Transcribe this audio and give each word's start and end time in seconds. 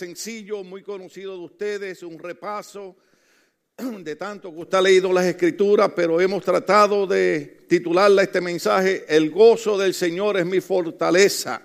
sencillo, 0.00 0.64
muy 0.64 0.82
conocido 0.82 1.36
de 1.36 1.44
ustedes, 1.44 2.02
un 2.02 2.18
repaso 2.18 2.96
de 3.76 4.16
tanto 4.16 4.50
que 4.50 4.60
usted 4.60 4.78
ha 4.78 4.80
leído 4.80 5.12
las 5.12 5.26
escrituras, 5.26 5.90
pero 5.94 6.18
hemos 6.18 6.42
tratado 6.42 7.06
de 7.06 7.66
titularle 7.68 8.22
este 8.22 8.40
mensaje, 8.40 9.04
El 9.06 9.30
gozo 9.30 9.76
del 9.76 9.92
Señor 9.92 10.38
es 10.38 10.46
mi 10.46 10.62
fortaleza. 10.62 11.60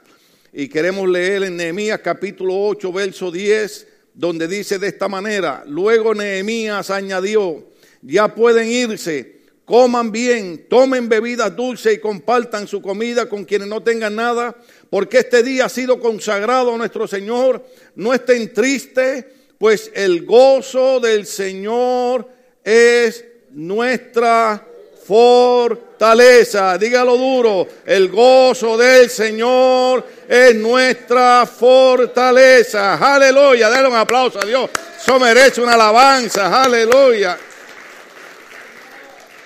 Y 0.51 0.67
queremos 0.67 1.07
leer 1.07 1.43
en 1.43 1.55
Nehemías 1.55 2.01
capítulo 2.01 2.59
8, 2.59 2.91
verso 2.91 3.31
10, 3.31 3.87
donde 4.13 4.49
dice 4.49 4.79
de 4.79 4.89
esta 4.89 5.07
manera, 5.07 5.63
luego 5.65 6.13
Nehemías 6.13 6.89
añadió, 6.89 7.69
ya 8.01 8.35
pueden 8.35 8.67
irse, 8.69 9.43
coman 9.63 10.11
bien, 10.11 10.67
tomen 10.69 11.07
bebidas 11.07 11.55
dulces 11.55 11.95
y 11.95 11.99
compartan 11.99 12.67
su 12.67 12.81
comida 12.81 13.29
con 13.29 13.45
quienes 13.45 13.69
no 13.69 13.81
tengan 13.81 14.15
nada, 14.15 14.57
porque 14.95 15.17
este 15.17 15.43
día 15.43 15.65
ha 15.65 15.67
sido 15.67 15.99
consagrado 15.99 16.73
a 16.73 16.77
nuestro 16.77 17.05
Señor. 17.05 17.61
No 17.95 18.13
estén 18.13 18.53
tristes, 18.53 19.25
pues 19.57 19.91
el 19.93 20.25
gozo 20.25 21.01
del 21.01 21.25
Señor 21.25 22.25
es 22.63 23.25
nuestra 23.51 24.65
fortaleza. 25.05 26.77
Dígalo 26.77 27.17
duro, 27.17 27.67
el 27.85 28.07
gozo 28.07 28.77
del 28.77 29.09
Señor 29.09 30.01
es 30.29 30.55
nuestra 30.55 31.45
fortaleza. 31.45 32.95
Aleluya, 32.95 33.69
denle 33.69 33.89
un 33.89 33.95
aplauso 33.95 34.39
a 34.39 34.45
Dios. 34.45 34.69
Eso 34.97 35.19
merece 35.19 35.59
una 35.59 35.73
alabanza. 35.73 36.63
Aleluya. 36.63 37.37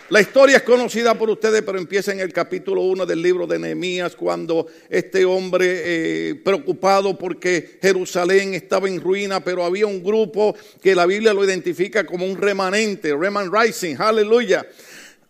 La 0.10 0.22
historia 0.22 0.58
es 0.58 0.64
conocida 0.64 1.14
por 1.14 1.30
ustedes, 1.30 1.62
pero 1.62 1.78
empieza 1.78 2.12
en 2.12 2.20
el 2.20 2.34
capítulo 2.34 2.82
1 2.82 3.06
del 3.06 3.22
libro 3.22 3.46
de 3.46 3.60
Nehemías, 3.60 4.16
cuando 4.16 4.66
este 4.90 5.24
hombre, 5.24 6.30
eh, 6.30 6.36
preocupado 6.44 7.16
porque 7.16 7.78
Jerusalén 7.80 8.56
estaba 8.56 8.88
en 8.88 9.00
ruina, 9.00 9.44
pero 9.44 9.64
había 9.64 9.86
un 9.86 10.04
grupo 10.04 10.56
que 10.82 10.96
la 10.96 11.06
Biblia 11.06 11.32
lo 11.32 11.46
identifica 11.46 12.08
como 12.08 12.26
un 12.26 12.38
remanente, 12.38 13.16
Reman 13.16 13.52
Rising, 13.54 13.98
aleluya 14.00 14.66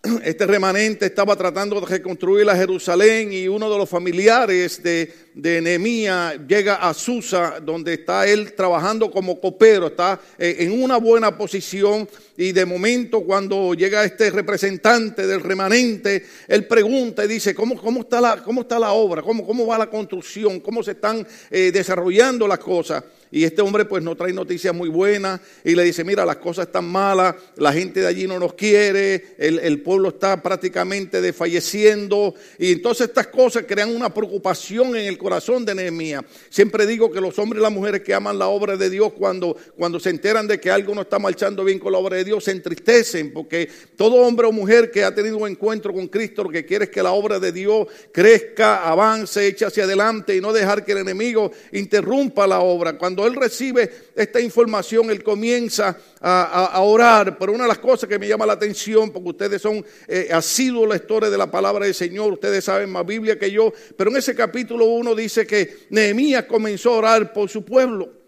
este 0.24 0.46
remanente 0.48 1.08
estaba 1.08 1.36
tratando 1.36 1.80
de 1.82 1.86
reconstruir 1.86 2.46
la 2.46 2.56
Jerusalén 2.56 3.34
y 3.34 3.48
uno 3.48 3.70
de 3.70 3.78
los 3.78 3.90
familiares 3.90 4.82
de, 4.82 5.14
de 5.34 6.40
llega 6.48 6.76
a 6.76 6.94
Susa, 6.94 7.60
donde 7.62 7.96
está 7.96 8.26
él 8.26 8.54
trabajando 8.54 9.12
como 9.12 9.40
copero, 9.42 9.88
está 9.88 10.20
eh, 10.38 10.58
en 10.60 10.82
una 10.82 10.98
buena 10.98 11.38
posición 11.38 12.08
y 12.38 12.54
de 12.54 12.66
momento 12.66 13.22
cuando 13.22 13.74
llega 13.74 14.06
este 14.06 14.30
representante 14.32 15.28
del 15.28 15.42
remanente, 15.42 16.26
él 16.48 16.66
pregunta 16.66 17.26
y 17.26 17.28
dice, 17.28 17.54
¿cómo, 17.54 17.76
cómo, 17.76 18.02
está, 18.02 18.22
la, 18.22 18.42
cómo 18.42 18.62
está 18.62 18.80
la 18.80 18.94
obra? 18.94 19.22
¿Cómo, 19.22 19.46
¿Cómo 19.46 19.68
va 19.68 19.78
la 19.78 19.90
construcción? 19.90 20.62
¿Cómo 20.62 20.82
se 20.82 20.92
están 20.92 21.28
eh, 21.52 21.72
desarrollando 21.74 22.48
las 22.48 22.60
cosas? 22.60 23.04
Y 23.32 23.44
este 23.44 23.62
hombre 23.62 23.86
pues 23.86 24.04
no 24.04 24.16
trae 24.16 24.34
noticias 24.34 24.74
muy 24.74 24.90
buenas 24.90 25.40
y 25.64 25.76
le 25.76 25.84
dice, 25.84 26.04
mira, 26.04 26.26
las 26.26 26.38
cosas 26.38 26.68
están 26.68 26.86
malas, 26.86 27.36
la 27.58 27.72
gente 27.72 28.00
de 28.00 28.08
allí 28.08 28.28
no 28.28 28.40
nos 28.40 28.54
quiere, 28.54 29.36
el, 29.38 29.82
pueblo 29.82 30.10
está 30.10 30.42
prácticamente 30.42 31.22
desfalleciendo. 31.22 32.34
Y 32.58 32.72
entonces 32.72 33.08
estas 33.10 33.28
cosas 33.28 33.66
crean 33.68 33.96
una 33.96 34.12
preocupación 34.14 34.96
en 34.96 35.06
el 35.06 35.18
corazón 35.18 35.64
de 35.64 35.76
Nehemías. 35.76 36.24
Siempre 36.50 36.88
digo 36.88 37.12
que 37.12 37.22
los 37.22 37.38
hombres 37.38 37.60
y 37.60 37.64
las 37.64 37.72
mujeres 37.72 38.02
que 38.02 38.14
aman 38.14 38.40
la 38.40 38.48
obra 38.48 38.76
de 38.78 38.90
Dios, 38.90 39.14
cuando, 39.14 39.56
cuando 39.78 40.00
se 40.00 40.10
enteran 40.10 40.48
de 40.48 40.60
que 40.60 40.72
algo 40.72 40.96
no 40.96 41.02
está 41.02 41.20
marchando 41.20 41.64
bien 41.64 41.78
con 41.78 41.92
la 41.92 42.00
obra 42.00 42.18
de 42.18 42.24
Dios, 42.24 42.44
se 42.44 42.52
entristecen, 42.52 43.32
porque 43.32 43.70
todo 43.96 44.16
hombre 44.16 44.48
o 44.48 44.52
mujer 44.52 44.90
que 44.90 45.04
ha 45.04 45.14
tenido 45.14 45.38
un 45.38 45.48
encuentro 45.48 45.94
con 45.94 46.08
Cristo, 46.08 46.44
lo 46.44 46.50
que 46.50 46.66
quiere 46.66 46.86
es 46.86 46.92
que 46.92 47.04
la 47.04 47.12
obra 47.12 47.40
de 47.40 47.52
Dios 47.52 47.88
crezca, 48.12 48.90
avance, 48.90 49.46
eche 49.46 49.66
hacia 49.66 49.84
adelante 49.84 50.36
y 50.36 50.42
no 50.42 50.52
dejar 50.52 50.84
que 50.84 50.94
el 50.94 51.00
enemigo 51.00 51.52
interrumpa 51.72 52.48
la 52.48 52.62
obra. 52.62 52.98
Cuando 52.98 53.19
él 53.28 53.36
recibe 53.36 53.90
esta 54.16 54.40
información, 54.40 55.10
él 55.10 55.24
comienza 55.24 55.98
a, 56.20 56.82
orar. 56.82 57.38
Pero 57.38 57.54
una 57.54 57.64
de 57.64 57.70
las 57.70 57.80
cosas 57.80 58.10
que 58.10 58.20
me 58.20 58.28
llama 58.28 58.46
la 58.46 58.54
atención, 58.54 59.12
porque 59.12 59.30
ustedes 59.30 59.62
son 59.62 59.86
eh, 60.08 60.30
asiduos 60.32 60.88
lectores 60.90 61.32
de 61.32 61.38
la 61.38 61.50
palabra 61.50 61.86
del 61.86 61.94
Señor, 61.94 62.34
ustedes 62.34 62.66
saben 62.66 62.90
más 62.90 63.06
Biblia 63.06 63.38
que 63.38 63.52
yo, 63.52 63.74
pero 63.98 64.10
en 64.10 64.18
ese 64.18 64.36
capítulo 64.36 64.86
1 64.86 65.16
dice 65.16 65.46
que 65.46 65.86
Nehemías 65.90 66.46
comenzó 66.46 66.94
a 66.94 66.98
orar 66.98 67.34
por 67.34 67.50
su 67.50 67.64
pueblo. 67.64 68.20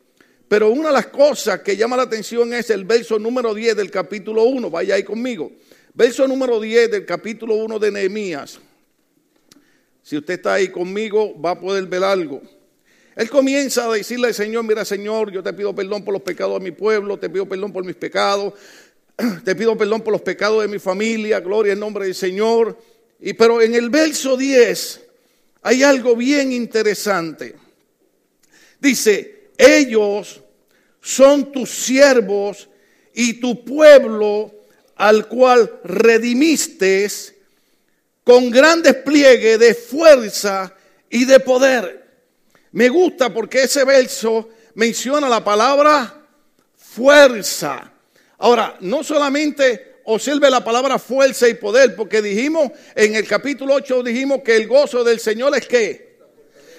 Pero 0.47 0.69
una 0.69 0.89
de 0.89 0.95
las 0.95 1.07
cosas 1.07 1.61
que 1.61 1.77
llama 1.77 1.95
la 1.95 2.03
atención 2.03 2.53
es 2.53 2.69
el 2.71 2.83
verso 2.83 3.17
número 3.17 3.53
10 3.53 3.73
del 3.75 3.89
capítulo 3.89 4.43
1. 4.43 4.69
Vaya 4.69 4.95
ahí 4.95 5.03
conmigo. 5.03 5.49
Verso 5.93 6.27
número 6.27 6.59
10 6.59 6.91
del 6.91 7.05
capítulo 7.05 7.55
1 7.55 7.79
de 7.79 7.91
Nehemías. 7.91 8.59
Si 10.03 10.17
usted 10.17 10.33
está 10.33 10.55
ahí 10.55 10.69
conmigo, 10.69 11.39
va 11.39 11.51
a 11.51 11.59
poder 11.59 11.85
ver 11.85 12.03
algo. 12.03 12.41
Él 13.15 13.29
comienza 13.29 13.85
a 13.85 13.93
decirle 13.93 14.27
al 14.29 14.33
Señor, 14.33 14.63
mira 14.63 14.85
Señor, 14.85 15.31
yo 15.31 15.43
te 15.43 15.53
pido 15.53 15.75
perdón 15.75 16.03
por 16.03 16.13
los 16.13 16.21
pecados 16.21 16.59
de 16.59 16.69
mi 16.69 16.71
pueblo, 16.71 17.19
te 17.19 17.29
pido 17.29 17.47
perdón 17.47 17.73
por 17.73 17.83
mis 17.83 17.95
pecados, 17.95 18.53
te 19.43 19.55
pido 19.55 19.77
perdón 19.77 20.01
por 20.01 20.13
los 20.13 20.21
pecados 20.21 20.61
de 20.61 20.67
mi 20.67 20.79
familia, 20.79 21.39
gloria 21.39 21.73
en 21.73 21.79
nombre 21.79 22.05
del 22.05 22.15
Señor. 22.15 22.77
Y 23.19 23.33
pero 23.33 23.61
en 23.61 23.75
el 23.75 23.89
verso 23.89 24.37
10 24.37 25.01
hay 25.63 25.83
algo 25.83 26.15
bien 26.15 26.51
interesante. 26.51 27.55
Dice, 28.79 29.49
ellos 29.57 30.41
son 31.01 31.51
tus 31.51 31.69
siervos 31.69 32.69
y 33.13 33.33
tu 33.33 33.63
pueblo 33.63 34.53
al 34.95 35.27
cual 35.27 35.79
redimiste 35.83 37.09
con 38.23 38.49
gran 38.49 38.81
despliegue 38.81 39.57
de 39.57 39.73
fuerza 39.73 40.73
y 41.09 41.25
de 41.25 41.39
poder. 41.39 42.00
Me 42.71 42.89
gusta 42.89 43.33
porque 43.33 43.63
ese 43.63 43.83
verso 43.83 44.49
menciona 44.75 45.27
la 45.27 45.43
palabra 45.43 46.25
fuerza. 46.75 47.91
Ahora, 48.37 48.77
no 48.79 49.03
solamente 49.03 50.01
observe 50.05 50.49
la 50.49 50.63
palabra 50.63 50.97
fuerza 50.97 51.47
y 51.47 51.53
poder, 51.53 51.95
porque 51.95 52.21
dijimos 52.21 52.71
en 52.95 53.15
el 53.15 53.27
capítulo 53.27 53.75
8, 53.75 54.03
dijimos 54.03 54.41
que 54.43 54.55
el 54.55 54.67
gozo 54.67 55.03
del 55.03 55.19
Señor 55.19 55.55
es 55.55 55.67
que 55.67 56.10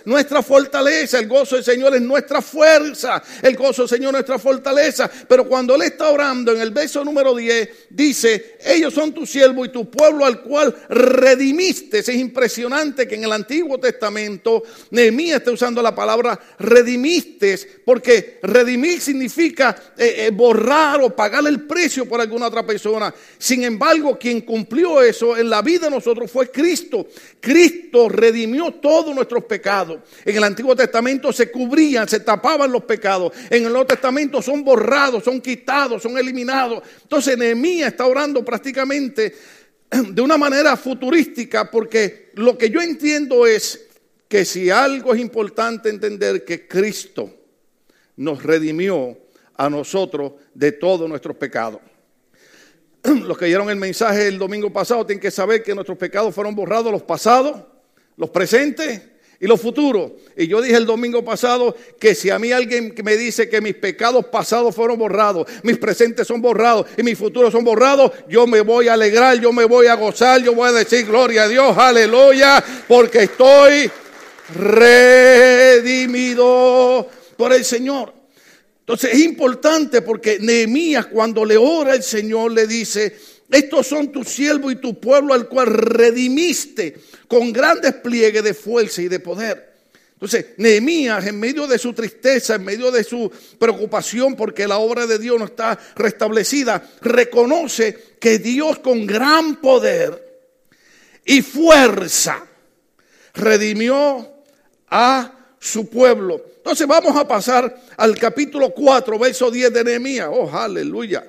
nuestra 0.04 0.42
fortaleza. 0.42 1.18
El 1.18 1.28
gozo 1.28 1.56
del 1.56 1.64
Señor 1.64 1.94
es 1.94 2.02
nuestra 2.02 2.42
fuerza. 2.42 3.22
El 3.42 3.56
gozo 3.56 3.82
del 3.82 3.88
Señor 3.88 4.08
es 4.08 4.12
nuestra 4.12 4.38
fortaleza. 4.38 5.10
Pero 5.28 5.46
cuando 5.48 5.74
Él 5.74 5.82
está 5.82 6.10
orando 6.10 6.52
en 6.52 6.60
el 6.60 6.70
verso 6.70 7.04
número 7.04 7.34
10, 7.34 7.68
dice, 7.90 8.56
ellos 8.64 8.94
son 8.94 9.12
tu 9.12 9.26
siervo 9.26 9.64
y 9.64 9.70
tu 9.70 9.90
pueblo 9.90 10.24
al 10.24 10.42
cual 10.42 10.74
redimiste. 10.88 11.98
Es 11.98 12.08
impresionante 12.08 13.06
que 13.06 13.14
en 13.14 13.24
el 13.24 13.32
Antiguo 13.32 13.78
Testamento 13.78 14.62
Nehemías 14.90 15.38
está 15.38 15.50
usando 15.50 15.82
la 15.82 15.94
palabra 15.94 16.38
redimiste, 16.58 17.58
porque 17.84 18.38
redimir 18.42 19.00
significa 19.00 19.76
eh, 19.96 20.26
eh, 20.26 20.30
borrar 20.30 21.00
o 21.02 21.14
pagar 21.14 21.46
el 21.46 21.66
precio 21.66 22.08
por 22.08 22.20
alguna 22.20 22.46
otra 22.46 22.64
persona. 22.64 23.12
Sin 23.38 23.64
embargo, 23.64 24.18
quien 24.18 24.42
cumplió 24.42 25.02
eso 25.02 25.36
en 25.36 25.50
la 25.50 25.62
vida 25.62 25.86
de 25.86 25.90
nosotros 25.90 26.30
fue 26.30 26.50
Cristo. 26.50 27.06
Cristo 27.40 28.08
redimió 28.08 28.72
todos 28.74 29.14
nuestros 29.14 29.44
pecados. 29.44 29.91
En 30.24 30.36
el 30.36 30.44
Antiguo 30.44 30.74
Testamento 30.76 31.32
se 31.32 31.50
cubrían, 31.50 32.08
se 32.08 32.20
tapaban 32.20 32.70
los 32.70 32.84
pecados. 32.84 33.32
En 33.50 33.64
el 33.64 33.70
Nuevo 33.70 33.86
Testamento 33.86 34.42
son 34.42 34.64
borrados, 34.64 35.24
son 35.24 35.40
quitados, 35.40 36.02
son 36.02 36.16
eliminados. 36.18 36.82
Entonces 37.02 37.36
Nehemías 37.36 37.92
está 37.92 38.06
orando 38.06 38.44
prácticamente 38.44 39.34
de 39.90 40.22
una 40.22 40.38
manera 40.38 40.76
futurística 40.76 41.70
porque 41.70 42.30
lo 42.34 42.56
que 42.56 42.70
yo 42.70 42.80
entiendo 42.80 43.46
es 43.46 43.86
que 44.28 44.44
si 44.44 44.70
algo 44.70 45.14
es 45.14 45.20
importante 45.20 45.90
entender 45.90 46.44
que 46.44 46.66
Cristo 46.66 47.30
nos 48.16 48.42
redimió 48.42 49.18
a 49.56 49.68
nosotros 49.68 50.32
de 50.54 50.72
todos 50.72 51.08
nuestros 51.08 51.36
pecados. 51.36 51.80
Los 53.04 53.36
que 53.36 53.46
dieron 53.46 53.68
el 53.70 53.76
mensaje 53.76 54.28
el 54.28 54.38
domingo 54.38 54.72
pasado 54.72 55.04
tienen 55.06 55.20
que 55.20 55.30
saber 55.30 55.62
que 55.62 55.74
nuestros 55.74 55.98
pecados 55.98 56.34
fueron 56.34 56.54
borrados, 56.54 56.92
los 56.92 57.02
pasados, 57.02 57.62
los 58.16 58.30
presentes 58.30 59.02
y 59.42 59.46
lo 59.48 59.58
futuro. 59.58 60.16
Y 60.36 60.46
yo 60.46 60.62
dije 60.62 60.76
el 60.76 60.86
domingo 60.86 61.24
pasado 61.24 61.76
que 61.98 62.14
si 62.14 62.30
a 62.30 62.38
mí 62.38 62.52
alguien 62.52 62.94
me 63.02 63.16
dice 63.16 63.48
que 63.48 63.60
mis 63.60 63.74
pecados 63.74 64.26
pasados 64.26 64.72
fueron 64.72 65.00
borrados, 65.00 65.48
mis 65.64 65.78
presentes 65.78 66.28
son 66.28 66.40
borrados 66.40 66.86
y 66.96 67.02
mis 67.02 67.18
futuros 67.18 67.50
son 67.50 67.64
borrados, 67.64 68.12
yo 68.28 68.46
me 68.46 68.60
voy 68.60 68.86
a 68.86 68.92
alegrar, 68.92 69.40
yo 69.40 69.52
me 69.52 69.64
voy 69.64 69.88
a 69.88 69.96
gozar, 69.96 70.40
yo 70.42 70.54
voy 70.54 70.68
a 70.68 70.72
decir 70.72 71.04
gloria 71.06 71.42
a 71.42 71.48
Dios, 71.48 71.76
aleluya, 71.76 72.62
porque 72.86 73.24
estoy 73.24 73.90
redimido 74.54 75.98
por 77.36 77.52
el 77.52 77.64
Señor. 77.64 78.14
Entonces 78.78 79.12
es 79.12 79.24
importante 79.24 80.02
porque 80.02 80.38
Nehemías 80.38 81.06
cuando 81.06 81.44
le 81.44 81.56
ora 81.56 81.96
el 81.96 82.04
Señor 82.04 82.52
le 82.52 82.68
dice, 82.68 83.16
estos 83.52 83.86
son 83.86 84.10
tu 84.10 84.24
siervo 84.24 84.70
y 84.70 84.76
tu 84.76 84.98
pueblo 84.98 85.34
al 85.34 85.46
cual 85.46 85.66
redimiste 85.66 86.96
con 87.28 87.52
gran 87.52 87.80
despliegue 87.82 88.40
de 88.40 88.54
fuerza 88.54 89.02
y 89.02 89.08
de 89.08 89.20
poder. 89.20 89.72
Entonces, 90.14 90.46
Nehemías, 90.56 91.26
en 91.26 91.38
medio 91.38 91.66
de 91.66 91.78
su 91.78 91.92
tristeza, 91.92 92.54
en 92.54 92.64
medio 92.64 92.90
de 92.90 93.04
su 93.04 93.30
preocupación 93.58 94.36
porque 94.36 94.66
la 94.66 94.78
obra 94.78 95.06
de 95.06 95.18
Dios 95.18 95.38
no 95.38 95.44
está 95.44 95.78
restablecida, 95.96 96.82
reconoce 97.02 98.16
que 98.18 98.38
Dios 98.38 98.78
con 98.78 99.06
gran 99.06 99.56
poder 99.56 100.46
y 101.24 101.42
fuerza 101.42 102.46
redimió 103.34 104.32
a 104.88 105.32
su 105.58 105.90
pueblo. 105.90 106.42
Entonces 106.56 106.86
vamos 106.86 107.16
a 107.16 107.26
pasar 107.28 107.82
al 107.96 108.16
capítulo 108.16 108.70
4, 108.70 109.18
verso 109.18 109.50
10 109.50 109.72
de 109.74 109.84
Nehemías. 109.84 110.28
Oh, 110.30 110.50
aleluya. 110.50 111.26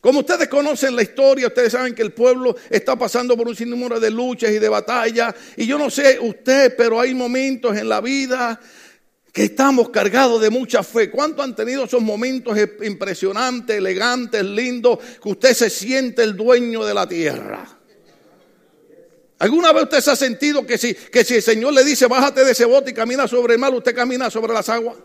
Como 0.00 0.20
ustedes 0.20 0.48
conocen 0.48 0.96
la 0.96 1.02
historia, 1.02 1.48
ustedes 1.48 1.72
saben 1.72 1.94
que 1.94 2.00
el 2.02 2.12
pueblo 2.12 2.56
está 2.70 2.96
pasando 2.96 3.36
por 3.36 3.46
un 3.46 3.54
sinnúmero 3.54 4.00
de 4.00 4.10
luchas 4.10 4.50
y 4.50 4.58
de 4.58 4.68
batallas. 4.68 5.34
Y 5.56 5.66
yo 5.66 5.78
no 5.78 5.90
sé 5.90 6.18
usted, 6.18 6.74
pero 6.74 6.98
hay 6.98 7.14
momentos 7.14 7.76
en 7.76 7.88
la 7.88 8.00
vida 8.00 8.58
que 9.30 9.44
estamos 9.44 9.90
cargados 9.90 10.40
de 10.40 10.48
mucha 10.48 10.82
fe. 10.82 11.10
¿Cuánto 11.10 11.42
han 11.42 11.54
tenido 11.54 11.84
esos 11.84 12.00
momentos 12.00 12.56
impresionantes, 12.82 13.76
elegantes, 13.76 14.42
lindos, 14.42 14.98
que 15.22 15.28
usted 15.28 15.52
se 15.52 15.68
siente 15.68 16.22
el 16.22 16.34
dueño 16.34 16.82
de 16.84 16.94
la 16.94 17.06
tierra? 17.06 17.78
¿Alguna 19.38 19.72
vez 19.72 19.84
usted 19.84 20.00
se 20.00 20.10
ha 20.10 20.16
sentido 20.16 20.66
que 20.66 20.78
si, 20.78 20.94
que 20.94 21.24
si 21.24 21.36
el 21.36 21.42
Señor 21.42 21.74
le 21.74 21.84
dice, 21.84 22.06
bájate 22.06 22.42
de 22.42 22.52
ese 22.52 22.64
bote 22.64 22.90
y 22.90 22.94
camina 22.94 23.28
sobre 23.28 23.54
el 23.54 23.60
mar, 23.60 23.72
usted 23.74 23.94
camina 23.94 24.30
sobre 24.30 24.54
las 24.54 24.68
aguas? 24.70 24.96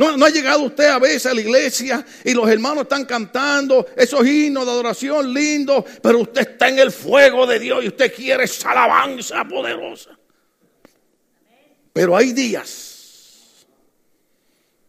No, 0.00 0.24
ha 0.24 0.30
llegado 0.30 0.62
usted 0.62 0.86
a 0.86 0.98
veces 0.98 1.26
a 1.26 1.34
la 1.34 1.42
iglesia 1.42 2.02
y 2.24 2.32
los 2.32 2.48
hermanos 2.48 2.84
están 2.84 3.04
cantando 3.04 3.86
esos 3.94 4.26
himnos 4.26 4.64
de 4.64 4.70
adoración 4.70 5.34
lindos, 5.34 5.84
pero 6.02 6.20
usted 6.20 6.40
está 6.52 6.70
en 6.70 6.78
el 6.78 6.90
fuego 6.90 7.46
de 7.46 7.58
Dios 7.58 7.84
y 7.84 7.88
usted 7.88 8.10
quiere 8.14 8.44
esa 8.44 8.70
alabanza 8.70 9.44
poderosa. 9.44 10.18
Pero 11.92 12.16
hay 12.16 12.32
días, 12.32 13.66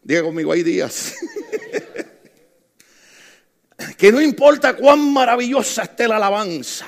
diga 0.02 0.24
conmigo, 0.24 0.54
hay 0.54 0.64
días, 0.64 1.14
que 3.98 4.14
no 4.14 4.22
importa 4.22 4.78
cuán 4.78 5.12
maravillosa 5.12 5.84
esté 5.84 6.08
la 6.08 6.16
alabanza 6.16 6.88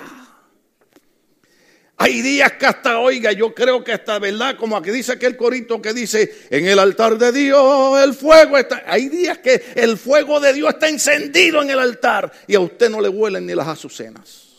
hay 2.04 2.22
días 2.22 2.52
que 2.54 2.66
hasta, 2.66 3.00
oiga, 3.00 3.32
yo 3.32 3.56
creo 3.56 3.82
que 3.82 3.94
hasta, 3.94 4.20
¿verdad? 4.20 4.58
Como 4.58 4.76
aquí 4.76 4.92
dice 4.92 5.14
aquel 5.14 5.38
corito 5.38 5.82
que 5.82 5.94
dice, 5.94 6.48
en 6.50 6.66
el 6.66 6.78
altar 6.78 7.18
de 7.18 7.32
Dios 7.32 8.04
el 8.04 8.14
fuego 8.14 8.58
está. 8.58 8.84
Hay 8.86 9.08
días 9.08 9.38
que 9.38 9.64
el 9.76 9.98
fuego 9.98 10.42
de 10.42 10.52
Dios 10.52 10.74
está 10.74 10.90
encendido 10.90 11.62
en 11.62 11.70
el 11.70 11.80
altar 11.80 12.30
y 12.46 12.56
a 12.56 12.60
usted 12.60 12.90
no 12.90 13.00
le 13.00 13.08
huelen 13.08 13.46
ni 13.46 13.56
las 13.56 13.70
azucenas. 13.70 14.50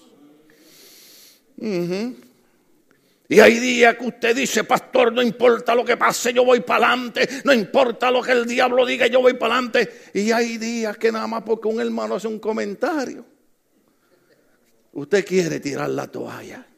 Y 3.28 3.40
hay 3.40 3.58
días 3.58 3.94
que 3.98 4.06
usted 4.06 4.34
dice, 4.34 4.64
pastor, 4.64 5.12
no 5.12 5.20
importa 5.20 5.74
lo 5.74 5.84
que 5.84 5.98
pase, 5.98 6.32
yo 6.32 6.46
voy 6.46 6.60
para 6.60 6.86
adelante, 6.86 7.28
no 7.44 7.52
importa 7.52 8.10
lo 8.10 8.22
que 8.22 8.32
el 8.32 8.46
diablo 8.46 8.86
diga, 8.86 9.06
yo 9.06 9.20
voy 9.20 9.34
para 9.34 9.56
adelante. 9.56 10.04
Y 10.14 10.32
hay 10.32 10.56
días 10.56 10.96
que 10.96 11.12
nada 11.12 11.26
más 11.26 11.42
porque 11.42 11.68
un 11.68 11.78
hermano 11.78 12.14
hace 12.14 12.26
un 12.26 12.38
comentario, 12.38 13.26
usted 14.94 15.26
quiere 15.26 15.60
tirar 15.60 15.90
la 15.90 16.06
toalla. 16.06 16.68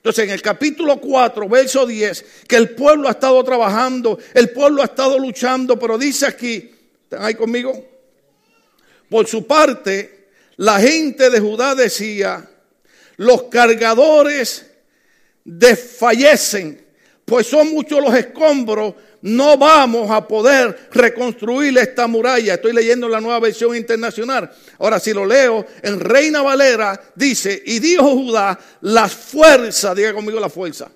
Entonces 0.00 0.24
en 0.24 0.30
el 0.30 0.40
capítulo 0.40 0.98
4, 0.98 1.46
verso 1.46 1.84
10, 1.84 2.24
que 2.48 2.56
el 2.56 2.70
pueblo 2.70 3.06
ha 3.06 3.10
estado 3.10 3.44
trabajando, 3.44 4.18
el 4.32 4.48
pueblo 4.48 4.80
ha 4.80 4.86
estado 4.86 5.18
luchando, 5.18 5.78
pero 5.78 5.98
dice 5.98 6.26
aquí, 6.26 6.70
¿están 7.02 7.22
ahí 7.22 7.34
conmigo? 7.34 7.86
Por 9.10 9.26
su 9.26 9.46
parte, 9.46 10.28
la 10.56 10.80
gente 10.80 11.28
de 11.28 11.38
Judá 11.38 11.74
decía, 11.74 12.48
los 13.18 13.42
cargadores 13.44 14.70
desfallecen, 15.44 16.82
pues 17.26 17.46
son 17.46 17.70
muchos 17.70 18.00
los 18.00 18.14
escombros 18.14 18.94
no 19.22 19.56
vamos 19.56 20.10
a 20.10 20.26
poder 20.26 20.88
reconstruir 20.92 21.76
esta 21.78 22.06
muralla. 22.06 22.54
Estoy 22.54 22.72
leyendo 22.72 23.08
la 23.08 23.20
nueva 23.20 23.40
versión 23.40 23.76
internacional. 23.76 24.50
Ahora, 24.78 24.98
si 24.98 25.12
lo 25.12 25.26
leo 25.26 25.66
en 25.82 26.00
Reina 26.00 26.42
Valera, 26.42 27.00
dice, 27.14 27.62
y 27.64 27.78
dijo 27.78 28.04
Judá, 28.04 28.58
la 28.82 29.08
fuerza, 29.08 29.94
diga 29.94 30.14
conmigo 30.14 30.40
la 30.40 30.48
fuerza. 30.48 30.90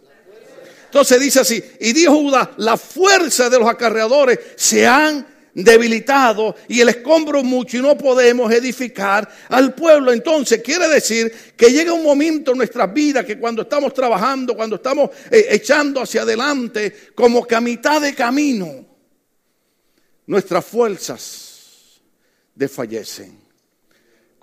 Entonces 0.86 1.20
dice 1.20 1.40
así, 1.40 1.62
y 1.80 1.92
dijo 1.92 2.14
Judá, 2.14 2.52
la 2.58 2.76
fuerza 2.76 3.50
de 3.50 3.58
los 3.58 3.68
acarreadores 3.68 4.38
se 4.56 4.86
han 4.86 5.33
debilitado 5.54 6.56
y 6.68 6.80
el 6.80 6.88
escombro 6.88 7.42
mucho 7.44 7.78
y 7.78 7.82
no 7.82 7.96
podemos 7.96 8.52
edificar 8.52 9.28
al 9.48 9.74
pueblo. 9.74 10.12
Entonces 10.12 10.60
quiere 10.62 10.88
decir 10.88 11.32
que 11.56 11.70
llega 11.70 11.92
un 11.92 12.02
momento 12.02 12.52
en 12.52 12.58
nuestras 12.58 12.92
vidas 12.92 13.24
que 13.24 13.38
cuando 13.38 13.62
estamos 13.62 13.94
trabajando, 13.94 14.54
cuando 14.54 14.76
estamos 14.76 15.10
eh, 15.30 15.46
echando 15.50 16.00
hacia 16.02 16.22
adelante, 16.22 17.12
como 17.14 17.46
que 17.46 17.54
a 17.54 17.60
mitad 17.60 18.00
de 18.00 18.14
camino, 18.14 18.84
nuestras 20.26 20.64
fuerzas 20.64 22.00
desfallecen. 22.54 23.43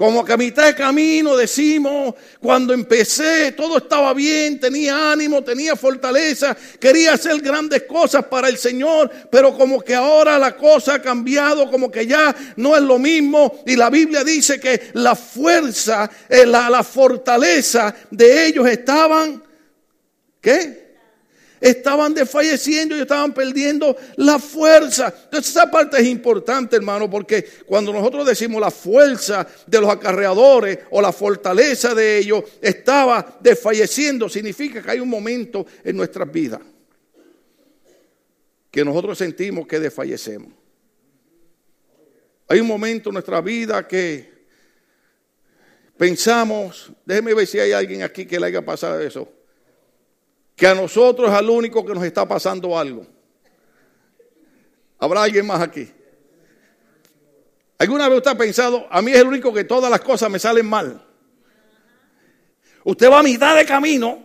Como 0.02 0.26
que 0.26 0.34
a 0.34 0.38
mitad 0.38 0.66
de 0.66 0.74
camino 0.74 1.38
decimos, 1.38 2.16
cuando 2.40 2.74
empecé 2.74 3.52
todo 3.52 3.78
estaba 3.78 4.16
bien, 4.16 4.60
tenía 4.60 5.12
ánimo, 5.12 5.44
tenía 5.44 5.76
fortaleza, 5.76 6.58
quería 6.80 7.14
hacer 7.14 7.40
grandes 7.40 7.84
cosas 7.84 8.26
para 8.26 8.50
el 8.50 8.58
Señor, 8.58 9.12
pero 9.30 9.56
como 9.56 9.80
que 9.80 9.94
ahora 9.94 10.40
la 10.40 10.58
cosa 10.58 10.96
ha 10.96 11.02
cambiado, 11.04 11.70
como 11.70 11.92
que 11.92 12.08
ya 12.08 12.36
no 12.56 12.76
es 12.76 12.82
lo 12.82 12.98
mismo. 12.98 13.62
Y 13.64 13.76
la 13.76 13.92
Biblia 13.92 14.24
dice 14.24 14.60
que 14.60 14.90
la 14.94 15.16
fuerza, 15.16 16.10
eh, 16.28 16.48
la, 16.48 16.68
la 16.68 16.84
fortaleza 16.84 17.94
de 18.10 18.48
ellos 18.48 18.68
estaban, 18.68 19.44
¿qué? 20.42 20.81
Estaban 21.62 22.16
desfalleciendo 22.16 22.98
y 22.98 23.02
estaban 23.02 23.34
perdiendo 23.34 23.96
la 24.18 24.40
fuerza. 24.40 25.14
Entonces 25.26 25.52
esa 25.52 25.70
parte 25.70 26.02
es 26.02 26.08
importante, 26.08 26.76
hermano, 26.76 27.10
porque 27.10 27.48
cuando 27.68 27.94
nosotros 27.94 28.26
decimos 28.26 28.60
la 28.60 28.72
fuerza 28.72 29.48
de 29.68 29.80
los 29.80 29.90
acarreadores 29.90 30.80
o 30.90 31.02
la 31.02 31.14
fortaleza 31.14 31.94
de 31.94 32.18
ellos 32.18 32.44
estaba 32.60 33.38
desfalleciendo, 33.40 34.28
significa 34.28 34.82
que 34.82 34.92
hay 34.92 35.00
un 35.00 35.10
momento 35.10 35.66
en 35.84 35.96
nuestras 35.96 36.30
vidas 36.32 36.60
que 38.72 38.84
nosotros 38.84 39.18
sentimos 39.18 39.68
que 39.68 39.80
desfallecemos. 39.80 40.54
Hay 42.48 42.60
un 42.60 42.68
momento 42.68 43.10
en 43.10 43.14
nuestra 43.14 43.40
vida 43.40 43.88
que 43.88 44.32
pensamos, 45.98 46.92
déjeme 47.06 47.34
ver 47.34 47.46
si 47.46 47.60
hay 47.60 47.74
alguien 47.74 48.02
aquí 48.02 48.26
que 48.26 48.40
le 48.40 48.48
haya 48.48 48.66
pasado 48.66 49.00
eso 49.00 49.41
que 50.62 50.68
a 50.68 50.76
nosotros 50.76 51.28
es 51.28 51.34
al 51.34 51.50
único 51.50 51.84
que 51.84 51.92
nos 51.92 52.04
está 52.04 52.28
pasando 52.28 52.78
algo. 52.78 53.04
¿Habrá 55.00 55.24
alguien 55.24 55.48
más 55.48 55.60
aquí? 55.60 55.90
¿Alguna 57.80 58.08
vez 58.08 58.18
usted 58.20 58.30
ha 58.30 58.38
pensado, 58.38 58.86
a 58.88 59.02
mí 59.02 59.10
es 59.10 59.18
el 59.18 59.26
único 59.26 59.52
que 59.52 59.64
todas 59.64 59.90
las 59.90 60.02
cosas 60.02 60.30
me 60.30 60.38
salen 60.38 60.68
mal? 60.68 61.04
Usted 62.84 63.10
va 63.10 63.22
a 63.22 63.24
mitad 63.24 63.56
de 63.56 63.66
camino, 63.66 64.24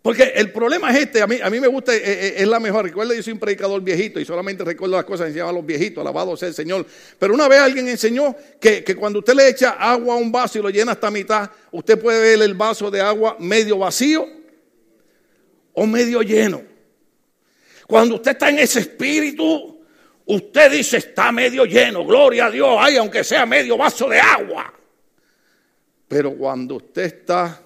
porque 0.00 0.32
el 0.34 0.50
problema 0.50 0.90
es 0.90 1.02
este, 1.02 1.20
a 1.20 1.26
mí, 1.26 1.40
a 1.42 1.50
mí 1.50 1.60
me 1.60 1.68
gusta, 1.68 1.94
eh, 1.94 2.00
eh, 2.02 2.34
es, 2.38 2.48
la 2.48 2.58
mejor. 2.58 2.86
Recuerda, 2.86 3.14
yo 3.14 3.22
soy 3.22 3.34
un 3.34 3.38
predicador 3.38 3.82
viejito 3.82 4.18
y 4.18 4.24
solamente 4.24 4.64
recuerdo 4.64 4.96
las 4.96 5.04
cosas 5.04 5.26
que 5.26 5.34
se 5.34 5.42
a 5.42 5.52
los 5.52 5.66
viejitos, 5.66 6.00
alabado 6.00 6.38
sea 6.38 6.48
el 6.48 6.54
Señor. 6.54 6.86
Pero 7.18 7.34
una 7.34 7.48
vez 7.48 7.58
alguien 7.58 7.86
enseñó 7.86 8.34
que, 8.58 8.82
que 8.82 8.96
cuando 8.96 9.18
usted 9.18 9.34
le 9.34 9.46
echa 9.46 9.72
agua 9.72 10.14
a 10.14 10.16
un 10.16 10.32
vaso 10.32 10.58
y 10.58 10.62
lo 10.62 10.70
llena 10.70 10.92
hasta 10.92 11.10
mitad, 11.10 11.50
usted 11.70 12.00
puede 12.00 12.18
ver 12.18 12.40
el 12.40 12.54
vaso 12.54 12.90
de 12.90 13.02
agua 13.02 13.36
medio 13.38 13.76
vacío 13.76 14.45
o 15.76 15.86
medio 15.86 16.22
lleno. 16.22 16.62
Cuando 17.86 18.16
usted 18.16 18.32
está 18.32 18.48
en 18.48 18.58
ese 18.58 18.80
espíritu, 18.80 19.80
usted 20.24 20.72
dice 20.72 20.96
está 20.96 21.30
medio 21.30 21.64
lleno, 21.64 22.04
gloria 22.04 22.46
a 22.46 22.50
Dios, 22.50 22.76
ay, 22.78 22.96
aunque 22.96 23.22
sea 23.22 23.46
medio 23.46 23.76
vaso 23.76 24.08
de 24.08 24.18
agua. 24.18 24.72
Pero 26.08 26.34
cuando 26.36 26.76
usted 26.76 27.02
está, 27.02 27.60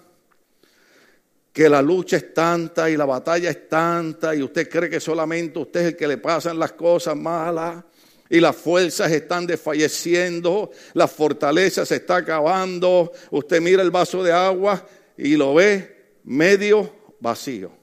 que 1.53 1.69
la 1.69 1.81
lucha 1.81 2.17
es 2.17 2.35
tanta 2.35 2.91
y 2.91 2.97
la 2.97 3.07
batalla 3.07 3.51
es 3.51 3.69
tanta 3.69 4.35
y 4.35 4.43
usted 4.43 4.69
cree 4.69 4.91
que 4.91 5.01
solamente 5.01 5.59
usted 5.59 5.81
es 5.81 5.87
el 5.89 5.97
que 5.97 6.09
le 6.09 6.19
pasan 6.19 6.59
las 6.59 6.73
cosas 6.73 7.17
malas 7.17 7.85
y 8.29 8.41
las 8.41 8.57
fuerzas 8.57 9.11
están 9.13 9.47
desfalleciendo, 9.47 10.71
la 10.95 11.07
fortaleza 11.07 11.87
se 11.87 11.97
está 11.97 12.17
acabando, 12.17 13.13
usted 13.31 13.61
mira 13.61 13.83
el 13.83 13.91
vaso 13.91 14.23
de 14.23 14.33
agua 14.33 14.85
y 15.17 15.37
lo 15.37 15.55
ve 15.55 16.19
medio 16.25 16.93
vacío. 17.21 17.80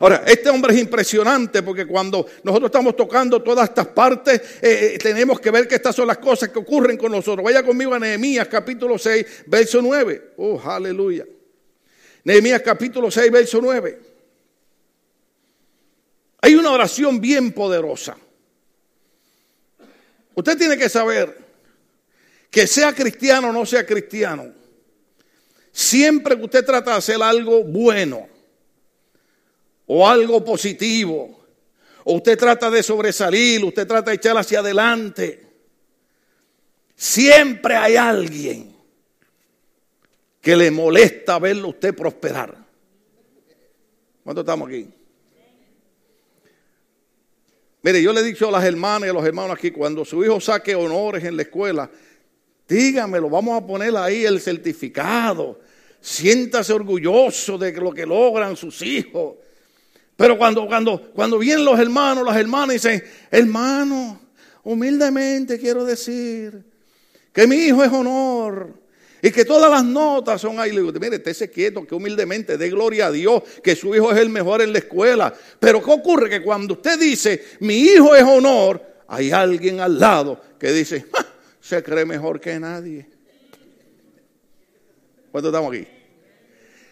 Ahora, 0.00 0.24
este 0.26 0.48
hombre 0.48 0.72
es 0.72 0.80
impresionante 0.80 1.62
porque 1.62 1.86
cuando 1.86 2.26
nosotros 2.42 2.70
estamos 2.70 2.96
tocando 2.96 3.42
todas 3.42 3.68
estas 3.68 3.86
partes, 3.88 4.40
eh, 4.62 4.94
eh, 4.94 4.98
tenemos 4.98 5.38
que 5.38 5.50
ver 5.50 5.68
que 5.68 5.74
estas 5.74 5.94
son 5.94 6.06
las 6.06 6.16
cosas 6.16 6.48
que 6.48 6.58
ocurren 6.58 6.96
con 6.96 7.12
nosotros. 7.12 7.44
Vaya 7.44 7.62
conmigo 7.62 7.92
a 7.92 7.98
Nehemías 7.98 8.48
capítulo 8.48 8.96
6, 8.96 9.44
verso 9.46 9.82
9. 9.82 10.32
Oh, 10.38 10.58
aleluya. 10.64 11.26
Nehemías 12.24 12.62
capítulo 12.62 13.10
6, 13.10 13.30
verso 13.30 13.60
9. 13.60 14.00
Hay 16.40 16.54
una 16.54 16.70
oración 16.70 17.20
bien 17.20 17.52
poderosa. 17.52 18.16
Usted 20.34 20.56
tiene 20.56 20.78
que 20.78 20.88
saber 20.88 21.36
que 22.50 22.66
sea 22.66 22.94
cristiano 22.94 23.50
o 23.50 23.52
no 23.52 23.66
sea 23.66 23.84
cristiano, 23.84 24.50
siempre 25.70 26.38
que 26.38 26.44
usted 26.44 26.64
trata 26.64 26.92
de 26.92 26.96
hacer 26.96 27.22
algo 27.22 27.64
bueno, 27.64 28.29
o 29.92 30.08
algo 30.08 30.44
positivo, 30.44 31.36
o 32.04 32.14
usted 32.14 32.38
trata 32.38 32.70
de 32.70 32.80
sobresalir, 32.80 33.64
usted 33.64 33.88
trata 33.88 34.12
de 34.12 34.18
echar 34.18 34.38
hacia 34.38 34.60
adelante, 34.60 35.44
siempre 36.94 37.74
hay 37.74 37.96
alguien 37.96 38.72
que 40.40 40.54
le 40.54 40.70
molesta 40.70 41.40
verlo 41.40 41.70
usted 41.70 41.92
prosperar. 41.92 42.56
¿Cuántos 44.22 44.44
estamos 44.44 44.68
aquí? 44.68 44.88
Mire, 47.82 48.00
yo 48.00 48.12
le 48.12 48.20
he 48.20 48.24
dicho 48.24 48.46
a 48.46 48.52
las 48.52 48.64
hermanas 48.64 49.08
y 49.08 49.10
a 49.10 49.12
los 49.12 49.26
hermanos 49.26 49.56
aquí, 49.58 49.72
cuando 49.72 50.04
su 50.04 50.22
hijo 50.22 50.38
saque 50.38 50.76
honores 50.76 51.24
en 51.24 51.34
la 51.34 51.42
escuela, 51.42 51.90
dígamelo, 52.68 53.28
vamos 53.28 53.60
a 53.60 53.66
poner 53.66 53.96
ahí 53.96 54.24
el 54.24 54.40
certificado. 54.40 55.58
Siéntase 56.00 56.72
orgulloso 56.72 57.58
de 57.58 57.72
lo 57.72 57.90
que 57.90 58.06
logran 58.06 58.56
sus 58.56 58.82
hijos. 58.82 59.49
Pero 60.20 60.36
cuando, 60.36 60.66
cuando, 60.66 61.00
cuando 61.14 61.38
vienen 61.38 61.64
los 61.64 61.80
hermanos, 61.80 62.26
las 62.26 62.36
hermanas 62.36 62.74
dicen, 62.74 63.02
hermano, 63.30 64.20
humildemente 64.64 65.58
quiero 65.58 65.82
decir 65.82 66.62
que 67.32 67.46
mi 67.46 67.56
hijo 67.56 67.82
es 67.82 67.90
honor. 67.90 68.68
Y 69.22 69.30
que 69.30 69.46
todas 69.46 69.70
las 69.70 69.82
notas 69.82 70.42
son 70.42 70.60
ahí. 70.60 70.72
Le 70.72 70.82
digo, 70.82 70.92
mire, 71.00 71.16
estése 71.16 71.50
quieto, 71.50 71.86
que 71.86 71.94
humildemente 71.94 72.58
dé 72.58 72.68
gloria 72.68 73.06
a 73.06 73.10
Dios, 73.10 73.42
que 73.64 73.74
su 73.74 73.94
hijo 73.94 74.12
es 74.12 74.18
el 74.18 74.28
mejor 74.28 74.60
en 74.60 74.74
la 74.74 74.80
escuela. 74.80 75.32
Pero 75.58 75.82
¿qué 75.82 75.90
ocurre? 75.90 76.28
Que 76.28 76.42
cuando 76.42 76.74
usted 76.74 77.00
dice, 77.00 77.42
mi 77.60 77.78
hijo 77.78 78.14
es 78.14 78.22
honor, 78.22 78.82
hay 79.08 79.30
alguien 79.30 79.80
al 79.80 79.98
lado 79.98 80.38
que 80.58 80.70
dice, 80.70 81.06
se 81.62 81.82
cree 81.82 82.04
mejor 82.04 82.38
que 82.38 82.60
nadie. 82.60 83.08
¿Cuántos 85.32 85.50
estamos 85.50 85.74
aquí? 85.74 85.86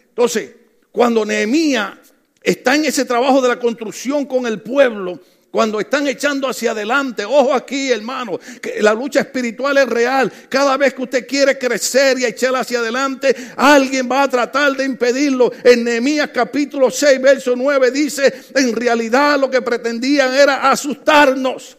Entonces, 0.08 0.54
cuando 0.90 1.26
Nehemías 1.26 2.07
está 2.42 2.74
en 2.74 2.84
ese 2.84 3.04
trabajo 3.04 3.40
de 3.40 3.48
la 3.48 3.58
construcción 3.58 4.24
con 4.26 4.46
el 4.46 4.60
pueblo, 4.60 5.20
cuando 5.50 5.80
están 5.80 6.06
echando 6.06 6.46
hacia 6.46 6.72
adelante, 6.72 7.24
ojo 7.24 7.54
aquí 7.54 7.90
hermano, 7.90 8.38
que 8.60 8.82
la 8.82 8.92
lucha 8.92 9.20
espiritual 9.20 9.78
es 9.78 9.88
real. 9.88 10.30
Cada 10.48 10.76
vez 10.76 10.92
que 10.92 11.02
usted 11.02 11.26
quiere 11.26 11.58
crecer 11.58 12.18
y 12.18 12.26
echar 12.26 12.54
hacia 12.54 12.80
adelante, 12.80 13.34
alguien 13.56 14.08
va 14.10 14.24
a 14.24 14.28
tratar 14.28 14.76
de 14.76 14.84
impedirlo. 14.84 15.50
En 15.64 15.84
Nehemías 15.84 16.30
capítulo 16.34 16.90
6, 16.90 17.22
verso 17.22 17.56
9 17.56 17.90
dice, 17.90 18.32
en 18.54 18.76
realidad 18.76 19.40
lo 19.40 19.50
que 19.50 19.62
pretendían 19.62 20.34
era 20.34 20.70
asustarnos. 20.70 21.78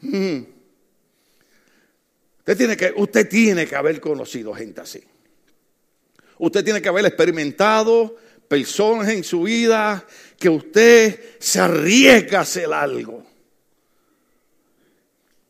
Hmm. 0.00 0.38
Usted 2.38 2.56
tiene 2.56 2.76
que, 2.76 2.94
usted 2.96 3.28
tiene 3.28 3.66
que 3.66 3.76
haber 3.76 4.00
conocido 4.00 4.54
gente 4.54 4.80
así. 4.80 5.04
Usted 6.38 6.64
tiene 6.64 6.80
que 6.80 6.88
haber 6.88 7.04
experimentado 7.04 8.16
personas 8.48 9.08
en 9.08 9.22
su 9.22 9.42
vida 9.42 10.04
que 10.38 10.48
usted 10.48 11.38
se 11.38 11.60
arriesga 11.60 12.38
a 12.38 12.42
hacer 12.42 12.72
algo. 12.72 13.24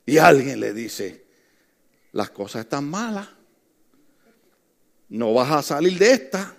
Y 0.04 0.18
alguien 0.18 0.60
le 0.60 0.72
dice, 0.72 1.24
las 2.12 2.30
cosas 2.30 2.62
están 2.62 2.88
malas, 2.88 3.28
no 5.10 5.34
vas 5.34 5.50
a 5.50 5.62
salir 5.62 5.98
de 5.98 6.12
esta. 6.12 6.57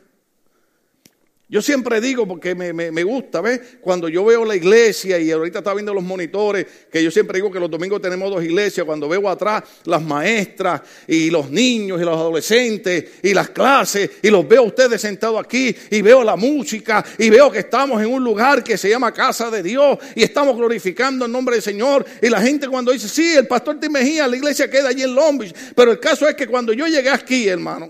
Yo 1.52 1.64
siempre 1.64 2.00
digo, 2.00 2.28
porque 2.28 2.54
me, 2.54 3.04
gusta, 3.04 3.42
¿ves? 3.42 3.60
Cuando 3.82 4.08
yo 4.08 4.24
veo 4.24 4.46
la 4.46 4.56
iglesia 4.56 5.18
y 5.18 5.32
ahorita 5.32 5.60
está 5.60 5.74
viendo 5.74 5.96
los 5.96 6.04
monitores, 6.04 6.68
que 6.92 7.04
yo 7.04 7.10
siempre 7.10 7.40
digo 7.40 7.52
que 7.52 7.60
los 7.60 7.72
domingos 7.72 8.00
tenemos 8.00 8.30
dos 8.30 8.44
iglesias, 8.44 8.86
cuando 8.86 9.10
veo 9.10 9.28
atrás 9.28 9.64
las 9.86 10.00
maestras 10.00 10.82
y 11.08 11.32
los 11.32 11.50
niños 11.50 12.00
y 12.00 12.06
los 12.06 12.16
adolescentes 12.16 13.14
y 13.24 13.34
las 13.34 13.50
clases 13.50 14.12
y 14.22 14.30
los 14.30 14.48
veo 14.48 14.62
a 14.62 14.68
ustedes 14.68 15.02
sentados 15.02 15.44
aquí 15.44 15.76
y 15.90 16.04
veo 16.04 16.24
la 16.24 16.36
música 16.36 17.04
y 17.18 17.32
veo 17.32 17.52
que 17.52 17.60
estamos 17.60 18.00
en 18.00 18.14
un 18.14 18.24
lugar 18.24 18.64
que 18.64 18.78
se 18.78 18.88
llama 18.88 19.12
casa 19.12 19.50
de 19.50 19.64
Dios 19.64 19.98
y 20.14 20.22
estamos 20.22 20.56
glorificando 20.56 21.26
el 21.26 21.32
nombre 21.32 21.56
del 21.56 21.64
Señor 21.64 22.06
y 22.22 22.30
la 22.30 22.42
gente 22.42 22.68
cuando 22.68 22.92
dice, 22.92 23.10
sí, 23.10 23.36
el 23.36 23.48
pastor 23.48 23.80
Tim 23.80 23.94
Mejía, 23.94 24.28
la 24.28 24.38
iglesia 24.38 24.70
queda 24.70 24.90
allí 24.90 25.02
en 25.02 25.16
Long 25.16 25.44
pero 25.74 25.94
el 25.94 26.00
caso 26.00 26.30
es 26.30 26.36
que 26.36 26.46
cuando 26.46 26.74
yo 26.74 26.86
llegué 26.86 27.10
aquí, 27.10 27.48
hermano, 27.48 27.90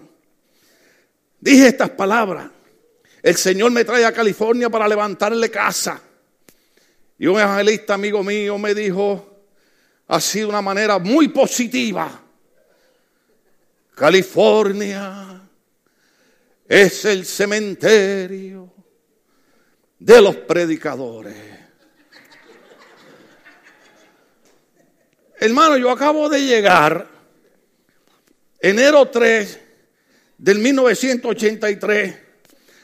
dije 1.41 1.67
estas 1.67 1.89
palabras. 1.89 2.51
El 3.21 3.35
Señor 3.35 3.71
me 3.71 3.83
trae 3.83 4.05
a 4.05 4.13
California 4.13 4.69
para 4.69 4.87
levantarle 4.87 5.49
casa. 5.49 6.01
Y 7.17 7.27
un 7.27 7.39
evangelista 7.39 7.95
amigo 7.95 8.23
mío 8.23 8.57
me 8.57 8.73
dijo 8.73 9.43
así 10.07 10.39
de 10.39 10.45
una 10.45 10.61
manera 10.61 10.99
muy 10.99 11.27
positiva. 11.27 12.23
California 13.93 15.41
es 16.65 17.05
el 17.05 17.25
cementerio 17.25 18.73
de 19.99 20.21
los 20.21 20.37
predicadores. 20.37 21.35
Hermano, 25.41 25.77
yo 25.77 25.91
acabo 25.91 26.29
de 26.29 26.41
llegar 26.41 27.07
enero 28.61 29.09
3 29.09 29.59
del 30.37 30.59
1983 30.59 32.28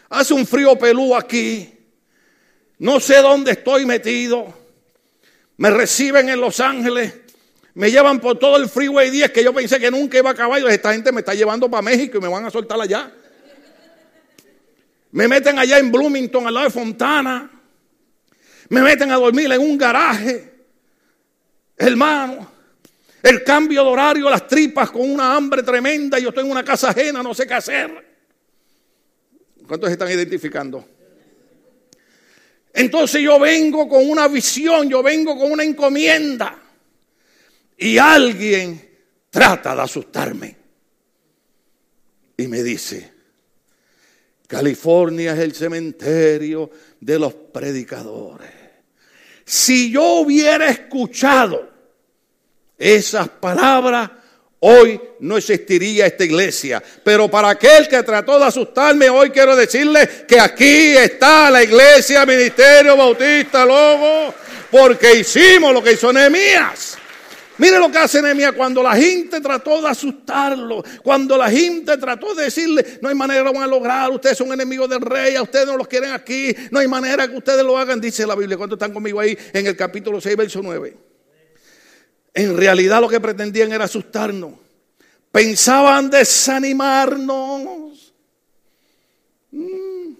Hace 0.09 0.33
un 0.33 0.45
frío 0.45 0.77
pelú 0.77 1.15
aquí. 1.15 1.71
No 2.79 2.99
sé 2.99 3.21
dónde 3.21 3.51
estoy 3.51 3.85
metido. 3.85 4.53
Me 5.57 5.69
reciben 5.69 6.29
en 6.29 6.39
Los 6.39 6.59
Ángeles. 6.59 7.13
Me 7.73 7.91
llevan 7.91 8.19
por 8.19 8.37
todo 8.37 8.57
el 8.57 8.69
Freeway 8.69 9.09
10 9.09 9.31
que 9.31 9.43
yo 9.43 9.53
pensé 9.53 9.79
que 9.79 9.91
nunca 9.91 10.17
iba 10.17 10.29
a 10.29 10.33
acabar. 10.33 10.61
Y 10.61 10.65
esta 10.67 10.93
gente 10.93 11.11
me 11.11 11.21
está 11.21 11.33
llevando 11.33 11.69
para 11.69 11.81
México 11.81 12.17
y 12.17 12.21
me 12.21 12.27
van 12.27 12.45
a 12.45 12.51
soltar 12.51 12.79
allá. 12.79 13.11
Me 15.11 15.27
meten 15.27 15.57
allá 15.57 15.77
en 15.79 15.91
Bloomington, 15.91 16.45
al 16.45 16.53
lado 16.53 16.65
de 16.65 16.71
Fontana. 16.71 17.49
Me 18.69 18.81
meten 18.81 19.11
a 19.11 19.15
dormir 19.15 19.51
en 19.51 19.61
un 19.61 19.77
garaje. 19.77 20.53
Hermano, 21.77 22.51
el 23.21 23.43
cambio 23.43 23.83
de 23.83 23.89
horario, 23.89 24.29
las 24.29 24.47
tripas 24.47 24.91
con 24.91 25.09
una 25.09 25.35
hambre 25.35 25.63
tremenda. 25.63 26.19
Yo 26.19 26.29
estoy 26.29 26.45
en 26.45 26.51
una 26.51 26.63
casa 26.63 26.89
ajena, 26.89 27.23
no 27.23 27.33
sé 27.33 27.47
qué 27.47 27.53
hacer. 27.53 28.04
¿Cuántos 29.67 29.91
están 29.91 30.11
identificando? 30.11 30.85
Entonces 32.73 33.21
yo 33.21 33.39
vengo 33.39 33.87
con 33.87 34.09
una 34.09 34.27
visión, 34.27 34.89
yo 34.89 35.01
vengo 35.01 35.37
con 35.37 35.51
una 35.51 35.63
encomienda. 35.63 36.61
Y 37.77 37.97
alguien 37.97 38.89
trata 39.29 39.75
de 39.75 39.81
asustarme. 39.81 40.57
Y 42.37 42.47
me 42.47 42.61
dice, 42.63 43.13
California 44.47 45.33
es 45.33 45.39
el 45.39 45.55
cementerio 45.55 46.69
de 46.99 47.17
los 47.17 47.33
predicadores. 47.33 48.51
Si 49.45 49.91
yo 49.91 50.19
hubiera 50.21 50.69
escuchado 50.69 51.71
esas 52.77 53.29
palabras, 53.29 54.11
hoy 54.59 54.99
no 55.19 55.37
existiría 55.37 56.05
esta 56.05 56.23
iglesia. 56.23 56.81
Pero 57.03 57.29
para 57.29 57.49
aquel 57.49 57.87
que 57.87 58.01
trató 58.03 58.39
de 58.39 58.45
asustarme, 58.45 59.09
hoy 59.09 59.29
quiero 59.29 59.55
decirle 59.55 60.25
que 60.27 60.39
aquí 60.39 60.97
está 60.97 61.51
la 61.51 61.63
iglesia 61.63 62.25
Ministerio 62.25 62.97
Bautista 62.97 63.65
Logo, 63.65 64.33
porque 64.71 65.15
hicimos 65.19 65.73
lo 65.73 65.83
que 65.83 65.93
hizo 65.93 66.11
Nehemías. 66.11 66.97
Mire 67.57 67.79
lo 67.79 67.89
que 67.89 67.97
hace 67.97 68.21
Nehemías 68.21 68.51
cuando 68.51 68.83
la 68.83 68.95
gente 68.95 69.39
trató 69.39 69.81
de 69.81 69.87
asustarlo, 69.87 70.83
cuando 71.01 71.37
la 71.37 71.49
gente 71.49 71.97
trató 71.97 72.35
de 72.35 72.45
decirle, 72.45 72.99
no 73.01 73.07
hay 73.07 73.15
manera 73.15 73.43
lo 73.43 73.53
van 73.53 73.63
a 73.63 73.67
lograr, 73.67 74.11
ustedes 74.11 74.37
son 74.37 74.51
enemigos 74.51 74.89
del 74.89 74.99
rey, 74.99 75.35
a 75.37 75.41
ustedes 75.41 75.65
no 75.65 75.77
los 75.77 75.87
quieren 75.87 76.11
aquí, 76.11 76.53
no 76.71 76.79
hay 76.79 76.87
manera 76.87 77.29
que 77.29 77.37
ustedes 77.37 77.63
lo 77.63 77.77
hagan, 77.77 78.01
dice 78.01 78.27
la 78.27 78.35
Biblia. 78.35 78.57
¿Cuántos 78.57 78.75
están 78.75 78.91
conmigo 78.91 79.21
ahí 79.21 79.37
en 79.53 79.67
el 79.67 79.77
capítulo 79.77 80.19
6, 80.19 80.35
verso 80.35 80.59
9? 80.61 81.14
En 82.35 82.57
realidad 82.57 82.99
lo 82.99 83.07
que 83.07 83.21
pretendían 83.21 83.71
era 83.71 83.85
asustarnos. 83.85 84.55
Pensaban 85.31 86.09
desanimarnos. 86.09 88.13
Mm. 89.51 90.15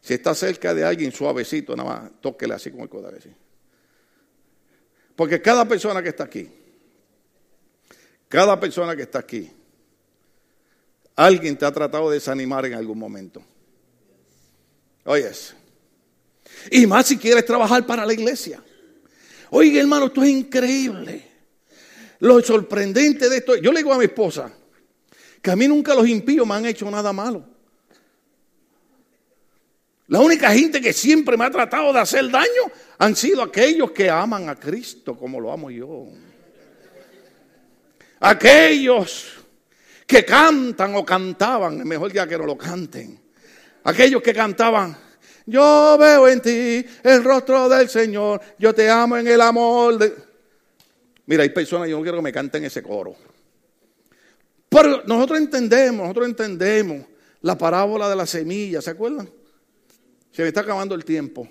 Si 0.00 0.14
está 0.14 0.34
cerca 0.34 0.74
de 0.74 0.84
alguien 0.84 1.12
suavecito, 1.12 1.76
nada 1.76 1.88
más, 1.88 2.10
tóquele 2.20 2.54
así 2.54 2.72
con 2.72 2.80
el 2.80 2.88
codo. 2.88 3.08
Así. 3.16 3.32
Porque 5.14 5.40
cada 5.40 5.64
persona 5.64 6.02
que 6.02 6.08
está 6.08 6.24
aquí, 6.24 6.50
cada 8.28 8.58
persona 8.58 8.96
que 8.96 9.02
está 9.02 9.20
aquí, 9.20 9.48
alguien 11.14 11.56
te 11.56 11.64
ha 11.64 11.70
tratado 11.70 12.10
de 12.10 12.16
desanimar 12.16 12.66
en 12.66 12.74
algún 12.74 12.98
momento. 12.98 13.44
Oyes. 15.04 15.54
Y 16.68 16.84
más 16.84 17.06
si 17.06 17.16
quieres 17.16 17.46
trabajar 17.46 17.86
para 17.86 18.04
la 18.04 18.12
iglesia. 18.12 18.60
Oiga, 19.54 19.80
hermano, 19.80 20.06
esto 20.06 20.22
es 20.22 20.30
increíble. 20.30 21.22
Lo 22.20 22.40
sorprendente 22.40 23.28
de 23.28 23.36
esto, 23.36 23.56
yo 23.56 23.70
le 23.70 23.80
digo 23.80 23.92
a 23.92 23.98
mi 23.98 24.04
esposa 24.04 24.50
que 25.42 25.50
a 25.50 25.56
mí 25.56 25.68
nunca 25.68 25.94
los 25.94 26.08
impíos 26.08 26.46
me 26.46 26.54
han 26.54 26.64
hecho 26.64 26.90
nada 26.90 27.12
malo. 27.12 27.44
La 30.06 30.20
única 30.20 30.50
gente 30.52 30.80
que 30.80 30.94
siempre 30.94 31.36
me 31.36 31.44
ha 31.44 31.50
tratado 31.50 31.92
de 31.92 31.98
hacer 31.98 32.30
daño 32.30 32.62
han 32.96 33.14
sido 33.14 33.42
aquellos 33.42 33.90
que 33.90 34.08
aman 34.08 34.48
a 34.48 34.56
Cristo 34.58 35.18
como 35.18 35.38
lo 35.38 35.52
amo 35.52 35.70
yo. 35.70 36.08
Aquellos 38.20 39.32
que 40.06 40.24
cantan 40.24 40.94
o 40.94 41.04
cantaban, 41.04 41.86
mejor 41.86 42.10
ya 42.10 42.26
que 42.26 42.38
no 42.38 42.46
lo 42.46 42.56
canten. 42.56 43.20
Aquellos 43.84 44.22
que 44.22 44.32
cantaban, 44.32 44.96
yo 45.46 45.96
veo 45.98 46.28
en 46.28 46.40
ti 46.40 46.84
el 47.02 47.24
rostro 47.24 47.68
del 47.68 47.88
Señor. 47.88 48.40
Yo 48.58 48.74
te 48.74 48.88
amo 48.88 49.16
en 49.16 49.26
el 49.26 49.40
amor 49.40 49.98
de... 49.98 50.14
Mira, 51.26 51.42
hay 51.42 51.50
personas, 51.50 51.88
yo 51.88 51.96
no 51.96 52.02
quiero 52.02 52.18
que 52.18 52.22
me 52.22 52.32
canten 52.32 52.64
ese 52.64 52.82
coro. 52.82 53.14
Pero 54.68 55.02
nosotros 55.06 55.38
entendemos, 55.38 56.02
nosotros 56.02 56.26
entendemos 56.26 57.06
la 57.42 57.58
parábola 57.58 58.08
de 58.08 58.16
la 58.16 58.26
semilla, 58.26 58.80
¿se 58.80 58.90
acuerdan? 58.90 59.28
Se 60.30 60.42
me 60.42 60.48
está 60.48 60.62
acabando 60.62 60.94
el 60.94 61.04
tiempo. 61.04 61.48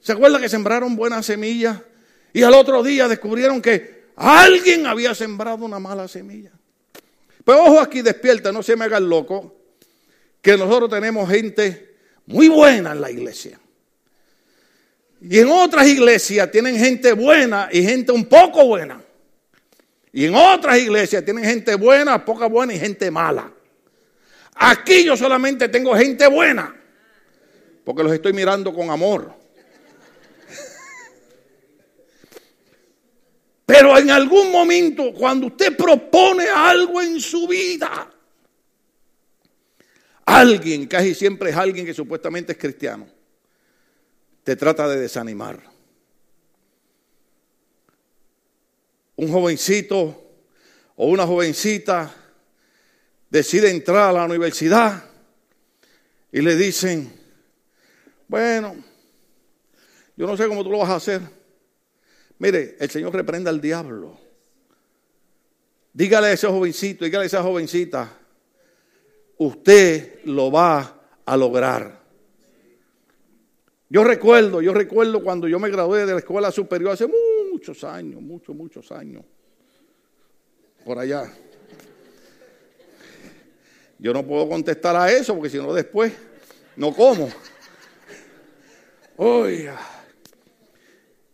¿Se 0.00 0.12
acuerdan 0.12 0.40
que 0.40 0.48
sembraron 0.48 0.96
buenas 0.96 1.26
semillas? 1.26 1.78
Y 2.32 2.42
al 2.42 2.54
otro 2.54 2.82
día 2.82 3.08
descubrieron 3.08 3.60
que 3.60 4.08
alguien 4.16 4.86
había 4.86 5.14
sembrado 5.14 5.64
una 5.64 5.78
mala 5.78 6.08
semilla. 6.08 6.52
Pues 7.44 7.58
ojo 7.58 7.80
aquí, 7.80 8.02
despierta, 8.02 8.52
no 8.52 8.62
se 8.62 8.76
me 8.76 8.84
haga 8.84 8.98
el 8.98 9.08
loco, 9.08 9.56
que 10.40 10.56
nosotros 10.56 10.90
tenemos 10.90 11.28
gente 11.28 11.87
muy 12.28 12.48
buena 12.48 12.92
en 12.92 13.00
la 13.00 13.10
iglesia. 13.10 13.58
Y 15.20 15.38
en 15.38 15.50
otras 15.50 15.86
iglesias 15.86 16.50
tienen 16.50 16.78
gente 16.78 17.12
buena 17.12 17.68
y 17.72 17.82
gente 17.82 18.12
un 18.12 18.26
poco 18.26 18.66
buena. 18.66 19.02
Y 20.12 20.26
en 20.26 20.34
otras 20.34 20.78
iglesias 20.78 21.24
tienen 21.24 21.44
gente 21.44 21.74
buena, 21.74 22.24
poca 22.24 22.46
buena 22.46 22.74
y 22.74 22.78
gente 22.78 23.10
mala. 23.10 23.50
Aquí 24.54 25.04
yo 25.04 25.16
solamente 25.16 25.68
tengo 25.68 25.94
gente 25.94 26.26
buena, 26.26 26.74
porque 27.84 28.02
los 28.02 28.12
estoy 28.12 28.32
mirando 28.32 28.74
con 28.74 28.90
amor. 28.90 29.32
Pero 33.64 33.96
en 33.96 34.10
algún 34.10 34.50
momento, 34.50 35.12
cuando 35.14 35.46
usted 35.46 35.76
propone 35.76 36.46
algo 36.48 37.00
en 37.00 37.20
su 37.20 37.46
vida, 37.46 38.10
alguien, 40.36 40.86
casi 40.86 41.14
siempre 41.14 41.50
es 41.50 41.56
alguien 41.56 41.86
que 41.86 41.94
supuestamente 41.94 42.52
es 42.52 42.58
cristiano, 42.58 43.06
te 44.44 44.56
trata 44.56 44.88
de 44.88 45.00
desanimar. 45.00 45.62
Un 49.16 49.32
jovencito 49.32 50.30
o 50.96 51.06
una 51.06 51.26
jovencita 51.26 52.14
decide 53.28 53.70
entrar 53.70 54.10
a 54.10 54.12
la 54.12 54.24
universidad 54.24 55.04
y 56.30 56.40
le 56.40 56.54
dicen, 56.54 57.12
bueno, 58.28 58.76
yo 60.16 60.26
no 60.26 60.36
sé 60.36 60.46
cómo 60.46 60.62
tú 60.62 60.70
lo 60.70 60.78
vas 60.78 60.90
a 60.90 60.96
hacer 60.96 61.38
Mire, 62.38 62.76
el 62.78 62.90
Señor 62.90 63.12
reprenda 63.14 63.50
al 63.50 63.60
diablo. 63.60 64.18
Dígale 65.92 66.28
a 66.28 66.32
ese 66.32 66.46
jovencito, 66.46 67.04
dígale 67.04 67.24
a 67.24 67.26
esa 67.26 67.42
jovencita, 67.42 68.17
usted 69.38 70.20
lo 70.24 70.50
va 70.50 71.00
a 71.24 71.36
lograr. 71.36 71.98
Yo 73.90 74.04
recuerdo, 74.04 74.60
yo 74.60 74.74
recuerdo 74.74 75.22
cuando 75.22 75.48
yo 75.48 75.58
me 75.58 75.70
gradué 75.70 76.04
de 76.04 76.12
la 76.12 76.18
escuela 76.18 76.52
superior 76.52 76.92
hace 76.92 77.06
muchos 77.52 77.82
años, 77.84 78.20
muchos, 78.20 78.54
muchos 78.54 78.92
años. 78.92 79.24
Por 80.84 80.98
allá. 80.98 81.32
Yo 83.98 84.12
no 84.12 84.26
puedo 84.26 84.48
contestar 84.48 84.94
a 84.94 85.10
eso 85.10 85.34
porque 85.34 85.50
si 85.50 85.56
no 85.56 85.72
después 85.72 86.12
no 86.76 86.94
como. 86.94 87.30
Oiga. 89.16 89.78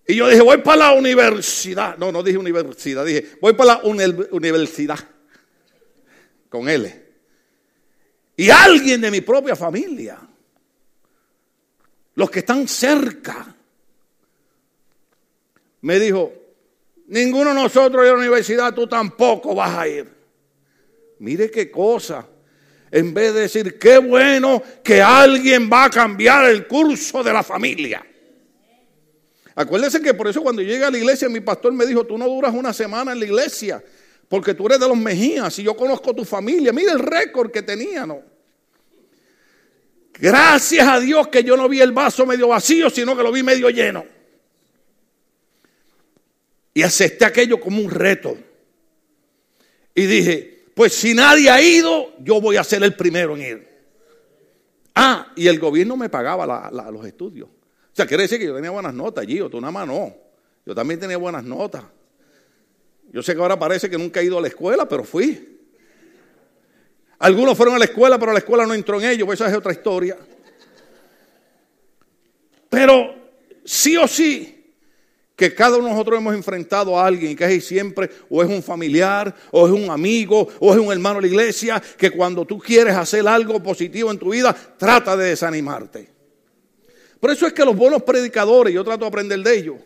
Y 0.07 0.17
yo 0.17 0.29
dije, 0.29 0.43
voy 0.43 0.59
para 0.59 0.77
la 0.77 0.93
universidad. 0.93 1.97
No, 1.99 2.13
no 2.13 2.23
dije 2.23 2.39
universidad, 2.39 3.05
dije, 3.05 3.33
voy 3.41 3.55
para 3.55 3.75
la 3.75 3.83
universidad. 3.85 4.99
Con 6.49 6.69
él. 6.69 7.04
Y 8.37 8.51
alguien 8.51 9.01
de 9.01 9.11
mi 9.11 9.21
propia 9.21 9.55
familia, 9.55 10.19
los 12.15 12.31
que 12.31 12.41
están 12.41 12.67
cerca, 12.67 13.55
me 15.83 16.01
dijo, 16.01 16.33
ninguno 17.09 17.51
de 17.51 17.63
nosotros 17.63 18.03
de 18.03 18.11
la 18.11 18.17
universidad, 18.17 18.75
tú 18.75 18.87
tampoco 18.87 19.55
vas 19.55 19.79
a 19.79 19.89
ir. 19.89 20.11
Mire 21.19 21.51
qué 21.51 21.71
cosa. 21.71 22.27
En 22.91 23.13
vez 23.13 23.35
de 23.35 23.41
decir, 23.41 23.79
qué 23.79 23.99
bueno 23.99 24.63
que 24.83 25.03
alguien 25.03 25.69
va 25.73 25.85
a 25.85 25.91
cambiar 25.91 26.47
el 26.47 26.67
curso 26.67 27.23
de 27.23 27.33
la 27.33 27.43
familia. 27.43 28.05
Acuérdense 29.57 30.01
que 30.01 30.15
por 30.15 30.29
eso 30.29 30.43
cuando 30.43 30.63
llegué 30.63 30.85
a 30.85 30.91
la 30.91 30.99
iglesia 30.99 31.29
mi 31.29 31.41
pastor 31.41 31.73
me 31.73 31.87
dijo, 31.87 32.05
tú 32.05 32.19
no 32.19 32.27
duras 32.27 32.53
una 32.55 32.73
semana 32.73 33.13
en 33.13 33.21
la 33.21 33.25
iglesia, 33.25 33.83
porque 34.35 34.55
tú 34.55 34.67
eres 34.67 34.81
de 34.81 34.89
los 34.89 34.97
Mejías 34.97 35.57
y 35.61 35.63
yo 35.63 35.77
conozco 35.77 36.13
tu 36.13 36.25
familia. 36.25 36.73
Mira 36.73 36.91
el 36.91 36.99
récord 36.99 37.53
que 37.53 37.63
tenía, 37.63 38.05
¿no? 38.05 38.21
Gracias 40.13 40.89
a 40.89 40.99
Dios 40.99 41.29
que 41.29 41.45
yo 41.45 41.57
no 41.57 41.69
vi 41.69 41.81
el 41.81 41.93
vaso 41.93 42.27
medio 42.27 42.49
vacío, 42.49 42.91
sino 42.91 43.17
que 43.17 43.23
lo 43.23 43.31
vi 43.31 43.45
medio 43.45 43.71
lleno. 43.71 44.05
Y 46.75 46.83
acepté 46.83 47.25
aquello 47.25 47.61
como 47.61 47.81
un 47.81 47.89
reto. 47.89 48.37
Y 49.95 50.05
dije, 50.05 50.65
pues 50.75 50.95
si 50.95 51.15
nadie 51.15 51.49
ha 51.49 51.63
ido, 51.63 52.15
yo 52.19 52.41
voy 52.41 52.57
a 52.57 52.65
ser 52.65 52.83
el 52.83 52.97
primero 52.97 53.37
en 53.37 53.43
ir. 53.43 53.69
Ah, 54.97 55.33
y 55.37 55.47
el 55.47 55.61
gobierno 55.61 55.97
me 55.97 56.09
pagaba 56.09 56.73
los 56.91 57.07
estudios. 57.07 57.49
O 57.51 57.93
sea, 57.93 58.05
quiere 58.05 58.25
decir 58.25 58.41
que 58.41 58.47
yo 58.47 58.55
tenía 58.57 58.71
buenas 58.71 58.95
notas 58.95 59.23
allí, 59.23 59.41
o 59.41 59.49
tú 59.49 59.61
nada 59.61 59.71
más 59.71 59.87
no. 59.87 60.13
Yo 60.67 60.75
también 60.75 60.99
tenía 60.99 61.19
buenas 61.19 61.45
notas. 61.45 61.85
Yo 63.15 63.23
sé 63.23 63.33
que 63.33 63.41
ahora 63.41 63.57
parece 63.57 63.89
que 63.89 63.97
nunca 63.97 64.19
he 64.19 64.25
ido 64.25 64.39
a 64.39 64.41
la 64.41 64.49
escuela, 64.49 64.89
pero 64.89 65.05
fui. 65.05 65.61
Algunos 67.21 67.57
fueron 67.57 67.77
a 67.77 67.79
la 67.79 67.85
escuela, 67.85 68.19
pero 68.19 68.33
la 68.33 68.41
escuela 68.41 68.67
no 68.67 68.75
entró 68.75 69.01
en 69.01 69.09
ellos, 69.09 69.25
pues 69.25 69.41
esa 69.41 69.49
es 69.49 69.57
otra 69.57 69.71
historia. 69.71 70.19
Pero 72.69 73.15
sí 73.65 73.97
o 73.97 74.09
sí, 74.09 74.75
que 75.37 75.55
cada 75.55 75.77
uno 75.77 75.87
de 75.87 75.93
nosotros 75.93 76.19
hemos 76.19 76.35
enfrentado 76.35 76.99
a 76.99 77.07
alguien 77.07 77.37
que 77.37 77.45
es 77.45 77.65
siempre 77.65 78.11
o 78.29 78.43
es 78.43 78.51
un 78.51 78.65
familiar, 78.65 79.33
o 79.53 79.65
es 79.65 79.73
un 79.73 79.91
amigo, 79.91 80.49
o 80.59 80.73
es 80.73 80.81
un 80.81 80.91
hermano 80.91 81.21
de 81.21 81.29
la 81.29 81.29
iglesia, 81.29 81.81
que 81.97 82.11
cuando 82.11 82.45
tú 82.45 82.59
quieres 82.59 82.97
hacer 82.97 83.29
algo 83.29 83.63
positivo 83.63 84.11
en 84.11 84.19
tu 84.19 84.31
vida, 84.31 84.53
trata 84.77 85.17
de 85.17 85.27
desanimarte. 85.27 86.09
Por 87.21 87.31
eso 87.31 87.47
es 87.47 87.53
que 87.53 87.65
los 87.65 87.77
buenos 87.77 88.03
predicadores, 88.03 88.75
yo 88.75 88.83
trato 88.83 89.05
de 89.05 89.07
aprender 89.07 89.39
de 89.39 89.57
ellos, 89.57 89.77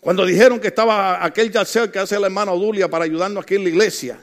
cuando 0.00 0.24
dijeron 0.24 0.60
que 0.60 0.68
estaba 0.68 1.24
aquel 1.24 1.50
yacer 1.50 1.90
que 1.90 1.98
hace 1.98 2.18
la 2.18 2.26
hermana 2.26 2.52
Odulia 2.52 2.88
para 2.88 3.04
ayudarnos 3.04 3.42
aquí 3.42 3.56
en 3.56 3.64
la 3.64 3.68
iglesia, 3.70 4.20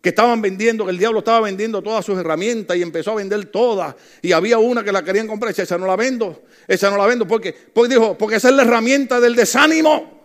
que 0.00 0.10
estaban 0.10 0.40
vendiendo, 0.40 0.84
que 0.84 0.90
el 0.90 0.98
diablo 0.98 1.18
estaba 1.18 1.40
vendiendo 1.40 1.82
todas 1.82 2.04
sus 2.04 2.18
herramientas 2.18 2.76
y 2.76 2.82
empezó 2.82 3.12
a 3.12 3.14
vender 3.16 3.46
todas. 3.46 3.94
Y 4.22 4.32
había 4.32 4.58
una 4.58 4.82
que 4.82 4.92
la 4.92 5.02
querían 5.02 5.26
comprar, 5.26 5.54
y 5.56 5.60
esa 5.60 5.76
no 5.76 5.86
la 5.86 5.96
vendo, 5.96 6.42
esa 6.66 6.90
no 6.90 6.96
la 6.96 7.06
vendo, 7.06 7.26
porque, 7.26 7.52
porque 7.52 7.94
dijo, 7.94 8.16
porque 8.16 8.36
esa 8.36 8.48
es 8.48 8.54
la 8.54 8.62
herramienta 8.62 9.20
del 9.20 9.34
desánimo. 9.34 10.20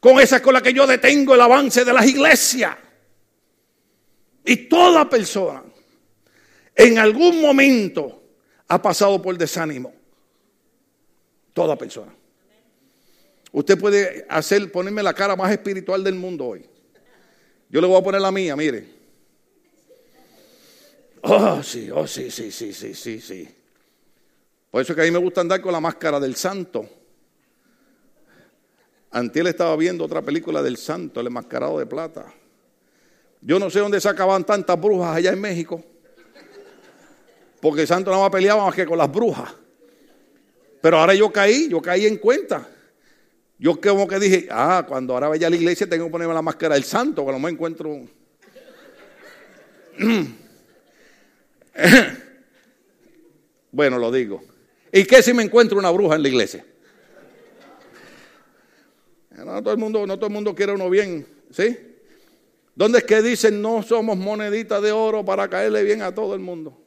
Con 0.00 0.20
esa 0.20 0.36
es 0.36 0.42
con 0.42 0.54
la 0.54 0.62
que 0.62 0.72
yo 0.72 0.86
detengo 0.86 1.34
el 1.34 1.40
avance 1.40 1.84
de 1.84 1.92
las 1.92 2.06
iglesias. 2.06 2.76
Y 4.44 4.56
toda 4.68 5.08
persona 5.10 5.62
en 6.74 6.98
algún 6.98 7.40
momento 7.40 8.22
ha 8.68 8.80
pasado 8.80 9.20
por 9.20 9.36
desánimo. 9.36 9.92
Toda 11.52 11.76
persona. 11.76 12.14
Usted 13.56 13.78
puede 13.78 14.26
hacer, 14.28 14.70
ponerme 14.70 15.02
la 15.02 15.14
cara 15.14 15.34
más 15.34 15.50
espiritual 15.50 16.04
del 16.04 16.14
mundo 16.14 16.44
hoy. 16.44 16.66
Yo 17.70 17.80
le 17.80 17.86
voy 17.86 17.98
a 17.98 18.04
poner 18.04 18.20
la 18.20 18.30
mía, 18.30 18.54
mire. 18.54 18.86
Oh, 21.22 21.62
sí, 21.62 21.90
oh, 21.90 22.06
sí, 22.06 22.30
sí, 22.30 22.52
sí, 22.52 22.74
sí, 22.74 22.92
sí, 22.94 23.18
sí. 23.18 23.48
Por 24.70 24.82
eso 24.82 24.92
es 24.92 24.94
que 24.94 25.00
a 25.00 25.04
mí 25.06 25.10
me 25.10 25.18
gusta 25.18 25.40
andar 25.40 25.62
con 25.62 25.72
la 25.72 25.80
máscara 25.80 26.20
del 26.20 26.36
santo. 26.36 26.86
Antiel 29.12 29.46
estaba 29.46 29.74
viendo 29.76 30.04
otra 30.04 30.20
película 30.20 30.62
del 30.62 30.76
santo, 30.76 31.20
el 31.20 31.28
enmascarado 31.28 31.78
de 31.78 31.86
plata. 31.86 32.26
Yo 33.40 33.58
no 33.58 33.70
sé 33.70 33.78
dónde 33.78 34.02
sacaban 34.02 34.44
tantas 34.44 34.78
brujas 34.78 35.16
allá 35.16 35.32
en 35.32 35.40
México. 35.40 35.82
Porque 37.62 37.80
el 37.80 37.88
santo 37.88 38.10
no 38.10 38.20
más 38.20 38.30
peleaba 38.30 38.66
más 38.66 38.74
que 38.74 38.84
con 38.84 38.98
las 38.98 39.10
brujas. 39.10 39.50
Pero 40.82 40.98
ahora 40.98 41.14
yo 41.14 41.32
caí, 41.32 41.70
yo 41.70 41.80
caí 41.80 42.04
en 42.04 42.18
cuenta. 42.18 42.68
Yo 43.58 43.80
como 43.80 44.06
que 44.06 44.18
dije, 44.18 44.48
ah, 44.50 44.84
cuando 44.86 45.14
ahora 45.14 45.28
vaya 45.28 45.46
a 45.46 45.50
la 45.50 45.56
iglesia 45.56 45.88
tengo 45.88 46.04
que 46.06 46.10
ponerme 46.10 46.34
la 46.34 46.42
máscara 46.42 46.74
del 46.74 46.84
santo, 46.84 47.24
que 47.24 47.32
me 47.32 47.48
encuentro. 47.50 48.06
bueno, 53.72 53.98
lo 53.98 54.12
digo. 54.12 54.44
¿Y 54.92 55.04
qué 55.04 55.22
si 55.22 55.32
me 55.32 55.42
encuentro 55.42 55.78
una 55.78 55.90
bruja 55.90 56.16
en 56.16 56.22
la 56.22 56.28
iglesia? 56.28 56.66
No 59.30 59.62
todo 59.62 59.72
el 59.72 59.78
mundo, 59.78 60.06
no 60.06 60.16
todo 60.16 60.26
el 60.26 60.32
mundo 60.32 60.54
quiere 60.54 60.72
uno 60.72 60.88
bien, 60.90 61.26
¿sí? 61.50 61.78
¿Dónde 62.74 62.98
es 62.98 63.04
que 63.04 63.22
dicen 63.22 63.62
no 63.62 63.82
somos 63.82 64.16
moneditas 64.16 64.82
de 64.82 64.92
oro 64.92 65.24
para 65.24 65.48
caerle 65.48 65.82
bien 65.82 66.02
a 66.02 66.14
todo 66.14 66.34
el 66.34 66.40
mundo? 66.40 66.85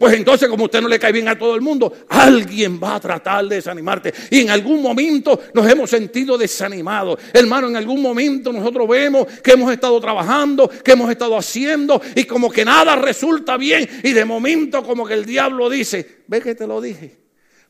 Pues 0.00 0.14
entonces, 0.14 0.48
como 0.48 0.64
usted 0.64 0.80
no 0.80 0.88
le 0.88 0.98
cae 0.98 1.12
bien 1.12 1.28
a 1.28 1.38
todo 1.38 1.54
el 1.54 1.60
mundo, 1.60 1.92
alguien 2.08 2.80
va 2.82 2.94
a 2.94 3.00
tratar 3.00 3.44
de 3.44 3.56
desanimarte. 3.56 4.14
Y 4.30 4.40
en 4.40 4.48
algún 4.48 4.80
momento 4.80 5.38
nos 5.52 5.70
hemos 5.70 5.90
sentido 5.90 6.38
desanimados. 6.38 7.20
Hermano, 7.34 7.68
en 7.68 7.76
algún 7.76 8.00
momento 8.00 8.50
nosotros 8.50 8.88
vemos 8.88 9.26
que 9.44 9.50
hemos 9.50 9.70
estado 9.70 10.00
trabajando, 10.00 10.70
que 10.70 10.92
hemos 10.92 11.10
estado 11.10 11.36
haciendo 11.36 12.00
y 12.14 12.24
como 12.24 12.50
que 12.50 12.64
nada 12.64 12.96
resulta 12.96 13.58
bien. 13.58 13.86
Y 14.02 14.12
de 14.12 14.24
momento 14.24 14.82
como 14.82 15.06
que 15.06 15.12
el 15.12 15.26
diablo 15.26 15.68
dice, 15.68 16.22
ve 16.28 16.40
que 16.40 16.54
te 16.54 16.66
lo 16.66 16.80
dije, 16.80 17.18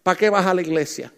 ¿para 0.04 0.16
qué 0.16 0.30
vas 0.30 0.46
a 0.46 0.54
la 0.54 0.62
iglesia? 0.62 1.12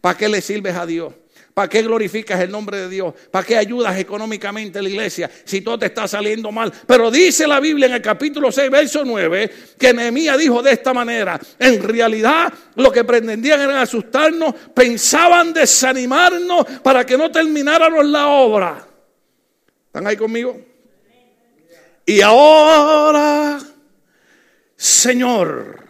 ¿Para 0.00 0.16
qué 0.16 0.30
le 0.30 0.40
sirves 0.40 0.76
a 0.76 0.86
Dios? 0.86 1.12
¿Para 1.58 1.68
qué 1.68 1.82
glorificas 1.82 2.40
el 2.40 2.52
nombre 2.52 2.82
de 2.82 2.88
Dios? 2.88 3.12
¿Para 3.32 3.44
qué 3.44 3.56
ayudas 3.56 3.98
económicamente 3.98 4.78
a 4.78 4.82
la 4.82 4.90
iglesia 4.90 5.28
si 5.42 5.60
todo 5.60 5.76
te 5.76 5.86
está 5.86 6.06
saliendo 6.06 6.52
mal? 6.52 6.72
Pero 6.86 7.10
dice 7.10 7.48
la 7.48 7.58
Biblia 7.58 7.86
en 7.86 7.94
el 7.94 8.00
capítulo 8.00 8.52
6, 8.52 8.70
verso 8.70 9.04
9, 9.04 9.50
que 9.76 9.92
Nehemías 9.92 10.38
dijo 10.38 10.62
de 10.62 10.70
esta 10.70 10.94
manera, 10.94 11.40
en 11.58 11.82
realidad 11.82 12.52
lo 12.76 12.92
que 12.92 13.02
pretendían 13.02 13.60
era 13.60 13.82
asustarnos, 13.82 14.54
pensaban 14.72 15.52
desanimarnos 15.52 16.64
para 16.80 17.04
que 17.04 17.18
no 17.18 17.28
termináramos 17.28 18.06
la 18.06 18.28
obra. 18.28 18.86
¿Están 19.86 20.06
ahí 20.06 20.16
conmigo? 20.16 20.64
Y 22.06 22.20
ahora, 22.20 23.58
Señor, 24.76 25.80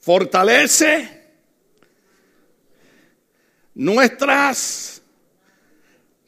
fortalece 0.00 1.15
nuestras 3.76 5.02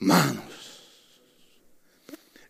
manos. 0.01 0.45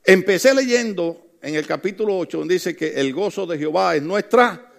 Empecé 0.05 0.53
leyendo 0.55 1.37
en 1.41 1.55
el 1.55 1.67
capítulo 1.67 2.19
8 2.19 2.39
donde 2.39 2.55
dice 2.55 2.77
que 2.77 2.95
el 2.95 3.13
gozo 3.15 3.47
de 3.47 3.59
Jehová 3.59 3.95
es 3.95 4.03
nuestra. 4.03 4.73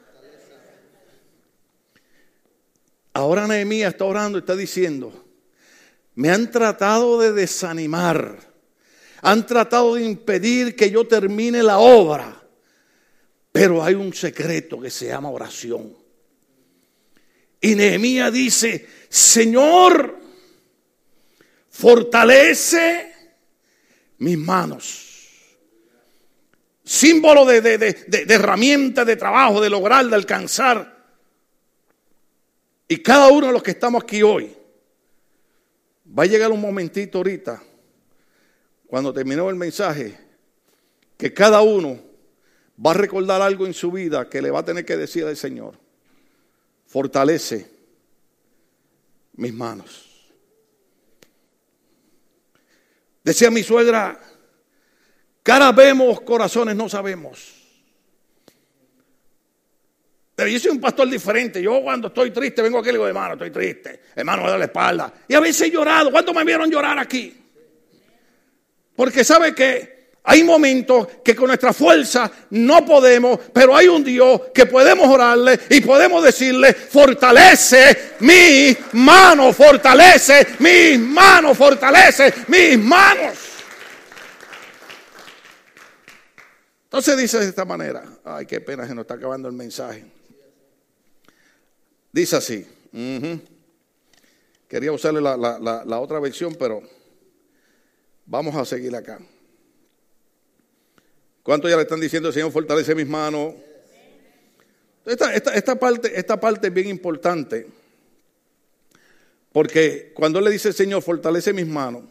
Ahora 3.14 3.48
Nehemías 3.48 3.94
está 3.94 4.06
orando 4.06 4.38
está 4.38 4.56
diciendo, 4.56 5.26
me 6.16 6.30
han 6.30 6.52
tratado 6.52 7.20
de 7.20 7.32
desanimar, 7.32 8.40
han 9.22 9.46
tratado 9.46 9.96
de 9.96 10.04
impedir 10.04 10.76
que 10.76 10.92
yo 10.92 11.08
termine 11.08 11.64
la 11.64 11.80
obra, 11.80 12.44
pero 13.52 13.84
hay 13.84 13.96
un 13.96 14.14
secreto 14.14 14.80
que 14.80 14.90
se 14.90 15.08
llama 15.08 15.30
oración. 15.30 15.96
Y 17.62 17.76
Nehemías 17.76 18.32
dice, 18.32 18.88
Señor, 19.10 20.20
fortalece 21.70 23.12
mis 24.20 24.38
manos. 24.38 25.08
Símbolo 26.84 27.46
de, 27.46 27.62
de, 27.62 27.78
de, 27.78 28.34
herramienta 28.34 29.06
de 29.06 29.16
trabajo, 29.16 29.62
de 29.62 29.70
lograr, 29.70 30.06
de 30.06 30.16
alcanzar. 30.16 30.98
Y 32.88 32.98
cada 32.98 33.28
uno 33.28 33.48
de 33.48 33.54
los 33.54 33.64
que 33.64 33.72
estamos 33.72 34.04
aquí 34.04 34.24
hoy, 34.24 34.56
va 36.18 36.24
a 36.24 36.28
llegar 36.28 36.52
un 36.52 36.62
momentito 36.62 37.20
ahorita, 37.20 37.62
cuando 38.88 39.14
terminó 39.14 39.50
el 39.50 39.56
mensaje, 39.56 40.18
que 41.16 41.34
cada 41.34 41.62
uno 41.62 42.00
va 42.84 42.92
a 42.92 42.96
recordar 42.96 43.42
algo 43.42 43.68
en 43.68 43.74
su 43.74 43.92
vida 43.92 44.30
que 44.30 44.42
le 44.42 44.50
va 44.50 44.60
a 44.60 44.66
tener 44.66 44.86
que 44.86 44.98
decir 44.98 45.26
al 45.26 45.38
Señor. 45.38 45.76
Fortalece 46.88 47.79
mis 49.40 49.54
manos. 49.54 50.06
Decía 53.24 53.50
mi 53.50 53.64
suegra, 53.64 54.20
cara 55.44 55.72
vemos, 55.72 56.22
corazones 56.22 56.76
no 56.76 56.90
sabemos. 56.90 57.56
Pero 60.36 60.50
yo 60.50 60.60
soy 60.60 60.72
un 60.72 60.80
pastor 60.80 61.10
diferente. 61.10 61.62
Yo 61.62 61.82
cuando 61.82 62.08
estoy 62.08 62.32
triste 62.32 62.62
vengo 62.62 62.80
aquí 62.80 62.90
y 62.90 62.92
digo, 62.94 63.08
hermano, 63.08 63.34
estoy 63.34 63.52
triste. 63.52 64.02
Hermano, 64.16 64.44
me 64.44 64.50
da 64.50 64.58
la 64.58 64.66
espalda. 64.66 65.14
Y 65.28 65.34
a 65.34 65.40
veces 65.40 65.68
he 65.68 65.72
llorado. 65.72 66.12
¿Cuántos 66.12 66.34
me 66.34 66.46
vieron 66.46 66.72
llorar 66.72 66.98
aquí? 66.98 67.36
Porque 68.96 69.24
sabe 69.24 69.54
que 69.54 69.99
hay 70.24 70.44
momentos 70.44 71.08
que 71.24 71.36
con 71.36 71.48
nuestra 71.48 71.74
fuerza 71.74 72.32
no 72.52 72.86
podemos, 72.86 73.40
pero 73.54 73.76
hay 73.76 73.88
un 73.88 74.04
Dios 74.04 74.42
que 74.54 74.66
podemos 74.66 75.08
orarle 75.08 75.60
y 75.70 75.82
podemos 75.82 76.24
decirle, 76.24 76.74
fortalece 76.74 78.16
mis 78.20 78.78
manos, 78.94 79.56
fortalece 79.56 80.46
mis 80.60 81.00
manos, 81.00 81.58
fortalece 81.58 82.34
mis 82.48 82.78
manos. 82.78 83.38
Entonces 86.84 87.18
dice 87.18 87.40
de 87.40 87.46
esta 87.46 87.66
manera, 87.66 88.04
ay, 88.26 88.46
qué 88.46 88.60
pena, 88.60 88.88
se 88.88 88.94
nos 88.94 89.04
está 89.04 89.14
acabando 89.14 89.48
el 89.48 89.54
mensaje. 89.54 90.06
Dice 92.12 92.36
así, 92.36 92.68
quería 94.68 94.92
usarle 94.92 95.22
la, 95.22 95.38
la 95.38 96.00
otra 96.00 96.20
versión, 96.20 96.56
pero 96.56 96.82
vamos 98.26 98.56
a 98.56 98.66
seguir 98.66 98.96
acá. 98.96 99.20
¿Cuántos 101.50 101.72
ya 101.72 101.78
le 101.78 101.82
están 101.82 102.00
diciendo, 102.00 102.32
Señor, 102.32 102.52
fortalece 102.52 102.94
mis 102.94 103.08
manos? 103.08 103.56
Esta, 105.04 105.80
parte, 105.80 106.12
esta 106.16 106.40
parte 106.40 106.68
es 106.68 106.74
bien 106.76 106.88
importante. 106.88 107.66
Porque 109.52 110.12
cuando 110.14 110.40
le 110.42 110.52
dice, 110.52 110.72
Señor, 110.72 111.02
fortalece 111.02 111.52
mis 111.52 111.66
manos, 111.66 112.04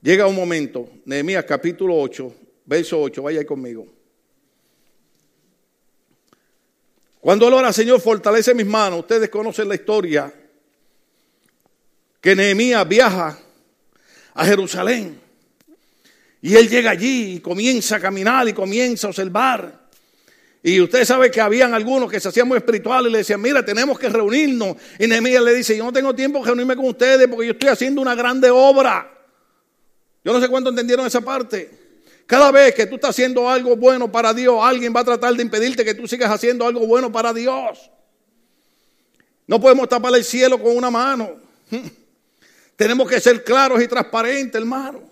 llega 0.00 0.28
un 0.28 0.36
momento, 0.36 0.88
Nehemías 1.04 1.44
capítulo 1.44 1.98
8, 1.98 2.32
verso 2.64 3.02
8, 3.02 3.22
vaya 3.24 3.40
ahí 3.40 3.44
conmigo. 3.44 3.88
Cuando 7.18 7.48
él 7.48 7.74
Señor, 7.74 8.00
fortalece 8.00 8.54
mis 8.54 8.66
manos, 8.66 9.00
ustedes 9.00 9.30
conocen 9.30 9.68
la 9.68 9.74
historia, 9.74 10.32
que 12.20 12.36
Nehemías 12.36 12.88
viaja 12.88 13.36
a 14.32 14.46
Jerusalén. 14.46 15.21
Y 16.42 16.56
él 16.56 16.68
llega 16.68 16.90
allí 16.90 17.36
y 17.36 17.40
comienza 17.40 17.96
a 17.96 18.00
caminar 18.00 18.48
y 18.48 18.52
comienza 18.52 19.06
a 19.06 19.10
observar. 19.10 19.80
Y 20.64 20.80
usted 20.80 21.04
sabe 21.04 21.30
que 21.30 21.40
habían 21.40 21.72
algunos 21.72 22.10
que 22.10 22.18
se 22.18 22.28
hacían 22.28 22.48
muy 22.48 22.58
espirituales 22.58 23.08
y 23.08 23.12
le 23.12 23.18
decían, 23.18 23.40
mira, 23.40 23.64
tenemos 23.64 23.96
que 23.96 24.08
reunirnos. 24.08 24.76
Y 24.98 25.06
Nehemías 25.06 25.42
le 25.42 25.54
dice, 25.54 25.76
yo 25.76 25.84
no 25.84 25.92
tengo 25.92 26.12
tiempo 26.14 26.40
de 26.40 26.46
reunirme 26.46 26.74
con 26.74 26.86
ustedes 26.86 27.28
porque 27.28 27.46
yo 27.46 27.52
estoy 27.52 27.68
haciendo 27.68 28.00
una 28.00 28.16
grande 28.16 28.50
obra. 28.50 29.08
Yo 30.24 30.32
no 30.32 30.40
sé 30.40 30.48
cuánto 30.48 30.70
entendieron 30.70 31.06
esa 31.06 31.20
parte. 31.20 31.70
Cada 32.26 32.50
vez 32.50 32.74
que 32.74 32.86
tú 32.86 32.96
estás 32.96 33.10
haciendo 33.10 33.48
algo 33.48 33.76
bueno 33.76 34.10
para 34.10 34.34
Dios, 34.34 34.56
alguien 34.60 34.92
va 34.94 35.00
a 35.00 35.04
tratar 35.04 35.34
de 35.34 35.42
impedirte 35.42 35.84
que 35.84 35.94
tú 35.94 36.08
sigas 36.08 36.30
haciendo 36.30 36.66
algo 36.66 36.86
bueno 36.86 37.10
para 37.10 37.32
Dios. 37.32 37.88
No 39.46 39.60
podemos 39.60 39.88
tapar 39.88 40.14
el 40.14 40.24
cielo 40.24 40.60
con 40.60 40.76
una 40.76 40.90
mano. 40.90 41.36
Tenemos 42.76 43.08
que 43.08 43.20
ser 43.20 43.44
claros 43.44 43.80
y 43.80 43.86
transparentes, 43.86 44.60
hermano 44.60 45.11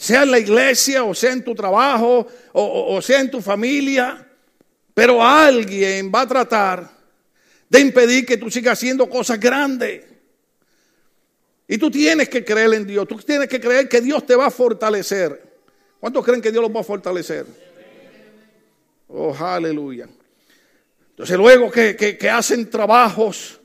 sea 0.00 0.22
en 0.22 0.30
la 0.30 0.38
iglesia 0.38 1.04
o 1.04 1.14
sea 1.14 1.30
en 1.30 1.44
tu 1.44 1.54
trabajo 1.54 2.26
o, 2.54 3.02
sea 3.02 3.20
en 3.20 3.30
tu 3.30 3.42
familia, 3.42 4.26
pero 4.94 5.22
alguien 5.22 6.10
va 6.12 6.22
a 6.22 6.26
tratar 6.26 6.90
de 7.68 7.80
impedir 7.80 8.24
que 8.24 8.38
tú 8.38 8.50
sigas 8.50 8.78
haciendo 8.78 9.10
cosas 9.10 9.38
grandes. 9.38 10.06
Y 11.68 11.76
tú 11.76 11.90
tienes 11.90 12.30
que 12.30 12.42
creer 12.42 12.72
en 12.72 12.86
Dios, 12.86 13.06
tú 13.06 13.18
tienes 13.18 13.46
que 13.46 13.60
creer 13.60 13.90
que 13.90 14.00
Dios 14.00 14.24
te 14.24 14.34
va 14.34 14.46
a 14.46 14.50
fortalecer. 14.50 15.42
¿Cuántos 16.00 16.24
creen 16.24 16.40
que 16.40 16.50
Dios 16.50 16.62
los 16.62 16.74
va 16.74 16.80
a 16.80 16.84
fortalecer? 16.84 17.44
Oh, 19.08 19.36
aleluya. 19.38 20.08
Entonces 21.10 21.36
luego 21.36 21.70
que, 21.70 21.94
que 21.94 22.30
hacen 22.30 22.70
trabajos, 22.70 23.60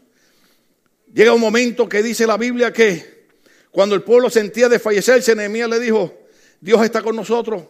llega 1.14 1.34
un 1.34 1.42
momento 1.42 1.88
que 1.88 2.04
dice 2.04 2.28
la 2.28 2.36
Biblia 2.36 2.74
que 2.74 3.28
cuando 3.72 3.96
el 3.96 4.04
pueblo 4.04 4.30
sentía 4.30 4.68
de 4.68 4.80
fallecer, 4.80 5.24
Nehemías 5.36 5.70
le 5.70 5.80
dijo, 5.80 6.25
Dios 6.66 6.84
está 6.84 7.04
con 7.04 7.16
nosotros. 7.16 7.62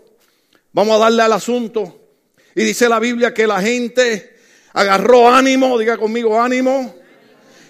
Vamos 0.71 0.95
a 0.95 0.99
darle 0.99 1.21
al 1.21 1.33
asunto. 1.33 2.11
Y 2.55 2.63
dice 2.63 2.87
la 2.87 2.97
Biblia 2.97 3.33
que 3.33 3.45
la 3.45 3.61
gente 3.61 4.37
agarró 4.71 5.29
ánimo, 5.29 5.77
diga 5.77 5.97
conmigo 5.97 6.41
ánimo. 6.41 6.95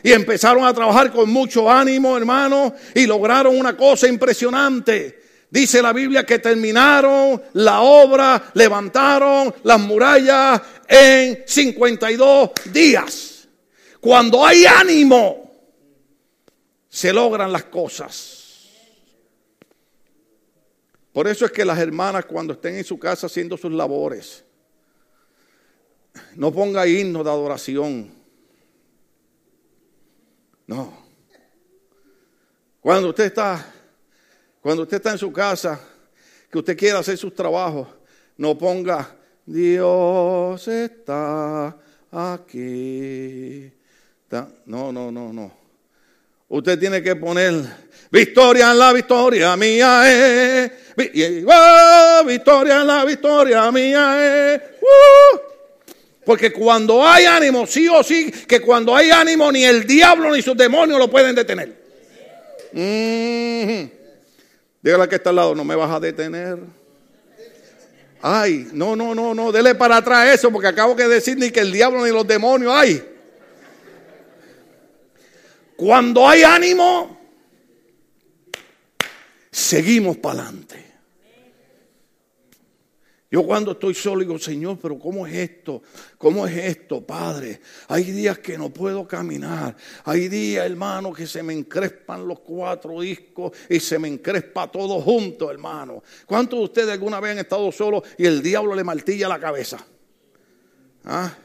Y 0.03 0.11
empezaron 0.11 0.63
a 0.63 0.71
trabajar 0.71 1.11
con 1.11 1.31
mucho 1.31 1.67
ánimo, 1.67 2.15
hermano, 2.15 2.75
y 2.93 3.07
lograron 3.07 3.57
una 3.57 3.75
cosa 3.75 4.07
impresionante. 4.07 5.23
Dice 5.49 5.81
la 5.81 5.93
Biblia 5.93 6.23
que 6.23 6.38
terminaron 6.38 7.41
la 7.53 7.81
obra, 7.81 8.51
levantaron 8.53 9.51
las 9.63 9.79
murallas 9.79 10.61
en 10.88 11.43
52 11.47 12.51
días. 12.71 13.47
Cuando 13.99 14.45
hay 14.45 14.67
ánimo, 14.67 15.51
se 16.88 17.11
logran 17.11 17.51
las 17.51 17.63
cosas. 17.63 18.44
Por 21.15 21.30
eso 21.30 21.45
es 21.45 21.51
que 21.54 21.63
las 21.63 21.80
hermanas 21.80 22.25
cuando 22.25 22.51
estén 22.51 22.75
en 22.75 22.84
su 22.84 22.99
casa 22.99 23.28
haciendo 23.28 23.56
sus 23.56 23.71
labores, 23.71 24.43
no 26.36 26.51
ponga 26.51 26.86
himnos 26.86 27.23
de 27.23 27.30
adoración. 27.32 28.12
No. 30.67 30.91
Cuando 32.82 33.08
usted 33.08 33.28
está, 33.28 33.65
cuando 34.60 34.84
usted 34.84 34.97
está 34.97 35.13
en 35.13 35.17
su 35.17 35.32
casa, 35.32 35.80
que 36.51 36.58
usted 36.58 36.78
quiera 36.78 36.99
hacer 36.99 37.17
sus 37.17 37.34
trabajos, 37.34 37.88
no 38.36 38.58
ponga 38.58 39.15
Dios 39.45 40.67
está 40.67 41.78
aquí. 42.12 43.71
No, 44.65 44.91
no, 44.91 45.10
no, 45.13 45.32
no. 45.32 45.64
Usted 46.47 46.79
tiene 46.79 47.01
que 47.01 47.15
poner 47.15 47.53
victoria 48.12 48.71
en 48.71 48.79
la 48.79 48.93
victoria 48.93 49.55
mía 49.55 50.03
es. 50.05 50.71
victoria 52.25 52.81
en 52.81 52.88
la 52.88 53.05
victoria 53.05 53.71
mía 53.71 54.53
es. 54.53 54.62
Porque 56.25 56.51
cuando 56.51 57.05
hay 57.05 57.25
ánimo, 57.25 57.67
sí 57.67 57.88
o 57.88 58.03
sí, 58.03 58.31
que 58.31 58.60
cuando 58.60 58.95
hay 58.95 59.12
ánimo 59.12 59.51
ni 59.51 59.63
el 59.63 59.86
diablo 59.86 60.34
ni 60.34 60.41
sus 60.41 60.58
demonios 60.58 60.97
lo 60.99 61.10
pueden 61.10 61.36
detener. 61.36 61.86
Mm 62.73 63.95
Dígale 64.86 65.10
que 65.10 65.15
está 65.15 65.31
al 65.31 65.38
lado, 65.38 65.55
no 65.55 65.63
me 65.63 65.75
vas 65.75 65.89
a 65.89 65.99
detener. 65.99 66.60
Ay, 68.21 68.67
no, 68.71 68.95
no, 68.95 69.15
no, 69.15 69.34
no, 69.34 69.51
dele 69.51 69.73
para 69.73 69.97
atrás 69.97 70.36
eso, 70.36 70.51
porque 70.51 70.67
acabo 70.67 70.93
de 70.93 71.08
decir 71.08 71.36
ni 71.38 71.49
que 71.49 71.62
el 71.62 71.71
diablo 71.71 72.05
ni 72.05 72.12
los 72.12 72.27
demonios 72.27 72.71
hay. 72.71 73.03
Cuando 75.75 76.27
hay 76.27 76.43
ánimo, 76.43 77.19
seguimos 79.51 80.17
para 80.17 80.43
adelante. 80.43 80.85
Yo 83.35 83.43
cuando 83.43 83.71
estoy 83.71 83.93
solo 83.93 84.21
digo, 84.21 84.39
Señor, 84.39 84.77
pero 84.81 84.97
¿cómo 84.97 85.27
es 85.27 85.33
esto? 85.33 85.81
¿Cómo 86.17 86.47
es 86.47 86.55
esto, 86.55 87.05
Padre? 87.05 87.59
Hay 87.89 88.03
días 88.03 88.39
que 88.39 88.57
no 88.57 88.69
puedo 88.69 89.05
caminar. 89.05 89.75
Hay 90.05 90.29
días, 90.29 90.65
hermano, 90.65 91.11
que 91.11 91.27
se 91.27 91.43
me 91.43 91.51
encrespan 91.51 92.25
los 92.25 92.39
cuatro 92.39 93.01
discos 93.01 93.51
y 93.67 93.81
se 93.81 93.99
me 93.99 94.07
encrespa 94.07 94.71
todo 94.71 95.01
junto, 95.01 95.51
hermano. 95.51 96.01
¿Cuántos 96.25 96.59
de 96.59 96.65
ustedes 96.65 96.91
alguna 96.91 97.19
vez 97.19 97.33
han 97.33 97.39
estado 97.39 97.69
solos 97.73 98.03
y 98.17 98.25
el 98.25 98.41
diablo 98.41 98.73
le 98.73 98.85
martilla 98.85 99.27
la 99.27 99.39
cabeza? 99.39 99.85
¿Ah? 101.03 101.35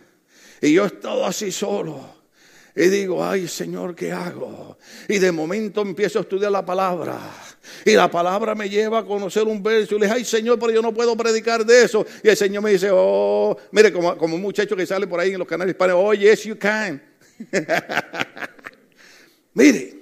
Y 0.62 0.74
yo 0.74 0.84
he 0.84 0.86
estado 0.86 1.26
así 1.26 1.50
solo. 1.50 2.19
Y 2.80 2.88
digo, 2.88 3.22
ay 3.22 3.46
Señor, 3.46 3.94
¿qué 3.94 4.10
hago? 4.10 4.78
Y 5.06 5.18
de 5.18 5.30
momento 5.30 5.82
empiezo 5.82 6.18
a 6.18 6.22
estudiar 6.22 6.50
la 6.50 6.64
palabra. 6.64 7.20
Y 7.84 7.92
la 7.92 8.10
palabra 8.10 8.54
me 8.54 8.70
lleva 8.70 9.00
a 9.00 9.04
conocer 9.04 9.42
un 9.42 9.62
verso. 9.62 9.96
Y 9.96 9.98
le 9.98 10.06
digo, 10.06 10.16
ay 10.16 10.24
Señor, 10.24 10.58
pero 10.58 10.72
yo 10.72 10.80
no 10.80 10.94
puedo 10.94 11.14
predicar 11.14 11.66
de 11.66 11.84
eso. 11.84 12.06
Y 12.24 12.30
el 12.30 12.38
Señor 12.38 12.62
me 12.62 12.70
dice, 12.70 12.88
oh, 12.90 13.54
mire, 13.72 13.92
como, 13.92 14.16
como 14.16 14.34
un 14.34 14.40
muchacho 14.40 14.74
que 14.74 14.86
sale 14.86 15.06
por 15.06 15.20
ahí 15.20 15.32
en 15.32 15.40
los 15.40 15.46
canales 15.46 15.74
hispanos, 15.74 15.96
oh, 15.98 16.14
yes, 16.14 16.44
you 16.44 16.58
can. 16.58 17.02
mire, 19.52 19.98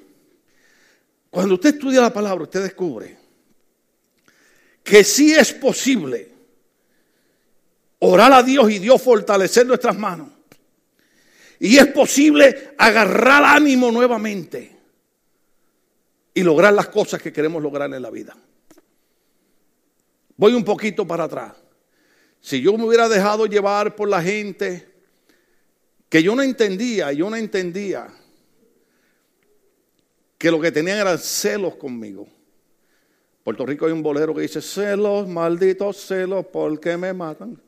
cuando 1.30 1.54
usted 1.54 1.74
estudia 1.74 2.00
la 2.00 2.12
palabra, 2.12 2.44
usted 2.44 2.62
descubre 2.62 3.18
que 4.84 5.02
sí 5.02 5.34
es 5.34 5.52
posible 5.52 6.30
orar 7.98 8.34
a 8.34 8.42
Dios 8.44 8.70
y 8.70 8.78
Dios 8.78 9.02
fortalecer 9.02 9.66
nuestras 9.66 9.98
manos 9.98 10.37
y 11.60 11.76
es 11.76 11.86
posible 11.88 12.74
agarrar 12.78 13.44
ánimo 13.44 13.90
nuevamente 13.90 14.76
y 16.34 16.42
lograr 16.42 16.72
las 16.72 16.88
cosas 16.88 17.20
que 17.20 17.32
queremos 17.32 17.62
lograr 17.62 17.92
en 17.92 18.00
la 18.00 18.10
vida. 18.10 18.36
Voy 20.36 20.54
un 20.54 20.64
poquito 20.64 21.06
para 21.06 21.24
atrás. 21.24 21.54
Si 22.40 22.60
yo 22.60 22.76
me 22.78 22.84
hubiera 22.84 23.08
dejado 23.08 23.46
llevar 23.46 23.96
por 23.96 24.08
la 24.08 24.22
gente 24.22 24.88
que 26.08 26.22
yo 26.22 26.36
no 26.36 26.42
entendía, 26.42 27.12
yo 27.12 27.28
no 27.28 27.36
entendía 27.36 28.08
que 30.38 30.50
lo 30.52 30.60
que 30.60 30.70
tenían 30.70 30.98
eran 30.98 31.18
celos 31.18 31.74
conmigo. 31.74 32.28
Puerto 33.42 33.66
Rico 33.66 33.86
hay 33.86 33.92
un 33.92 34.02
bolero 34.02 34.32
que 34.32 34.42
dice, 34.42 34.62
celos, 34.62 35.26
malditos 35.26 35.96
celos, 36.06 36.46
¿por 36.46 36.78
qué 36.78 36.96
me 36.96 37.12
matan? 37.12 37.60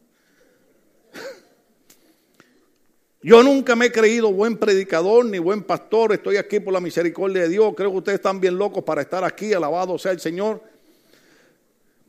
Yo 3.23 3.43
nunca 3.43 3.77
me 3.77 3.87
he 3.87 3.93
creído 3.93 4.33
buen 4.33 4.57
predicador 4.57 5.27
ni 5.27 5.39
buen 5.39 5.63
pastor. 5.63 6.15
Estoy 6.15 6.39
aquí 6.39 6.59
por 6.59 6.73
la 6.73 6.81
misericordia 6.81 7.43
de 7.43 7.51
Dios. 7.51 7.75
Creo 7.77 7.91
que 7.91 7.99
ustedes 7.99 8.17
están 8.17 8.41
bien 8.41 8.57
locos 8.57 8.83
para 8.83 9.03
estar 9.03 9.25
aquí. 9.25 9.53
Alabado 9.53 9.99
sea 9.99 10.13
el 10.13 10.21
Señor. 10.21 10.63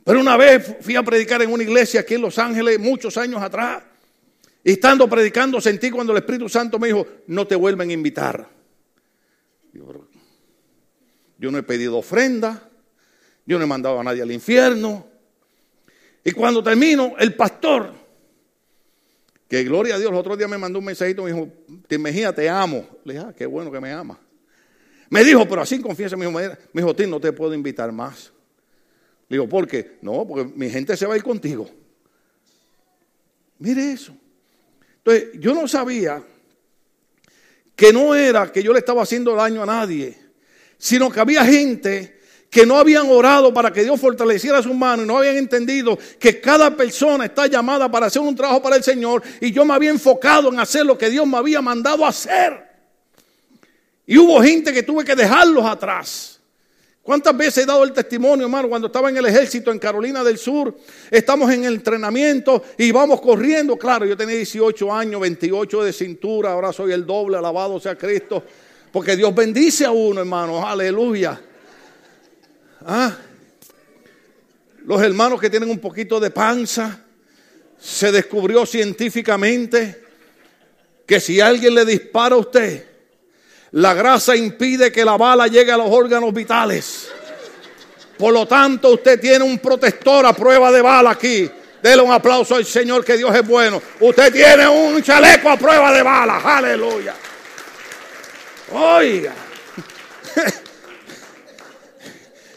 Pero 0.05 0.21
una 0.21 0.37
vez 0.37 0.77
fui 0.79 0.95
a 0.95 1.03
predicar 1.03 1.41
en 1.41 1.51
una 1.51 1.63
iglesia 1.63 1.99
aquí 1.99 2.13
en 2.13 2.21
Los 2.21 2.39
Ángeles, 2.39 2.79
muchos 2.79 3.17
años 3.17 3.41
atrás. 3.41 3.83
Y 4.63 4.71
estando 4.71 5.09
predicando, 5.09 5.59
sentí 5.59 5.91
cuando 5.91 6.13
el 6.13 6.19
Espíritu 6.19 6.47
Santo 6.47 6.79
me 6.79 6.87
dijo: 6.87 7.05
No 7.27 7.45
te 7.45 7.55
vuelven 7.55 7.89
a 7.89 7.93
invitar. 7.93 8.47
Yo 11.37 11.51
no 11.51 11.57
he 11.57 11.63
pedido 11.63 11.97
ofrenda. 11.97 12.69
Yo 13.45 13.57
no 13.57 13.65
he 13.65 13.67
mandado 13.67 13.99
a 13.99 14.03
nadie 14.03 14.21
al 14.21 14.31
infierno. 14.31 15.07
Y 16.23 16.31
cuando 16.31 16.63
termino, 16.63 17.15
el 17.19 17.35
pastor 17.35 18.00
que 19.51 19.65
gloria 19.65 19.95
a 19.95 19.99
Dios, 19.99 20.09
el 20.09 20.15
otro 20.15 20.37
día 20.37 20.47
me 20.47 20.57
mandó 20.57 20.79
un 20.79 20.85
mensajito, 20.85 21.23
me 21.23 21.33
dijo, 21.33 21.49
te 21.85 21.99
Mejía, 21.99 22.33
te 22.33 22.47
amo. 22.47 22.87
Le 23.03 23.15
dije, 23.15 23.25
ah, 23.27 23.33
qué 23.37 23.45
bueno 23.45 23.69
que 23.69 23.81
me 23.81 23.91
ama. 23.91 24.17
Me 25.09 25.25
dijo, 25.25 25.45
pero 25.45 25.61
así 25.61 25.75
en 25.75 25.81
confianza, 25.81 26.15
me 26.15 26.25
dijo, 26.25 26.39
me 26.71 26.81
dijo, 26.81 26.95
no 27.09 27.19
te 27.19 27.33
puedo 27.33 27.53
invitar 27.53 27.91
más. 27.91 28.31
Le 29.27 29.35
digo, 29.35 29.49
¿por 29.49 29.67
qué? 29.67 29.97
No, 30.01 30.25
porque 30.25 30.49
mi 30.55 30.69
gente 30.69 30.95
se 30.95 31.05
va 31.05 31.15
a 31.15 31.17
ir 31.17 31.23
contigo. 31.23 31.69
Mire 33.59 33.91
eso. 33.91 34.15
Entonces, 34.99 35.31
yo 35.37 35.53
no 35.53 35.67
sabía 35.67 36.23
que 37.75 37.91
no 37.91 38.15
era 38.15 38.49
que 38.53 38.63
yo 38.63 38.71
le 38.71 38.79
estaba 38.79 39.03
haciendo 39.03 39.35
daño 39.35 39.63
a 39.63 39.65
nadie, 39.65 40.17
sino 40.77 41.11
que 41.11 41.19
había 41.19 41.43
gente 41.43 42.20
que 42.51 42.65
no 42.65 42.77
habían 42.77 43.09
orado 43.09 43.53
para 43.53 43.71
que 43.71 43.81
Dios 43.81 43.99
fortaleciera 43.99 44.61
su 44.61 44.73
mano 44.73 45.03
y 45.03 45.05
no 45.05 45.17
habían 45.17 45.37
entendido 45.37 45.97
que 46.19 46.41
cada 46.41 46.75
persona 46.75 47.25
está 47.25 47.47
llamada 47.47 47.89
para 47.89 48.07
hacer 48.07 48.21
un 48.21 48.35
trabajo 48.35 48.61
para 48.61 48.75
el 48.75 48.83
Señor 48.83 49.23
y 49.39 49.53
yo 49.53 49.63
me 49.63 49.73
había 49.73 49.89
enfocado 49.89 50.51
en 50.51 50.59
hacer 50.59 50.85
lo 50.85 50.97
que 50.97 51.09
Dios 51.09 51.25
me 51.25 51.37
había 51.37 51.61
mandado 51.61 52.05
hacer. 52.05 52.69
Y 54.05 54.17
hubo 54.17 54.41
gente 54.41 54.73
que 54.73 54.83
tuve 54.83 55.05
que 55.05 55.15
dejarlos 55.15 55.65
atrás. 55.65 56.41
¿Cuántas 57.01 57.35
veces 57.37 57.63
he 57.63 57.65
dado 57.65 57.85
el 57.85 57.93
testimonio, 57.93 58.47
hermano? 58.47 58.67
Cuando 58.67 58.87
estaba 58.87 59.09
en 59.09 59.15
el 59.15 59.25
ejército 59.25 59.71
en 59.71 59.79
Carolina 59.79 60.21
del 60.21 60.37
Sur, 60.37 60.75
estamos 61.09 61.49
en 61.51 61.63
el 61.63 61.75
entrenamiento 61.75 62.63
y 62.77 62.91
vamos 62.91 63.21
corriendo. 63.21 63.77
Claro, 63.77 64.05
yo 64.05 64.17
tenía 64.17 64.35
18 64.35 64.93
años, 64.93 65.21
28 65.21 65.83
de 65.85 65.93
cintura, 65.93 66.51
ahora 66.51 66.73
soy 66.73 66.91
el 66.91 67.05
doble, 67.05 67.37
alabado 67.37 67.79
sea 67.79 67.95
Cristo. 67.95 68.43
Porque 68.91 69.15
Dios 69.15 69.33
bendice 69.33 69.85
a 69.85 69.91
uno, 69.91 70.19
hermano, 70.19 70.67
aleluya. 70.67 71.39
Ah, 72.85 73.15
los 74.85 75.01
hermanos 75.01 75.39
que 75.39 75.49
tienen 75.49 75.69
un 75.69 75.79
poquito 75.79 76.19
de 76.19 76.31
panza, 76.31 76.99
se 77.79 78.11
descubrió 78.11 78.65
científicamente 78.65 80.03
que 81.05 81.19
si 81.19 81.41
alguien 81.41 81.75
le 81.75 81.85
dispara 81.85 82.35
a 82.35 82.39
usted, 82.39 82.85
la 83.71 83.93
grasa 83.93 84.35
impide 84.35 84.91
que 84.91 85.05
la 85.05 85.17
bala 85.17 85.47
llegue 85.47 85.71
a 85.71 85.77
los 85.77 85.87
órganos 85.89 86.33
vitales. 86.33 87.09
Por 88.17 88.33
lo 88.33 88.45
tanto, 88.45 88.89
usted 88.89 89.19
tiene 89.19 89.43
un 89.43 89.57
protector 89.59 90.25
a 90.25 90.33
prueba 90.33 90.71
de 90.71 90.81
bala 90.81 91.11
aquí. 91.11 91.49
Dele 91.81 92.03
un 92.03 92.11
aplauso 92.11 92.55
al 92.55 92.65
Señor, 92.65 93.03
que 93.03 93.17
Dios 93.17 93.33
es 93.35 93.47
bueno. 93.47 93.81
Usted 93.99 94.31
tiene 94.31 94.67
un 94.67 95.01
chaleco 95.01 95.49
a 95.49 95.57
prueba 95.57 95.91
de 95.91 96.03
bala. 96.03 96.37
Aleluya. 96.37 97.15
Oiga. 98.71 99.33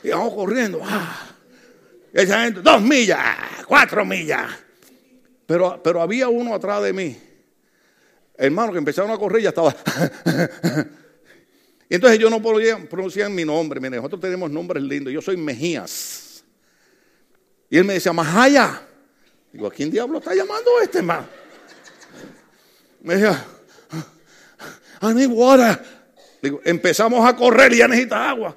Y 0.05 0.11
vamos 0.11 0.35
corriendo. 0.35 0.81
Ah, 0.85 1.35
esa 2.13 2.45
gente, 2.45 2.61
dos 2.61 2.83
millas, 2.83 3.19
cuatro 3.67 4.05
millas. 4.05 4.51
Pero, 5.47 5.81
pero 5.83 6.03
había 6.03 6.29
uno 6.29 6.55
atrás 6.55 6.83
de 6.83 6.93
mí. 6.93 7.17
Hermano, 8.37 8.73
que 8.73 8.79
empezaron 8.79 9.11
a 9.11 9.17
correr 9.17 9.43
ya 9.43 9.49
estaba. 9.49 9.75
y 11.89 11.95
entonces 11.95 12.19
yo 12.19 12.29
no 12.29 12.43
podía 12.43 12.77
pronunciar 12.87 13.31
mi 13.31 13.47
nombre. 13.47 13.81
Mire, 13.81 13.97
nosotros 13.97 14.21
tenemos 14.21 14.51
nombres 14.51 14.83
lindos. 14.83 15.11
Yo 15.11 15.23
soy 15.23 15.39
Mejías. 15.39 16.45
Y 17.71 17.79
él 17.79 17.85
me 17.85 17.95
decía, 17.95 18.13
Majaya. 18.13 18.83
Digo, 19.53 19.69
¿a 19.69 19.71
quién 19.71 19.91
diablo 19.91 20.19
está 20.19 20.35
llamando 20.35 20.71
este, 20.83 20.99
hermano? 20.99 21.27
Me 23.01 23.15
decía, 23.15 23.43
I 25.01 25.15
need 25.15 25.31
water. 25.31 25.81
Digo, 26.43 26.61
empezamos 26.63 27.27
a 27.27 27.35
correr 27.35 27.73
y 27.73 27.79
ya 27.79 27.89
necesita 27.89 28.29
agua. 28.29 28.55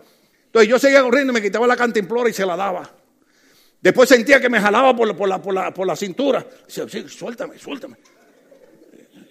Entonces 0.47 0.69
yo 0.69 0.79
seguía 0.79 1.01
corriendo 1.01 1.31
y 1.31 1.35
me 1.35 1.41
quitaba 1.41 1.67
la 1.67 1.75
cantimplora 1.75 2.29
y 2.29 2.33
se 2.33 2.45
la 2.45 2.55
daba. 2.55 2.89
Después 3.81 4.09
sentía 4.09 4.41
que 4.41 4.49
me 4.49 4.59
jalaba 4.59 4.95
por 4.95 5.07
la, 5.07 5.13
por 5.13 5.29
la, 5.29 5.41
por 5.41 5.53
la, 5.53 5.73
por 5.73 5.85
la 5.85 5.95
cintura. 5.95 6.45
Decía, 6.65 6.87
sí, 6.89 7.07
suéltame, 7.07 7.59
suéltame. 7.59 7.97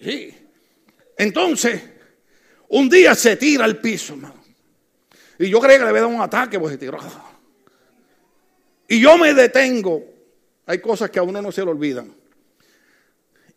Sí. 0.01 0.33
Entonces, 1.17 1.81
un 2.69 2.87
día 2.87 3.15
se 3.15 3.35
tira 3.35 3.65
al 3.65 3.77
piso, 3.81 4.13
hermano. 4.13 4.43
Y 5.39 5.49
yo 5.49 5.59
creía 5.59 5.79
que 5.79 5.83
le 5.83 5.89
había 5.89 6.01
dado 6.01 6.13
un 6.13 6.21
ataque, 6.21 6.59
pues 6.59 6.73
se 6.73 6.77
tiró. 6.77 6.99
Y 8.87 9.01
yo 9.01 9.17
me 9.17 9.33
detengo. 9.33 10.03
Hay 10.67 10.79
cosas 10.79 11.09
que 11.09 11.19
a 11.19 11.23
uno 11.23 11.41
no 11.41 11.51
se 11.51 11.65
le 11.65 11.71
olvidan. 11.71 12.13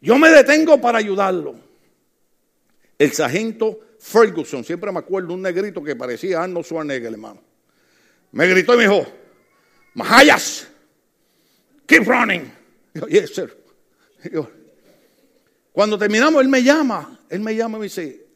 Yo 0.01 0.16
me 0.16 0.31
detengo 0.31 0.81
para 0.81 0.99
ayudarlo. 0.99 1.55
El 2.99 3.12
sargento 3.12 3.81
Ferguson, 3.99 4.64
siempre 4.64 4.90
me 4.90 4.99
acuerdo, 4.99 5.35
un 5.35 5.42
negrito 5.42 5.83
que 5.83 5.94
parecía 5.94 6.42
Arnold 6.42 6.64
Schwarzenegger, 6.64 7.12
hermano 7.12 7.49
me 8.33 8.47
gritó 8.47 8.75
y 8.75 8.79
me 8.79 8.83
dijo, 8.85 9.07
Mahayas, 9.95 10.69
keep 11.87 12.07
running. 12.07 12.53
Yo, 12.95 13.07
yes, 13.07 13.35
sir. 13.35 13.57
cuando 15.73 15.99
terminamos, 15.99 16.40
él 16.43 16.49
me 16.49 16.62
llama, 16.62 17.21
él 17.29 17.40
me 17.40 17.55
llama 17.55 17.79
y 17.79 17.81
me 17.81 17.85
dice, 17.87 18.27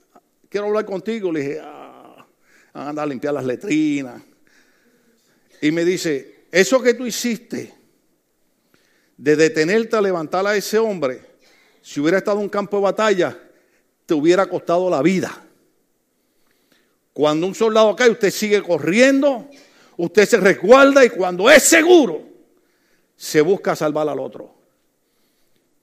quiero 0.49 0.67
hablar 0.69 0.85
contigo. 0.85 1.33
Le 1.33 1.41
dije, 1.41 1.61
ah, 1.63 2.27
anda 2.73 3.03
a 3.03 3.07
limpiar 3.07 3.35
las 3.35 3.45
letrinas. 3.45 4.23
Y 5.61 5.71
me 5.71 5.85
dice, 5.85 6.47
eso 6.51 6.83
que 6.83 6.95
tú 6.95 7.07
hiciste 7.07 7.75
de 9.17 9.37
detenerte 9.37 9.97
a 9.97 10.01
levantar 10.01 10.47
a 10.47 10.57
ese 10.57 10.79
hombre, 10.79 11.23
si 11.81 12.01
hubiera 12.01 12.19
estado 12.19 12.39
en 12.39 12.45
un 12.45 12.49
campo 12.49 12.77
de 12.79 12.83
batalla, 12.83 13.39
te 14.07 14.15
hubiera 14.15 14.47
costado 14.47 14.91
la 14.91 15.03
vida. 15.03 15.43
Cuando 17.13 17.47
un 17.47 17.55
soldado 17.55 17.95
cae, 17.95 18.11
usted 18.11 18.31
sigue 18.31 18.61
corriendo, 18.61 19.49
usted 19.97 20.27
se 20.27 20.37
resguarda 20.39 21.05
y 21.05 21.11
cuando 21.11 21.51
es 21.51 21.63
seguro, 21.63 22.23
se 23.17 23.41
busca 23.41 23.77
salvar 23.77 24.09
al 24.09 24.19
otro. 24.19 24.55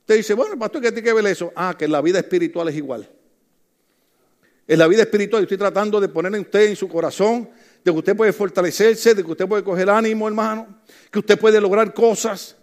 Usted 0.01 0.17
dice, 0.17 0.33
bueno, 0.33 0.57
pastor, 0.57 0.81
¿qué 0.81 0.91
tiene 0.91 1.07
que 1.07 1.13
ver 1.13 1.25
eso? 1.27 1.51
Ah, 1.55 1.75
que 1.77 1.87
la 1.87 2.01
vida 2.01 2.19
espiritual 2.19 2.67
es 2.69 2.75
igual. 2.75 3.09
En 4.67 4.79
la 4.79 4.87
vida 4.87 5.03
espiritual, 5.03 5.43
estoy 5.43 5.57
tratando 5.57 5.99
de 5.99 6.09
poner 6.09 6.33
en 6.35 6.41
usted 6.41 6.67
en 6.67 6.75
su 6.75 6.87
corazón, 6.87 7.49
de 7.83 7.91
que 7.91 7.97
usted 7.97 8.15
puede 8.15 8.33
fortalecerse, 8.33 9.15
de 9.15 9.23
que 9.23 9.31
usted 9.31 9.47
puede 9.47 9.63
coger 9.63 9.89
ánimo, 9.89 10.27
hermano, 10.27 10.81
que 11.11 11.19
usted 11.19 11.39
puede 11.39 11.59
lograr 11.59 11.93
cosas, 11.93 12.55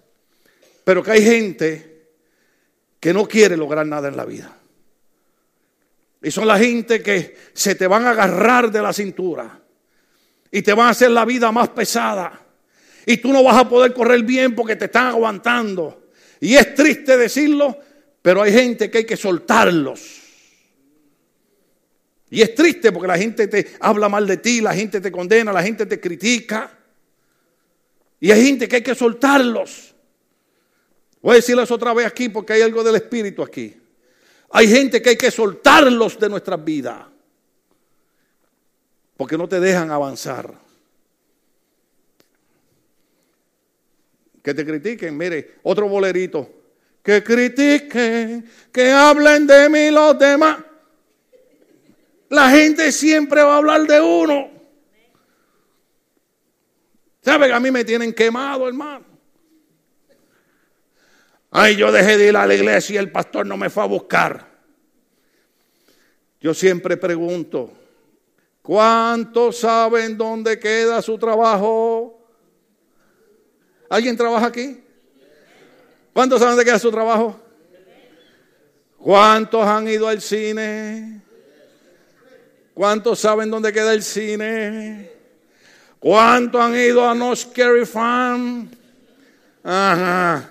pero 0.84 1.02
que 1.02 1.10
hay 1.10 1.24
gente 1.24 2.08
que 3.00 3.12
no 3.12 3.26
quiere 3.26 3.56
lograr 3.56 3.86
nada 3.86 4.08
en 4.08 4.16
la 4.16 4.24
vida. 4.24 4.56
Y 6.22 6.30
son 6.30 6.46
la 6.46 6.58
gente 6.58 7.02
que 7.02 7.36
se 7.52 7.74
te 7.74 7.86
van 7.86 8.06
a 8.06 8.10
agarrar 8.10 8.70
de 8.70 8.82
la 8.82 8.92
cintura 8.92 9.60
y 10.50 10.62
te 10.62 10.72
van 10.72 10.88
a 10.88 10.90
hacer 10.90 11.10
la 11.10 11.24
vida 11.24 11.52
más 11.52 11.68
pesada. 11.70 12.40
Y 13.06 13.16
tú 13.18 13.32
no 13.32 13.42
vas 13.42 13.56
a 13.56 13.68
poder 13.68 13.94
correr 13.94 14.22
bien 14.22 14.54
porque 14.54 14.76
te 14.76 14.86
están 14.86 15.06
aguantando. 15.06 16.10
Y 16.40 16.54
es 16.54 16.74
triste 16.74 17.16
decirlo, 17.16 17.78
pero 18.22 18.42
hay 18.42 18.52
gente 18.52 18.90
que 18.90 18.98
hay 18.98 19.04
que 19.04 19.16
soltarlos. 19.16 20.22
Y 22.30 22.42
es 22.42 22.54
triste 22.54 22.92
porque 22.92 23.08
la 23.08 23.18
gente 23.18 23.48
te 23.48 23.66
habla 23.80 24.08
mal 24.08 24.26
de 24.26 24.36
ti, 24.36 24.60
la 24.60 24.74
gente 24.74 25.00
te 25.00 25.10
condena, 25.10 25.52
la 25.52 25.62
gente 25.62 25.86
te 25.86 25.98
critica. 25.98 26.78
Y 28.20 28.30
hay 28.30 28.44
gente 28.44 28.68
que 28.68 28.76
hay 28.76 28.82
que 28.82 28.94
soltarlos. 28.94 29.94
Voy 31.22 31.32
a 31.32 31.36
decirles 31.36 31.70
otra 31.70 31.94
vez 31.94 32.06
aquí 32.06 32.28
porque 32.28 32.52
hay 32.52 32.62
algo 32.62 32.84
del 32.84 32.96
Espíritu 32.96 33.42
aquí. 33.42 33.74
Hay 34.50 34.68
gente 34.68 35.00
que 35.02 35.10
hay 35.10 35.16
que 35.16 35.30
soltarlos 35.30 36.18
de 36.18 36.28
nuestras 36.28 36.62
vidas. 36.62 37.06
Porque 39.18 39.36
no 39.36 39.48
te 39.48 39.58
dejan 39.58 39.90
avanzar. 39.90 40.54
Que 44.44 44.54
te 44.54 44.64
critiquen, 44.64 45.18
mire, 45.18 45.56
otro 45.64 45.88
bolerito. 45.88 46.48
Que 47.02 47.24
critiquen, 47.24 48.48
que 48.72 48.92
hablen 48.92 49.44
de 49.44 49.68
mí 49.68 49.90
los 49.90 50.16
demás. 50.16 50.58
La 52.28 52.48
gente 52.50 52.92
siempre 52.92 53.42
va 53.42 53.54
a 53.54 53.56
hablar 53.56 53.82
de 53.88 54.00
uno. 54.00 54.50
¿Sabe 57.20 57.48
que 57.48 57.54
a 57.54 57.60
mí 57.60 57.72
me 57.72 57.84
tienen 57.84 58.12
quemado, 58.12 58.68
hermano? 58.68 59.04
Ay, 61.50 61.74
yo 61.74 61.90
dejé 61.90 62.16
de 62.18 62.28
ir 62.28 62.36
a 62.36 62.46
la 62.46 62.54
iglesia 62.54 62.94
y 62.94 62.98
el 62.98 63.10
pastor 63.10 63.46
no 63.46 63.56
me 63.56 63.68
fue 63.68 63.82
a 63.82 63.86
buscar. 63.86 64.46
Yo 66.40 66.54
siempre 66.54 66.96
pregunto, 66.96 67.77
¿cuántos 68.68 69.60
saben 69.60 70.18
dónde 70.18 70.58
queda 70.58 71.00
su 71.00 71.16
trabajo? 71.16 72.20
¿Alguien 73.88 74.14
trabaja 74.14 74.48
aquí? 74.48 74.84
¿Cuántos 76.12 76.38
saben 76.38 76.54
dónde 76.54 76.66
queda 76.66 76.78
su 76.78 76.90
trabajo? 76.90 77.40
¿Cuántos 78.98 79.64
han 79.64 79.88
ido 79.88 80.06
al 80.06 80.20
cine? 80.20 81.22
¿Cuántos 82.74 83.18
saben 83.20 83.50
dónde 83.50 83.72
queda 83.72 83.94
el 83.94 84.02
cine? 84.02 85.12
¿Cuántos 85.98 86.60
han 86.60 86.74
ido 86.76 87.08
a 87.08 87.14
No 87.14 87.34
Scary 87.34 87.86
Farm? 87.86 88.68
Ajá. 89.64 90.50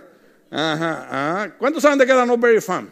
Ajá, 0.50 1.54
¿Cuántos 1.60 1.84
saben 1.84 2.00
de 2.00 2.06
queda 2.08 2.26
No 2.26 2.36
Berry 2.36 2.62
Farm? 2.62 2.90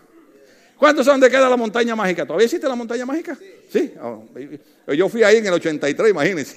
¿Cuántos 0.86 1.04
saben 1.04 1.20
de 1.20 1.32
queda 1.32 1.50
la 1.50 1.58
montaña 1.58 1.96
mágica? 1.96 2.28
¿Todavía 2.28 2.46
existe 2.46 2.70
la 2.70 2.76
montaña 2.76 3.08
mágica? 3.08 3.36
Sí. 3.72 3.92
Oh, 4.00 4.24
yo 4.94 5.10
fui 5.10 5.24
ahí 5.24 5.38
en 5.38 5.48
el 5.48 5.54
83, 5.54 6.12
imagínense. 6.12 6.56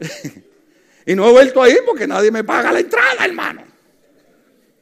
y 1.06 1.14
no 1.14 1.28
he 1.28 1.30
vuelto 1.30 1.62
ahí 1.62 1.76
porque 1.86 2.08
nadie 2.08 2.32
me 2.32 2.42
paga 2.42 2.72
la 2.72 2.80
entrada, 2.80 3.24
hermano. 3.24 3.62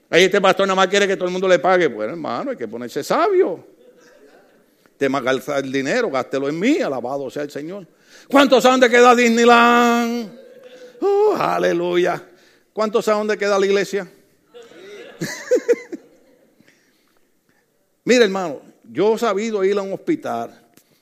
Ahí 0.09 0.25
este 0.25 0.41
pastor 0.41 0.67
nada 0.67 0.77
más 0.77 0.87
quiere 0.87 1.07
que 1.07 1.15
todo 1.15 1.27
el 1.27 1.33
mundo 1.33 1.47
le 1.47 1.59
pague. 1.59 1.89
Bueno, 1.89 2.13
hermano, 2.13 2.53
hay 2.53 2.57
que 2.57 2.67
ponerse 2.67 3.05
sabio. 3.05 3.67
Te 4.97 5.11
malgasta 5.11 5.59
el 5.59 5.71
dinero, 5.71 6.11
gástelo 6.11 6.49
en 6.49 6.59
mí, 6.59 6.79
alabado 6.79 7.29
sea 7.29 7.43
el 7.43 7.51
Señor. 7.51 7.87
¿Cuántos 8.31 8.63
saben 8.63 8.81
de 8.81 8.89
queda 8.89 9.15
Disneyland? 9.15 10.33
Oh, 11.03 11.37
aleluya. 11.39 12.27
¿Cuántos 12.73 13.05
saben 13.05 13.27
de 13.27 13.37
queda 13.37 13.59
la 13.59 13.67
iglesia? 13.67 14.11
Mira, 18.09 18.25
hermano, 18.25 18.62
yo 18.90 19.16
he 19.16 19.18
sabido 19.18 19.62
ir 19.62 19.77
a 19.77 19.83
un 19.83 19.92
hospital. 19.92 20.59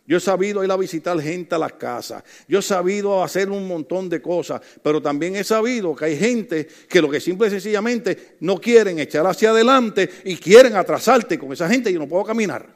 Yo 0.09 0.17
he 0.17 0.21
sabido 0.21 0.65
ir 0.65 0.73
a 0.73 0.77
visitar 0.77 1.17
gente 1.21 1.55
a 1.55 1.59
las 1.59 1.75
casas. 1.75 2.25
Yo 2.49 2.59
he 2.59 2.63
sabido 2.63 3.23
hacer 3.23 3.49
un 3.49 3.69
montón 3.69 4.09
de 4.09 4.21
cosas. 4.21 4.61
Pero 4.83 5.01
también 5.01 5.37
he 5.37 5.45
sabido 5.45 5.95
que 5.95 6.07
hay 6.07 6.19
gente 6.19 6.67
que 6.89 7.01
lo 7.01 7.09
que 7.09 7.21
simple 7.21 7.47
y 7.47 7.51
sencillamente 7.51 8.35
no 8.41 8.61
quieren 8.61 8.99
echar 8.99 9.25
hacia 9.25 9.51
adelante 9.51 10.11
y 10.25 10.37
quieren 10.37 10.75
atrasarte. 10.75 11.39
Con 11.39 11.53
esa 11.53 11.69
gente 11.69 11.93
yo 11.93 12.01
no 12.01 12.09
puedo 12.09 12.25
caminar. 12.25 12.67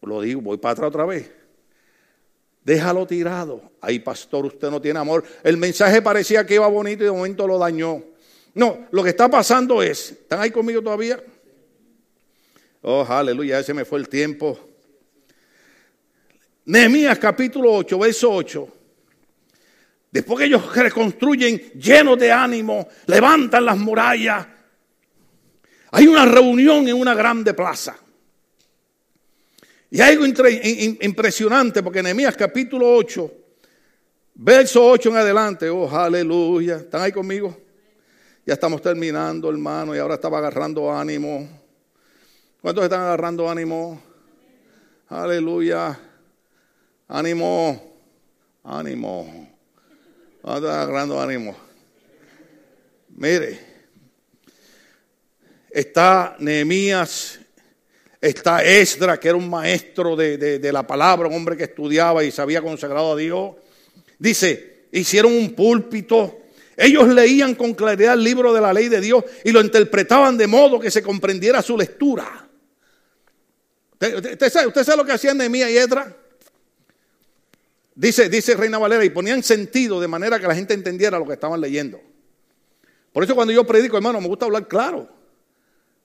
Lo 0.00 0.22
digo, 0.22 0.40
voy 0.40 0.56
para 0.56 0.72
atrás 0.72 0.88
otra 0.88 1.04
vez. 1.04 1.30
Déjalo 2.64 3.06
tirado. 3.06 3.60
Ay, 3.82 3.98
pastor, 3.98 4.46
usted 4.46 4.70
no 4.70 4.80
tiene 4.80 4.98
amor. 5.00 5.22
El 5.44 5.58
mensaje 5.58 6.00
parecía 6.00 6.46
que 6.46 6.54
iba 6.54 6.66
bonito 6.66 7.02
y 7.02 7.08
de 7.08 7.12
momento 7.12 7.46
lo 7.46 7.58
dañó. 7.58 8.02
No, 8.54 8.86
lo 8.90 9.02
que 9.04 9.10
está 9.10 9.28
pasando 9.28 9.82
es, 9.82 10.12
¿están 10.12 10.40
ahí 10.40 10.50
conmigo 10.50 10.80
todavía? 10.80 11.22
Oh, 12.88 13.04
aleluya, 13.04 13.58
ese 13.58 13.74
me 13.74 13.84
fue 13.84 13.98
el 13.98 14.08
tiempo. 14.08 14.56
Nehemías 16.66 17.18
capítulo 17.18 17.72
8, 17.72 17.98
verso 17.98 18.30
8. 18.30 18.68
Después 20.12 20.38
que 20.38 20.44
ellos 20.44 20.72
reconstruyen 20.72 21.58
llenos 21.72 22.16
de 22.16 22.30
ánimo, 22.30 22.86
levantan 23.06 23.64
las 23.64 23.76
murallas, 23.76 24.46
hay 25.90 26.06
una 26.06 26.26
reunión 26.26 26.86
en 26.86 26.94
una 26.94 27.12
grande 27.12 27.54
plaza. 27.54 27.96
Y 29.90 30.00
hay 30.00 30.14
algo 30.14 30.24
impresionante 31.00 31.82
porque 31.82 32.04
Nehemías 32.04 32.36
capítulo 32.36 32.88
8, 32.94 33.32
verso 34.36 34.86
8 34.86 35.08
en 35.08 35.16
adelante, 35.16 35.68
oh, 35.68 35.90
aleluya, 35.90 36.76
¿están 36.76 37.02
ahí 37.02 37.10
conmigo? 37.10 37.60
Ya 38.46 38.54
estamos 38.54 38.80
terminando, 38.80 39.50
hermano, 39.50 39.92
y 39.92 39.98
ahora 39.98 40.14
estaba 40.14 40.38
agarrando 40.38 40.96
ánimo. 40.96 41.65
¿Cuántos 42.66 42.82
están 42.82 43.02
agarrando 43.02 43.48
ánimo? 43.48 44.02
Aleluya. 45.08 45.96
Ánimo. 47.06 47.96
Ánimo. 48.64 49.56
¿Cuántos 50.42 50.68
están 50.68 50.80
agarrando 50.80 51.20
ánimo? 51.20 51.56
Mire, 53.10 53.60
está 55.70 56.34
Nehemías, 56.40 57.38
está 58.20 58.64
Esdra, 58.64 59.20
que 59.20 59.28
era 59.28 59.36
un 59.36 59.48
maestro 59.48 60.16
de, 60.16 60.36
de 60.36 60.72
la 60.72 60.84
palabra, 60.84 61.28
un 61.28 61.34
hombre 61.34 61.56
que 61.56 61.62
estudiaba 61.62 62.24
y 62.24 62.32
se 62.32 62.42
había 62.42 62.62
consagrado 62.62 63.12
a 63.12 63.16
Dios. 63.16 63.54
Dice, 64.18 64.88
hicieron 64.90 65.32
un 65.32 65.54
púlpito 65.54 66.40
ellos 66.76 67.08
leían 67.08 67.54
con 67.54 67.74
claridad 67.74 68.14
el 68.14 68.22
libro 68.22 68.52
de 68.52 68.60
la 68.60 68.72
ley 68.72 68.88
de 68.88 69.00
Dios 69.00 69.24
y 69.44 69.50
lo 69.50 69.62
interpretaban 69.62 70.36
de 70.36 70.46
modo 70.46 70.78
que 70.78 70.90
se 70.90 71.02
comprendiera 71.02 71.62
su 71.62 71.78
lectura. 71.78 72.45
¿Usted, 74.00 74.52
sabe, 74.52 74.96
lo 74.96 75.04
que 75.04 75.12
hacían 75.12 75.38
Nehemías 75.38 75.70
y 75.70 75.78
Edra? 75.78 76.14
Dice, 77.94 78.28
dice 78.28 78.54
Reina 78.54 78.76
Valera, 78.76 79.04
y 79.04 79.10
ponían 79.10 79.42
sentido 79.42 80.00
de 80.00 80.08
manera 80.08 80.38
que 80.38 80.46
la 80.46 80.54
gente 80.54 80.74
entendiera 80.74 81.18
lo 81.18 81.26
que 81.26 81.32
estaban 81.32 81.60
leyendo. 81.60 82.00
Por 83.12 83.24
eso 83.24 83.34
cuando 83.34 83.54
yo 83.54 83.64
predico, 83.64 83.96
hermano, 83.96 84.20
me 84.20 84.28
gusta 84.28 84.44
hablar 84.44 84.68
claro. 84.68 85.08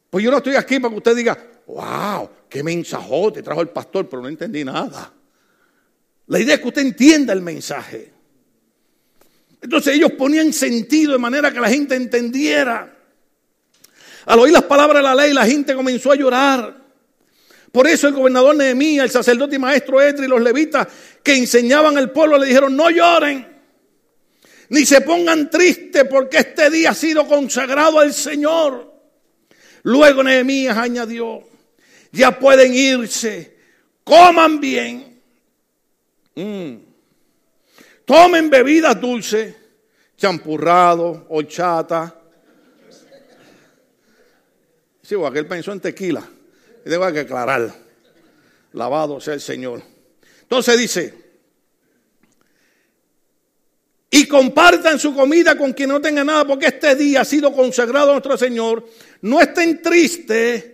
Pues 0.10 0.24
yo 0.24 0.32
no 0.32 0.38
estoy 0.38 0.56
aquí 0.56 0.80
para 0.80 0.92
que 0.92 0.98
usted 0.98 1.16
diga, 1.16 1.38
wow, 1.68 2.30
qué 2.48 2.64
mensajote 2.64 3.44
trajo 3.44 3.62
el 3.62 3.70
pastor, 3.70 4.08
pero 4.08 4.22
no 4.22 4.30
entendí 4.30 4.64
nada. 4.64 5.12
La 6.28 6.40
idea 6.40 6.56
es 6.56 6.62
que 6.62 6.68
usted 6.70 6.82
entienda 6.82 7.34
el 7.34 7.42
mensaje. 7.42 8.14
Entonces 9.62 9.96
ellos 9.96 10.14
ponían 10.14 10.54
sentido 10.54 11.12
de 11.12 11.18
manera 11.18 11.52
que 11.52 11.60
la 11.60 11.70
gente 11.70 11.96
entendiera. 11.96 12.98
Al 14.26 14.40
oír 14.40 14.54
las 14.54 14.64
palabras 14.64 14.98
de 14.98 15.04
la 15.04 15.16
ley, 15.16 15.34
la 15.34 15.46
gente 15.46 15.76
comenzó 15.76 16.12
a 16.12 16.16
llorar. 16.16 16.81
Por 17.72 17.88
eso 17.88 18.08
el 18.08 18.14
gobernador 18.14 18.56
Nehemías, 18.56 19.06
el 19.06 19.12
sacerdote 19.12 19.56
y 19.56 19.60
maestro 19.60 20.02
Edri 20.02 20.26
y 20.26 20.30
los 20.30 20.42
levitas 20.42 20.88
que 21.24 21.36
enseñaban 21.36 21.98
al 21.98 22.12
pueblo 22.12 22.38
le 22.38 22.48
dijeron, 22.48 22.76
no 22.76 22.90
lloren, 22.90 23.48
ni 24.70 24.86
se 24.86 25.02
pongan 25.02 25.50
tristes 25.50 26.06
porque 26.10 26.38
este 26.38 26.70
día 26.70 26.90
ha 26.90 26.96
sido 26.96 27.28
consagrado 27.28 28.00
al 28.00 28.14
Señor. 28.14 28.92
Luego 29.84 30.24
Nehemías 30.24 30.78
añadió, 30.78 31.44
ya 32.12 32.38
pueden 32.38 32.74
irse, 32.74 33.58
coman 34.04 34.60
bien. 34.60 35.22
Mm. 36.36 36.76
Tomen 38.06 38.50
bebidas 38.50 39.00
dulces, 39.00 39.56
champurrado, 40.18 41.26
horchata. 41.30 42.18
Sí, 45.02 45.16
o 45.16 45.26
aquel 45.26 45.48
pensó 45.48 45.72
en 45.72 45.80
tequila. 45.80 46.24
Que 46.84 47.20
aclarar. 47.20 47.74
Lavado 48.74 49.20
sea 49.20 49.34
el 49.34 49.42
Señor. 49.42 49.82
Entonces 50.42 50.78
dice, 50.78 51.22
y 54.10 54.28
compartan 54.28 55.00
su 55.00 55.16
comida 55.16 55.58
con 55.58 55.72
quien 55.72 55.90
no 55.90 56.02
tenga 56.02 56.24
nada, 56.24 56.46
porque 56.46 56.66
este 56.68 56.96
día 56.96 57.22
ha 57.22 57.26
sido 57.26 57.54
consagrado 57.54 58.10
a 58.10 58.14
nuestro 58.14 58.38
Señor. 58.38 58.86
No 59.22 59.40
estén 59.40 59.82
tristes, 59.82 60.66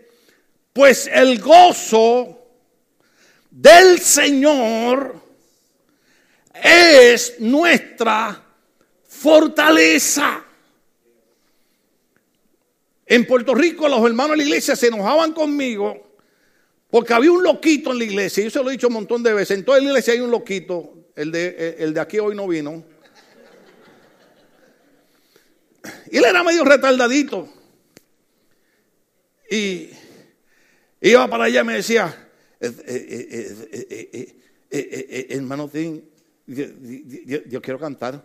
pues 0.74 1.08
el 1.14 1.40
gozo 1.40 2.48
del 3.52 4.00
Señor 4.00 5.22
es 6.56 7.36
nuestra 7.40 8.44
fortaleza. 9.08 10.47
En 13.08 13.26
Puerto 13.26 13.56
Rico 13.56 13.88
los 13.88 14.06
hermanos 14.06 14.32
de 14.32 14.38
la 14.38 14.44
iglesia 14.44 14.76
se 14.76 14.88
enojaban 14.88 15.34
conmigo 15.34 16.08
porque 16.90 17.14
había 17.14 17.32
un 17.32 17.44
loquito 17.44 17.92
en 17.92 18.00
la 18.00 18.04
iglesia. 18.04 18.44
Yo 18.44 18.50
se 18.50 18.62
lo 18.64 18.70
he 18.70 18.74
dicho 18.74 18.88
un 18.88 18.94
montón 18.94 19.24
de 19.24 19.34
veces. 19.34 19.58
En 19.58 19.66
toda 19.66 19.80
la 19.80 19.86
iglesia 19.86 20.14
hay 20.14 20.20
un 20.20 20.32
loquito. 20.32 20.94
El 21.16 21.32
de, 21.32 21.78
el 21.80 21.94
de 21.94 22.00
aquí 22.00 22.20
hoy 22.20 22.36
no 22.36 22.48
vino. 22.48 22.84
Y 26.12 26.18
él 26.18 26.26
era 26.26 26.44
medio 26.44 26.64
retardadito. 26.64 27.50
Y 29.50 29.90
iba 31.02 31.28
para 31.28 31.46
allá 31.46 31.62
y 31.62 31.64
me 31.64 31.76
decía, 31.76 32.30
hermano 35.30 35.72
yo, 36.46 37.62
quiero 37.62 37.80
cantar. 37.80 38.24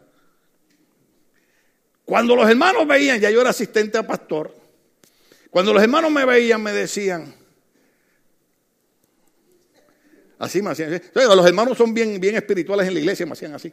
Cuando 2.05 2.37
los 2.37 2.49
hermanos 2.49 2.87
veían, 2.87 3.21
ya 3.21 3.31
yo 3.31 3.41
era 3.41 3.51
asistente 3.51 3.97
a 3.99 4.07
pastor, 4.07 4.62
cuando 5.53 5.75
los 5.75 5.83
hermanos 5.83 6.11
me 6.11 6.25
veían 6.25 6.63
me 6.63 6.73
decían, 6.73 7.35
así 10.39 10.63
me 10.63 10.71
hacían, 10.71 10.99
los 11.13 11.47
hermanos 11.47 11.77
son 11.77 11.93
bien, 11.93 12.19
bien 12.19 12.37
espirituales 12.37 12.89
en 12.89 12.95
la 12.95 13.01
iglesia, 13.01 13.27
me 13.27 13.33
hacían 13.33 13.55
así. 13.55 13.71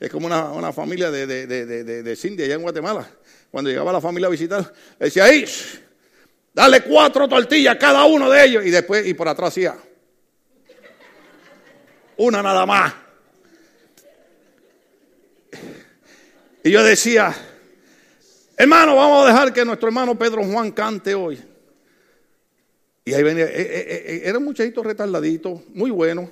Es 0.00 0.10
como 0.10 0.28
una, 0.28 0.72
familia 0.72 1.10
de, 1.10 1.26
de, 1.26 1.46
de, 1.46 2.02
de, 2.02 2.16
Cindy 2.16 2.44
allá 2.44 2.54
en 2.54 2.62
Guatemala. 2.62 3.06
Cuando 3.50 3.68
llegaba 3.68 3.92
la 3.92 4.00
familia 4.00 4.28
a 4.28 4.30
visitar, 4.30 4.72
decía, 4.98 5.24
ahí, 5.24 5.44
dale 6.54 6.80
cuatro 6.84 7.28
tortillas 7.28 7.74
a 7.74 7.78
cada 7.78 8.06
uno 8.06 8.30
de 8.30 8.44
ellos. 8.46 8.64
Y 8.64 8.70
después, 8.70 9.06
y 9.06 9.12
por 9.12 9.28
atrás 9.28 9.48
hacía, 9.50 9.76
una 12.16 12.42
nada 12.42 12.64
más. 12.64 12.94
Y 16.64 16.70
yo 16.70 16.82
decía, 16.82 17.36
hermano, 18.58 18.96
vamos 18.96 19.24
a 19.24 19.28
dejar 19.28 19.52
que 19.52 19.64
nuestro 19.64 19.88
hermano 19.88 20.18
Pedro 20.18 20.44
Juan 20.44 20.70
cante 20.72 21.14
hoy. 21.14 21.40
Y 23.04 23.14
ahí 23.14 23.22
venía, 23.22 23.44
eh, 23.44 23.50
eh, 23.56 24.04
eh, 24.06 24.22
era 24.24 24.36
un 24.36 24.44
muchachito 24.44 24.82
retardadito, 24.82 25.62
muy 25.72 25.90
bueno, 25.90 26.30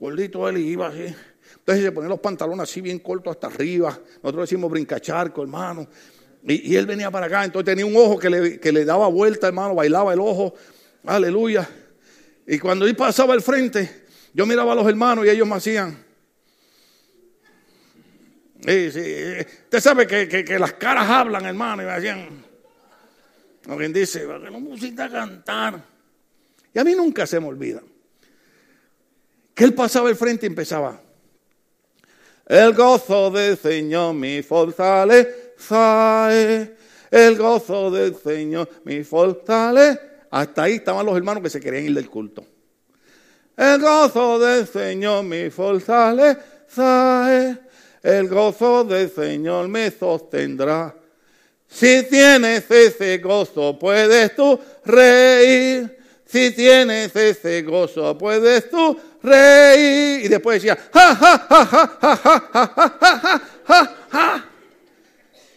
gordito 0.00 0.48
él 0.48 0.56
iba 0.58 0.88
así. 0.88 1.14
Entonces 1.58 1.84
se 1.84 1.92
ponía 1.92 2.08
los 2.08 2.18
pantalones 2.18 2.64
así 2.64 2.80
bien 2.80 2.98
cortos 2.98 3.32
hasta 3.32 3.46
arriba. 3.46 3.96
Nosotros 4.22 4.48
decimos 4.48 4.70
brincacharco, 4.70 5.42
hermano. 5.42 5.86
Y, 6.42 6.74
él 6.74 6.86
venía 6.86 7.12
para 7.12 7.26
acá, 7.26 7.44
entonces 7.44 7.66
tenía 7.66 7.86
un 7.86 7.94
ojo 7.94 8.18
que 8.18 8.30
le, 8.30 8.58
que 8.58 8.72
le 8.72 8.84
daba 8.84 9.06
vuelta, 9.08 9.46
hermano, 9.46 9.74
bailaba 9.76 10.12
el 10.12 10.20
ojo. 10.20 10.54
Aleluya. 11.06 11.68
Y 12.46 12.58
cuando 12.58 12.86
él 12.86 12.96
pasaba 12.96 13.34
al 13.34 13.42
frente, 13.42 14.04
yo 14.34 14.46
miraba 14.46 14.72
a 14.72 14.74
los 14.74 14.88
hermanos 14.88 15.26
y 15.26 15.30
ellos 15.30 15.46
me 15.46 15.54
hacían. 15.54 16.09
Sí, 18.66 18.92
sí. 18.92 19.46
Usted 19.64 19.80
sabe 19.80 20.06
que, 20.06 20.58
las 20.58 20.74
caras 20.74 21.08
hablan, 21.08 21.46
hermano, 21.46 21.82
y 21.82 21.86
me 21.86 21.92
hacían. 21.92 22.44
Alguien 23.68 23.92
dice, 23.92 24.20
que 24.20 24.50
no 24.50 24.60
pusiste 24.60 25.02
a 25.02 25.08
cantar? 25.08 25.82
Y 26.72 26.78
a 26.78 26.84
mí 26.84 26.94
nunca 26.94 27.26
se 27.26 27.40
me 27.40 27.46
olvida. 27.46 27.82
Que 29.54 29.64
él 29.64 29.74
pasaba 29.74 30.08
al 30.08 30.16
frente 30.16 30.46
y 30.46 30.48
empezaba. 30.48 31.00
El 32.46 32.74
gozo 32.74 33.30
del 33.30 33.56
Señor 33.56 34.12
mi 34.14 34.42
fortaleza 34.42 36.28
El 36.32 37.36
gozo 37.36 37.90
del 37.90 38.16
Señor 38.16 38.68
mi 38.84 39.04
fortaleza. 39.04 40.00
Hasta 40.30 40.62
ahí 40.64 40.74
estaban 40.74 41.06
los 41.06 41.16
hermanos 41.16 41.42
que 41.42 41.50
se 41.50 41.60
querían 41.60 41.84
ir 41.84 41.94
del 41.94 42.10
culto. 42.10 42.44
El 43.56 43.80
gozo 43.80 44.38
del 44.38 44.66
Señor 44.66 45.24
mi 45.24 45.50
fortaleza 45.50 46.38
El 48.02 48.28
gozo 48.28 48.84
del 48.84 49.10
Señor 49.10 49.68
me 49.68 49.90
sostendrá. 49.90 50.94
Si 51.68 52.02
tienes 52.08 52.70
ese 52.70 53.18
gozo, 53.18 53.78
puedes 53.78 54.34
tú 54.34 54.58
reír. 54.84 55.98
Si 56.26 56.52
tienes 56.52 57.14
ese 57.14 57.62
gozo, 57.62 58.16
puedes 58.16 58.70
tú 58.70 58.98
reír. 59.22 60.24
Y 60.24 60.28
después 60.28 60.62
decía, 60.62 60.78
ja, 60.92 61.14
ja, 61.14 61.46
ja, 61.48 61.66
ja, 61.66 61.96
ja, 62.00 62.16
ja, 62.16 62.46
ja, 62.52 63.42
ja, 63.66 63.96
ja, 64.10 64.50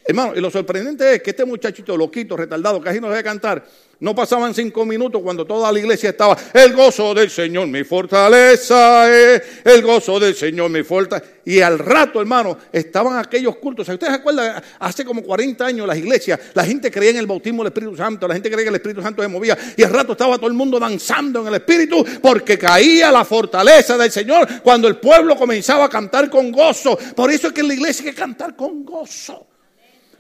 Hermano, 0.06 0.34
y 0.36 0.42
lo 0.42 0.52
sorprendente 0.52 1.16
es 1.16 1.22
que 1.22 1.30
este 1.30 1.46
muchachito 1.46 1.96
loquito, 1.96 2.36
retardado, 2.36 2.82
casi 2.82 3.00
no 3.00 3.10
debe 3.10 3.24
cantar, 3.24 3.64
no 4.04 4.14
pasaban 4.14 4.54
cinco 4.54 4.86
minutos 4.86 5.22
cuando 5.22 5.46
toda 5.46 5.72
la 5.72 5.80
iglesia 5.80 6.10
estaba, 6.10 6.38
el 6.54 6.74
gozo 6.74 7.14
del 7.14 7.30
Señor 7.30 7.68
mi 7.68 7.86
fortaleza, 7.86 9.08
el 9.10 9.82
gozo 9.82 10.20
del 10.20 10.36
Señor 10.36 10.70
mi 10.70 10.84
fortaleza. 10.84 11.26
Y 11.46 11.62
al 11.62 11.80
rato, 11.80 12.20
hermano, 12.20 12.58
estaban 12.74 13.18
aquellos 13.18 13.56
cultos. 13.56 13.88
¿Ustedes 13.88 14.12
se 14.12 14.20
acuerdan? 14.20 14.62
Hace 14.80 15.06
como 15.06 15.24
40 15.24 15.66
años 15.66 15.88
las 15.88 15.98
iglesias, 15.98 16.38
la 16.54 16.66
gente 16.66 16.92
creía 16.92 17.12
en 17.12 17.18
el 17.18 17.28
bautismo 17.28 17.64
del 17.64 17.72
Espíritu 17.72 17.96
Santo, 17.96 18.28
la 18.28 18.34
gente 18.34 18.52
creía 18.52 18.66
que 18.66 18.70
el 18.72 18.76
Espíritu 18.76 19.02
Santo 19.02 19.22
se 19.22 19.30
movía. 19.30 19.58
Y 19.78 19.84
al 19.84 19.92
rato 19.92 20.12
estaba 20.12 20.36
todo 20.36 20.48
el 20.48 20.54
mundo 20.54 20.78
danzando 20.80 21.40
en 21.40 21.48
el 21.48 21.56
Espíritu 21.56 22.06
porque 22.22 22.58
caía 22.58 23.10
la 23.10 23.24
fortaleza 23.24 23.98
del 23.98 24.12
Señor 24.12 24.46
cuando 24.64 24.90
el 24.90 24.98
pueblo 24.98 25.38
comenzaba 25.38 25.86
a 25.86 25.90
cantar 25.90 26.30
con 26.30 26.52
gozo. 26.52 26.98
Por 27.16 27.32
eso 27.32 27.48
es 27.48 27.54
que 27.54 27.62
en 27.62 27.70
la 27.70 27.74
iglesia 27.76 28.04
hay 28.04 28.12
que 28.12 28.20
cantar 28.20 28.54
con 28.54 28.84
gozo. 28.84 29.48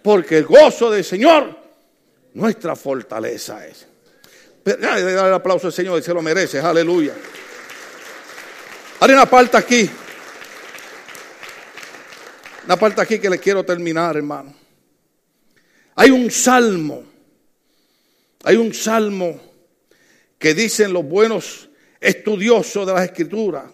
Porque 0.02 0.38
el 0.38 0.46
gozo 0.46 0.90
del 0.90 1.04
Señor 1.04 1.63
nuestra 2.34 2.76
fortaleza 2.76 3.66
es. 3.68 3.86
Dale 4.64 5.12
el 5.12 5.34
aplauso 5.34 5.68
al 5.68 5.74
Señor, 5.74 6.02
se 6.02 6.14
lo 6.14 6.22
merece, 6.22 6.60
aleluya. 6.60 7.14
Hay 9.00 9.12
una 9.12 9.30
parte 9.30 9.58
aquí, 9.58 9.90
una 12.66 12.78
parte 12.78 13.02
aquí 13.02 13.20
que 13.20 13.30
le 13.30 13.40
quiero 13.40 13.66
terminar, 13.66 14.16
hermano. 14.16 14.56
Hay 15.96 16.10
un 16.10 16.32
salmo, 16.32 17.04
hay 18.44 18.56
un 18.56 18.74
salmo 18.74 19.40
que 20.40 20.54
dicen 20.54 20.94
los 20.94 21.04
buenos 21.06 21.70
estudiosos 22.00 22.88
de 22.88 22.94
las 22.94 23.04
escrituras, 23.04 23.66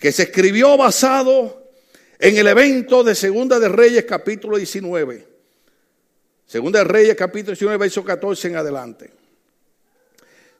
que 0.00 0.12
se 0.12 0.24
escribió 0.24 0.76
basado 0.76 1.70
en 2.18 2.36
el 2.38 2.46
evento 2.46 3.04
de 3.04 3.14
Segunda 3.14 3.58
de 3.58 3.68
Reyes 3.68 4.04
capítulo 4.06 4.56
19. 4.56 5.33
Segunda 6.46 6.80
de 6.80 6.84
Reyes, 6.84 7.16
capítulo 7.16 7.52
19, 7.52 7.76
verso 7.78 8.04
14 8.04 8.48
en 8.48 8.56
adelante. 8.56 9.10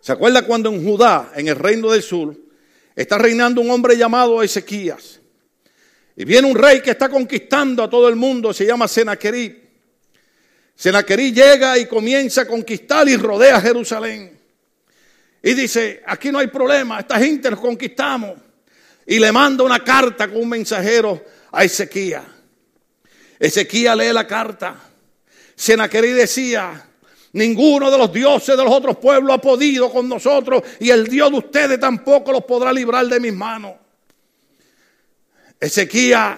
¿Se 0.01 0.13
acuerda 0.13 0.43
cuando 0.43 0.71
en 0.71 0.85
Judá, 0.85 1.33
en 1.35 1.49
el 1.49 1.57
reino 1.57 1.91
del 1.91 2.03
sur, 2.03 2.35
está 2.97 3.19
reinando 3.19 3.61
un 3.61 3.71
hombre 3.71 3.97
llamado 3.97 4.43
Ezequías? 4.43 5.21
Y 6.17 6.25
viene 6.25 6.49
un 6.49 6.57
rey 6.57 6.81
que 6.81 6.93
está 6.93 7.09
conquistando 7.09 7.83
a 7.83 7.91
todo 7.91 8.09
el 8.09 8.17
mundo, 8.17 8.53
se 8.53 8.67
llama 8.67 8.89
Senaquerí. 8.89 9.63
Senaquerí 10.75 11.33
llega 11.33 11.79
y 11.79 11.87
comienza 11.87 12.43
a 12.43 12.47
conquistar 12.47 13.09
y 13.09 13.17
rodea 13.17 13.61
Jerusalén. 13.61 14.39
Y 15.43 15.53
dice, 15.53 16.03
aquí 16.07 16.33
no 16.33 16.39
hay 16.39 16.47
problema, 16.47 17.01
esta 17.01 17.19
gente 17.19 17.51
los 17.51 17.61
conquistamos. 17.61 18.39
Y 19.07 19.19
le 19.19 19.31
manda 19.33 19.63
una 19.65 19.85
carta 19.85 20.29
con 20.29 20.39
un 20.39 20.49
mensajero 20.49 21.23
a 21.53 21.63
Ezequías. 21.63 22.25
Ezequías 23.39 23.97
lee 23.97 24.13
la 24.13 24.27
carta 24.27 24.94
Senaquerí 25.57 26.11
decía, 26.11 26.89
ninguno 27.33 27.91
de 27.91 27.99
los 27.99 28.13
dioses 28.13 28.57
de 28.57 28.65
los 28.65 28.73
otros 28.73 28.97
pueblos 28.99 29.35
ha 29.35 29.41
podido 29.41 29.91
con 29.91 30.09
nosotros 30.09 30.63
y 30.81 30.91
el 30.91 31.07
Dios 31.07 31.31
de 31.31 31.39
ustedes 31.39 31.81
tampoco 31.81 32.33
los 32.33 32.45
podrá 32.45 32.73
librar 32.73 33.07
de 33.07 33.21
mis 33.21 33.33
manos. 33.33 33.75
Ezequiel 35.61 36.37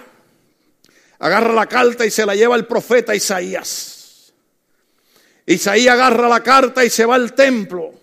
agarra 1.19 1.53
la 1.53 1.65
carta 1.65 2.05
y 2.05 2.11
se 2.11 2.25
la 2.25 2.35
lleva 2.35 2.55
el 2.55 2.65
profeta 2.65 3.15
Isaías. 3.15 4.33
Isaías 5.45 5.93
agarra 5.93 6.27
la 6.27 6.41
carta 6.41 6.83
y 6.83 6.89
se 6.89 7.05
va 7.05 7.15
al 7.15 7.33
templo. 7.33 7.93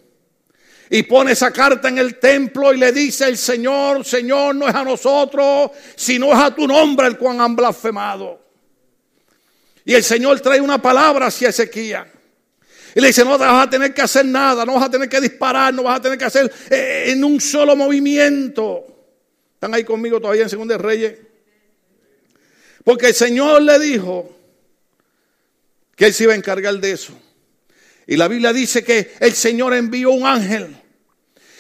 Y 0.91 1.03
pone 1.05 1.33
esa 1.33 1.51
carta 1.51 1.89
en 1.89 1.99
el 1.99 2.19
templo 2.19 2.73
y 2.73 2.79
le 2.79 2.93
dice 2.93 3.27
el 3.27 3.39
Señor, 3.39 4.05
Señor, 4.05 4.55
no 4.55 4.69
es 4.69 4.75
a 4.75 4.85
nosotros, 4.85 5.71
sino 5.97 6.33
es 6.33 6.39
a 6.39 6.55
tu 6.55 6.67
nombre 6.67 7.07
el 7.07 7.17
cual 7.19 7.41
han 7.41 7.57
blasfemado. 7.57 8.44
Y 9.85 9.95
el 9.95 10.03
Señor 10.03 10.41
trae 10.41 10.61
una 10.61 10.81
palabra 10.81 11.27
hacia 11.27 11.51
Ezequiel. 11.51 12.05
Y 12.95 13.01
le 13.01 13.09
dice, 13.09 13.25
no 13.25 13.37
vas 13.37 13.67
a 13.67 13.69
tener 13.69 13.93
que 13.93 14.03
hacer 14.03 14.25
nada, 14.25 14.65
no 14.65 14.75
vas 14.75 14.85
a 14.85 14.91
tener 14.91 15.09
que 15.09 15.21
disparar, 15.21 15.75
no 15.75 15.83
vas 15.83 15.99
a 15.99 16.03
tener 16.03 16.17
que 16.17 16.25
hacer 16.25 16.53
eh, 16.71 17.07
en 17.09 17.25
un 17.25 17.41
solo 17.41 17.75
movimiento. 17.75 18.87
¿Están 19.55 19.75
ahí 19.75 19.85
conmigo 19.85 20.21
todavía 20.21 20.45
en 20.45 20.49
Segunda 20.49 20.79
Reyes? 20.79 21.19
Porque 22.85 23.09
el 23.09 23.15
Señor 23.15 23.63
le 23.63 23.79
dijo 23.79 24.37
que 25.97 26.07
Él 26.07 26.15
se 26.15 26.25
iba 26.25 26.35
a 26.35 26.37
encargar 26.37 26.75
de 26.79 26.93
eso. 26.93 27.13
Y 28.07 28.17
la 28.17 28.29
Biblia 28.29 28.53
dice 28.53 28.85
que 28.85 29.13
el 29.21 29.33
Señor 29.33 29.75
envió 29.75 30.11
un 30.11 30.27
ángel 30.27 30.77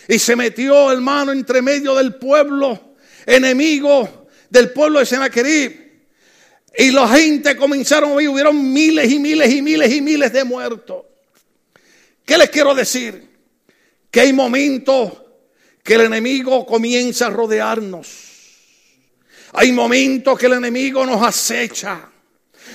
y 0.06 0.18
se 0.18 0.36
metió, 0.36 0.92
hermano, 0.92 1.32
entre 1.32 1.62
medio 1.62 1.94
del 1.94 2.14
pueblo 2.16 2.94
enemigo 3.26 4.24
del 4.50 4.70
pueblo 4.70 5.00
de 5.00 5.06
Senaquerib. 5.06 5.83
Y 6.76 6.90
la 6.90 7.08
gente 7.08 7.56
comenzaron 7.56 8.12
a 8.12 8.30
hubieron 8.30 8.72
miles 8.72 9.10
y 9.10 9.18
miles 9.18 9.52
y 9.52 9.62
miles 9.62 9.92
y 9.92 10.00
miles 10.00 10.32
de 10.32 10.44
muertos. 10.44 11.04
¿Qué 12.24 12.36
les 12.36 12.50
quiero 12.50 12.74
decir? 12.74 13.28
Que 14.10 14.20
hay 14.20 14.32
momentos 14.32 15.12
que 15.82 15.94
el 15.94 16.02
enemigo 16.02 16.64
comienza 16.66 17.26
a 17.26 17.30
rodearnos. 17.30 18.08
Hay 19.52 19.70
momentos 19.70 20.38
que 20.38 20.46
el 20.46 20.54
enemigo 20.54 21.06
nos 21.06 21.22
acecha. 21.22 22.10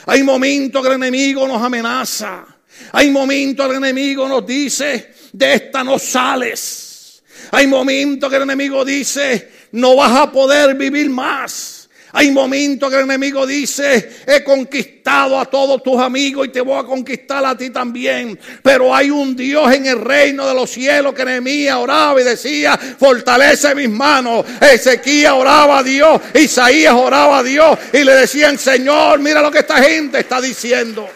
Hay 0.05 0.23
momentos 0.23 0.81
que 0.81 0.87
el 0.87 0.95
enemigo 0.95 1.47
nos 1.47 1.61
amenaza. 1.61 2.45
Hay 2.93 3.11
momentos 3.11 3.65
que 3.65 3.71
el 3.71 3.83
enemigo 3.83 4.27
nos 4.29 4.45
dice, 4.45 5.13
de 5.33 5.53
esta 5.53 5.83
no 5.83 5.99
sales. 5.99 7.21
Hay 7.51 7.67
momentos 7.67 8.29
que 8.29 8.35
el 8.37 8.43
enemigo 8.43 8.85
dice, 8.85 9.51
no 9.73 9.95
vas 9.95 10.15
a 10.15 10.31
poder 10.31 10.75
vivir 10.75 11.09
más. 11.09 11.78
Hay 12.11 12.31
momentos 12.31 12.89
que 12.89 12.95
el 12.95 13.03
enemigo 13.03 13.45
dice, 13.45 14.23
he 14.25 14.43
conquistado 14.43 15.39
a 15.39 15.45
todos 15.45 15.83
tus 15.83 15.99
amigos 15.99 16.47
y 16.47 16.49
te 16.49 16.61
voy 16.61 16.79
a 16.79 16.83
conquistar 16.83 17.45
a 17.45 17.55
ti 17.55 17.69
también. 17.69 18.39
Pero 18.63 18.93
hay 18.95 19.11
un 19.11 19.35
Dios 19.35 19.71
en 19.73 19.85
el 19.85 20.01
reino 20.01 20.47
de 20.47 20.55
los 20.55 20.71
cielos 20.71 21.13
que 21.13 21.23
Nehemías 21.23 21.75
oraba 21.75 22.19
y 22.19 22.23
decía, 22.23 22.77
fortalece 22.77 23.75
mis 23.75 23.89
manos. 23.89 24.43
Ezequiel 24.59 25.33
oraba 25.33 25.79
a 25.79 25.83
Dios, 25.83 26.19
Isaías 26.33 26.95
oraba 26.95 27.39
a 27.39 27.43
Dios 27.43 27.77
y 27.93 28.03
le 28.03 28.15
decían, 28.15 28.57
Señor, 28.57 29.19
mira 29.19 29.41
lo 29.41 29.51
que 29.51 29.59
esta 29.59 29.77
gente 29.83 30.19
está 30.19 30.41
diciendo. 30.41 31.07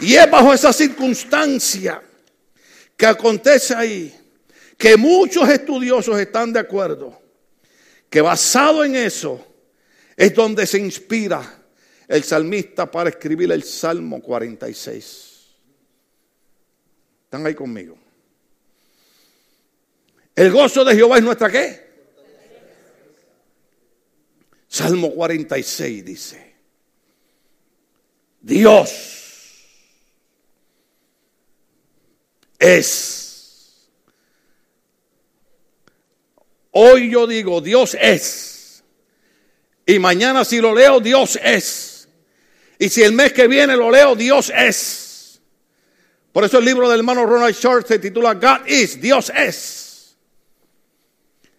Y 0.00 0.16
es 0.16 0.30
bajo 0.30 0.52
esa 0.52 0.72
circunstancia 0.72 2.02
que 2.94 3.06
acontece 3.06 3.74
ahí 3.74 4.14
que 4.76 4.98
muchos 4.98 5.48
estudiosos 5.48 6.18
están 6.18 6.52
de 6.52 6.60
acuerdo 6.60 7.23
que 8.14 8.20
basado 8.20 8.84
en 8.84 8.94
eso 8.94 9.44
es 10.16 10.32
donde 10.32 10.68
se 10.68 10.78
inspira 10.78 11.64
el 12.06 12.22
salmista 12.22 12.88
para 12.88 13.10
escribir 13.10 13.50
el 13.50 13.64
Salmo 13.64 14.22
46. 14.22 15.56
¿Están 17.24 17.44
ahí 17.44 17.56
conmigo? 17.56 17.98
El 20.32 20.52
gozo 20.52 20.84
de 20.84 20.94
Jehová 20.94 21.18
es 21.18 21.24
nuestra 21.24 21.50
qué? 21.50 21.84
Salmo 24.68 25.12
46 25.12 26.04
dice, 26.04 26.54
Dios 28.40 29.66
es 32.60 33.23
Hoy 36.76 37.08
yo 37.10 37.28
digo, 37.28 37.60
Dios 37.60 37.96
es. 38.00 38.82
Y 39.86 40.00
mañana 40.00 40.44
si 40.44 40.60
lo 40.60 40.74
leo, 40.74 40.98
Dios 40.98 41.38
es. 41.40 42.08
Y 42.80 42.88
si 42.88 43.04
el 43.04 43.12
mes 43.12 43.32
que 43.32 43.46
viene 43.46 43.76
lo 43.76 43.92
leo, 43.92 44.16
Dios 44.16 44.52
es. 44.54 45.40
Por 46.32 46.42
eso 46.42 46.58
el 46.58 46.64
libro 46.64 46.88
del 46.90 46.98
hermano 46.98 47.26
Ronald 47.26 47.54
Short 47.54 47.86
se 47.86 48.00
titula 48.00 48.34
God 48.34 48.66
is, 48.66 49.00
Dios 49.00 49.30
es. 49.36 50.16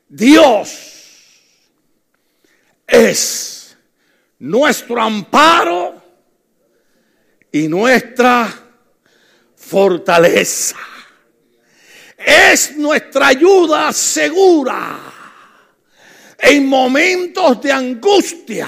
Dios 0.09 1.49
es 2.85 3.77
nuestro 4.39 5.01
amparo 5.01 6.03
y 7.53 7.69
nuestra 7.69 8.53
fortaleza 9.55 10.75
es 12.25 12.75
nuestra 12.75 13.27
ayuda 13.27 13.93
segura 13.93 14.99
en 16.39 16.65
momentos 16.67 17.61
de 17.61 17.71
angustia. 17.71 18.67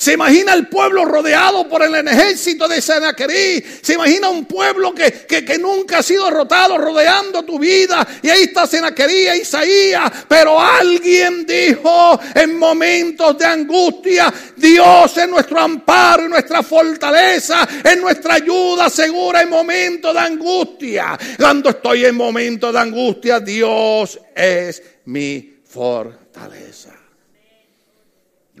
Se 0.00 0.14
imagina 0.14 0.54
el 0.54 0.66
pueblo 0.66 1.04
rodeado 1.04 1.68
por 1.68 1.82
el 1.82 1.94
ejército 1.94 2.66
de 2.66 2.80
Senaquerí. 2.80 3.62
Se 3.82 3.92
imagina 3.92 4.30
un 4.30 4.46
pueblo 4.46 4.94
que, 4.94 5.26
que, 5.26 5.58
nunca 5.58 5.98
ha 5.98 6.02
sido 6.02 6.24
derrotado 6.24 6.78
rodeando 6.78 7.42
tu 7.42 7.58
vida. 7.58 8.08
Y 8.22 8.30
ahí 8.30 8.44
está 8.44 8.66
Senaquerí 8.66 9.26
e 9.26 9.36
Isaías. 9.36 10.10
Pero 10.26 10.58
alguien 10.58 11.44
dijo 11.44 12.18
en 12.34 12.56
momentos 12.56 13.36
de 13.36 13.44
angustia, 13.44 14.32
Dios 14.56 15.14
es 15.18 15.28
nuestro 15.28 15.60
amparo 15.60 16.24
y 16.24 16.30
nuestra 16.30 16.62
fortaleza, 16.62 17.68
es 17.84 18.00
nuestra 18.00 18.36
ayuda 18.36 18.88
segura 18.88 19.42
en 19.42 19.50
momentos 19.50 20.14
de 20.14 20.20
angustia. 20.20 21.18
Cuando 21.36 21.68
estoy 21.68 22.06
en 22.06 22.14
momentos 22.14 22.72
de 22.72 22.78
angustia, 22.78 23.38
Dios 23.38 24.18
es 24.34 24.82
mi 25.04 25.56
fortaleza. 25.62 26.99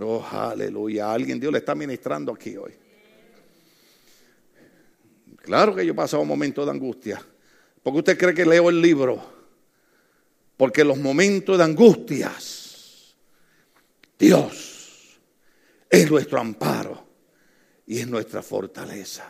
Oh, 0.00 0.26
aleluya. 0.30 1.12
Alguien 1.12 1.38
Dios 1.38 1.52
le 1.52 1.58
está 1.58 1.74
ministrando 1.74 2.32
aquí 2.32 2.56
hoy. 2.56 2.72
Claro 5.42 5.74
que 5.74 5.84
yo 5.84 5.92
he 5.92 5.96
pasado 5.96 6.22
un 6.22 6.28
momento 6.28 6.64
de 6.64 6.70
angustia. 6.70 7.22
porque 7.82 7.98
usted 7.98 8.18
cree 8.18 8.34
que 8.34 8.46
leo 8.46 8.68
el 8.70 8.80
libro? 8.80 9.20
Porque 10.56 10.84
los 10.84 10.98
momentos 10.98 11.56
de 11.56 11.64
angustias, 11.64 13.14
Dios 14.18 15.18
es 15.88 16.10
nuestro 16.10 16.38
amparo 16.38 17.06
y 17.86 17.98
es 17.98 18.06
nuestra 18.06 18.42
fortaleza. 18.42 19.24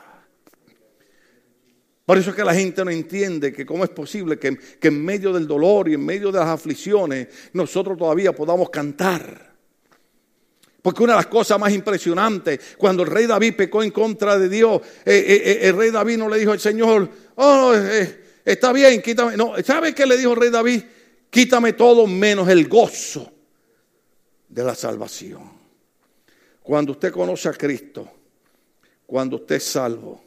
Por 2.04 2.18
eso 2.18 2.30
es 2.30 2.36
que 2.36 2.44
la 2.44 2.54
gente 2.54 2.84
no 2.84 2.90
entiende 2.90 3.52
que 3.52 3.64
cómo 3.64 3.84
es 3.84 3.90
posible 3.90 4.36
que, 4.36 4.56
que 4.56 4.88
en 4.88 5.04
medio 5.04 5.32
del 5.32 5.46
dolor 5.46 5.88
y 5.88 5.94
en 5.94 6.04
medio 6.04 6.32
de 6.32 6.40
las 6.40 6.48
aflicciones 6.48 7.28
nosotros 7.52 7.96
todavía 7.96 8.32
podamos 8.32 8.68
cantar. 8.68 9.49
Porque 10.82 11.02
una 11.02 11.12
de 11.12 11.18
las 11.18 11.26
cosas 11.26 11.58
más 11.58 11.72
impresionantes, 11.72 12.76
cuando 12.78 13.02
el 13.02 13.10
rey 13.10 13.26
David 13.26 13.54
pecó 13.54 13.82
en 13.82 13.90
contra 13.90 14.38
de 14.38 14.48
Dios, 14.48 14.80
eh, 15.04 15.12
eh, 15.14 15.42
eh, 15.44 15.58
el 15.68 15.76
rey 15.76 15.90
David 15.90 16.16
no 16.16 16.28
le 16.28 16.38
dijo 16.38 16.52
al 16.52 16.60
Señor, 16.60 17.08
oh, 17.36 17.74
está 18.44 18.72
bien, 18.72 19.02
quítame. 19.02 19.36
No, 19.36 19.54
¿sabe 19.62 19.94
qué 19.94 20.06
le 20.06 20.16
dijo 20.16 20.32
el 20.32 20.40
rey 20.40 20.50
David? 20.50 20.82
Quítame 21.28 21.74
todo 21.74 22.06
menos 22.06 22.48
el 22.48 22.66
gozo 22.66 23.30
de 24.48 24.64
la 24.64 24.74
salvación. 24.74 25.50
Cuando 26.62 26.92
usted 26.92 27.12
conoce 27.12 27.48
a 27.48 27.52
Cristo, 27.52 28.10
cuando 29.04 29.36
usted 29.36 29.56
es 29.56 29.64
salvo, 29.64 30.22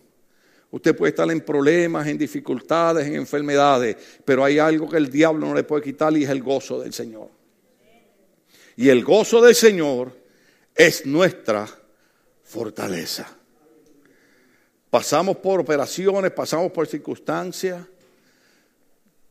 usted 0.69 0.95
puede 0.95 1.11
estar 1.11 1.29
en 1.31 1.41
problemas, 1.41 2.07
en 2.07 2.17
dificultades, 2.17 3.07
en 3.07 3.15
enfermedades, 3.15 3.97
pero 4.23 4.43
hay 4.43 4.59
algo 4.59 4.87
que 4.87 4.97
el 4.97 5.09
diablo 5.09 5.47
no 5.47 5.55
le 5.55 5.63
puede 5.63 5.83
quitar 5.83 6.15
y 6.15 6.23
es 6.23 6.29
el 6.29 6.43
gozo 6.43 6.79
del 6.79 6.93
Señor. 6.93 7.29
Y 8.75 8.89
el 8.89 9.03
gozo 9.03 9.41
del 9.41 9.55
Señor 9.55 10.22
es 10.75 11.05
nuestra 11.05 11.67
fortaleza. 12.43 13.27
Pasamos 14.89 15.37
por 15.37 15.59
operaciones, 15.59 16.31
pasamos 16.31 16.71
por 16.71 16.87
circunstancias. 16.87 17.83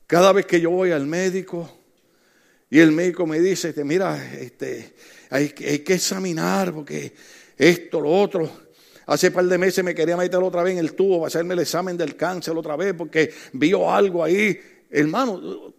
Cada 0.06 0.32
vez 0.32 0.46
que 0.46 0.60
yo 0.60 0.70
voy 0.70 0.90
al 0.90 1.06
médico 1.06 1.70
y 2.68 2.80
el 2.80 2.90
médico 2.90 3.26
me 3.26 3.38
dice, 3.38 3.68
este, 3.68 3.84
mira, 3.84 4.32
este, 4.34 4.94
hay, 5.30 5.50
que 5.50 5.94
examinar 5.94 6.72
porque 6.72 7.12
esto, 7.56 8.00
lo 8.00 8.10
otro. 8.10 8.50
Hace 9.06 9.30
par 9.30 9.44
de 9.44 9.58
meses 9.58 9.84
me 9.84 9.94
quería 9.94 10.16
meter 10.16 10.40
otra 10.42 10.62
vez 10.62 10.72
en 10.72 10.78
el 10.78 10.94
tubo 10.94 11.18
para 11.18 11.28
hacerme 11.28 11.54
el 11.54 11.60
examen 11.60 11.96
del 11.96 12.16
cáncer 12.16 12.56
otra 12.56 12.76
vez 12.76 12.94
porque 12.94 13.32
vio 13.52 13.90
algo 13.90 14.24
ahí. 14.24 14.58
Hermano, 14.90 15.74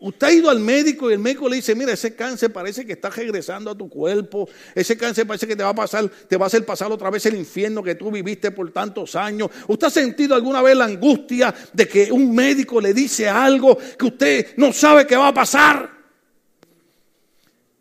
Usted 0.00 0.26
ha 0.26 0.32
ido 0.32 0.50
al 0.50 0.58
médico 0.58 1.08
y 1.08 1.12
el 1.12 1.20
médico 1.20 1.48
le 1.48 1.56
dice, 1.56 1.74
mira, 1.74 1.92
ese 1.92 2.14
cáncer 2.14 2.52
parece 2.52 2.84
que 2.84 2.94
está 2.94 3.10
regresando 3.10 3.70
a 3.70 3.78
tu 3.78 3.88
cuerpo, 3.88 4.48
ese 4.74 4.96
cáncer 4.96 5.26
parece 5.26 5.46
que 5.46 5.54
te 5.54 5.62
va 5.62 5.68
a 5.68 5.74
pasar, 5.74 6.08
te 6.08 6.34
a 6.34 6.44
hacer 6.44 6.64
pasar 6.64 6.90
otra 6.90 7.10
vez 7.10 7.26
el 7.26 7.36
infierno 7.36 7.82
que 7.82 7.94
tú 7.94 8.10
viviste 8.10 8.50
por 8.50 8.72
tantos 8.72 9.14
años. 9.14 9.50
¿Usted 9.68 9.86
ha 9.86 9.90
sentido 9.90 10.34
alguna 10.34 10.62
vez 10.62 10.76
la 10.76 10.86
angustia 10.86 11.54
de 11.72 11.86
que 11.86 12.10
un 12.10 12.34
médico 12.34 12.80
le 12.80 12.92
dice 12.92 13.28
algo 13.28 13.78
que 13.96 14.06
usted 14.06 14.46
no 14.56 14.72
sabe 14.72 15.06
qué 15.06 15.16
va 15.16 15.28
a 15.28 15.34
pasar? 15.34 15.90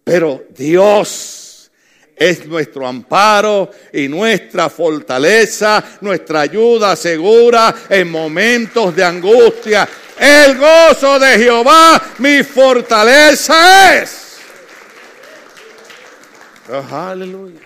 Pero 0.04 0.46
Dios 0.56 1.72
es 2.16 2.46
nuestro 2.48 2.88
amparo 2.88 3.70
y 3.94 4.08
nuestra 4.08 4.70
fortaleza, 4.70 5.84
nuestra 6.02 6.42
ayuda 6.42 6.96
segura 6.96 7.76
en 7.90 8.10
momentos 8.10 8.96
de 8.96 9.04
angustia. 9.04 9.88
El 10.20 10.58
gozo 10.58 11.20
de 11.20 11.38
Jehová 11.38 12.02
mi 12.20 12.44
fortaleza 12.44 14.02
es. 14.02 14.38
Oh, 16.70 16.96
aleluya. 16.96 17.62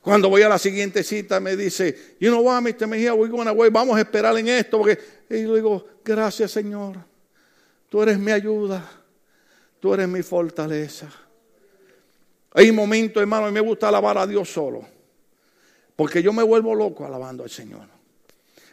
Cuando 0.00 0.28
voy 0.28 0.42
a 0.42 0.48
la 0.48 0.58
siguiente 0.58 1.04
cita 1.04 1.38
me 1.38 1.56
dice, 1.56 2.16
you 2.18 2.30
know 2.30 2.40
what, 2.40 2.60
Mr. 2.60 2.86
Mejía, 2.86 3.14
we're 3.14 3.30
going 3.30 3.46
away, 3.46 3.70
vamos 3.70 3.96
a 3.96 4.00
esperar 4.00 4.36
en 4.36 4.48
esto. 4.48 4.78
Porque, 4.78 4.98
y 5.30 5.42
yo 5.42 5.54
digo, 5.54 5.86
gracias 6.04 6.50
Señor, 6.50 6.96
tú 7.88 8.02
eres 8.02 8.18
mi 8.18 8.32
ayuda, 8.32 8.82
tú 9.80 9.94
eres 9.94 10.08
mi 10.08 10.22
fortaleza. 10.22 11.08
Hay 12.54 12.70
momentos, 12.72 13.20
hermano, 13.20 13.48
y 13.48 13.52
me 13.52 13.60
gusta 13.60 13.88
alabar 13.88 14.18
a 14.18 14.26
Dios 14.26 14.48
solo. 14.52 14.84
Porque 15.96 16.22
yo 16.22 16.32
me 16.32 16.42
vuelvo 16.42 16.74
loco 16.74 17.04
alabando 17.04 17.44
al 17.44 17.50
Señor. 17.50 17.86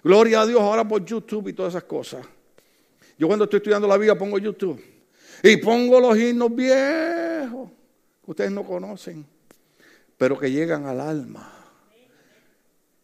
Gloria 0.03 0.41
a 0.41 0.45
Dios 0.45 0.61
ahora 0.61 0.87
por 0.87 1.03
YouTube 1.03 1.49
y 1.49 1.53
todas 1.53 1.73
esas 1.73 1.83
cosas. 1.83 2.25
Yo 3.19 3.27
cuando 3.27 3.43
estoy 3.43 3.57
estudiando 3.57 3.85
la 3.85 3.97
Biblia 3.97 4.17
pongo 4.17 4.37
YouTube 4.37 4.81
y 5.43 5.57
pongo 5.57 5.99
los 5.99 6.17
himnos 6.17 6.55
viejos 6.55 7.69
que 8.23 8.31
ustedes 8.31 8.49
no 8.49 8.63
conocen, 8.63 9.25
pero 10.17 10.39
que 10.39 10.49
llegan 10.49 10.85
al 10.85 11.01
alma. 11.01 11.53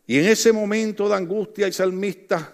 Y 0.07 0.17
en 0.17 0.27
ese 0.27 0.53
momento 0.53 1.09
de 1.09 1.15
angustia 1.15 1.67
el 1.67 1.73
salmista 1.73 2.53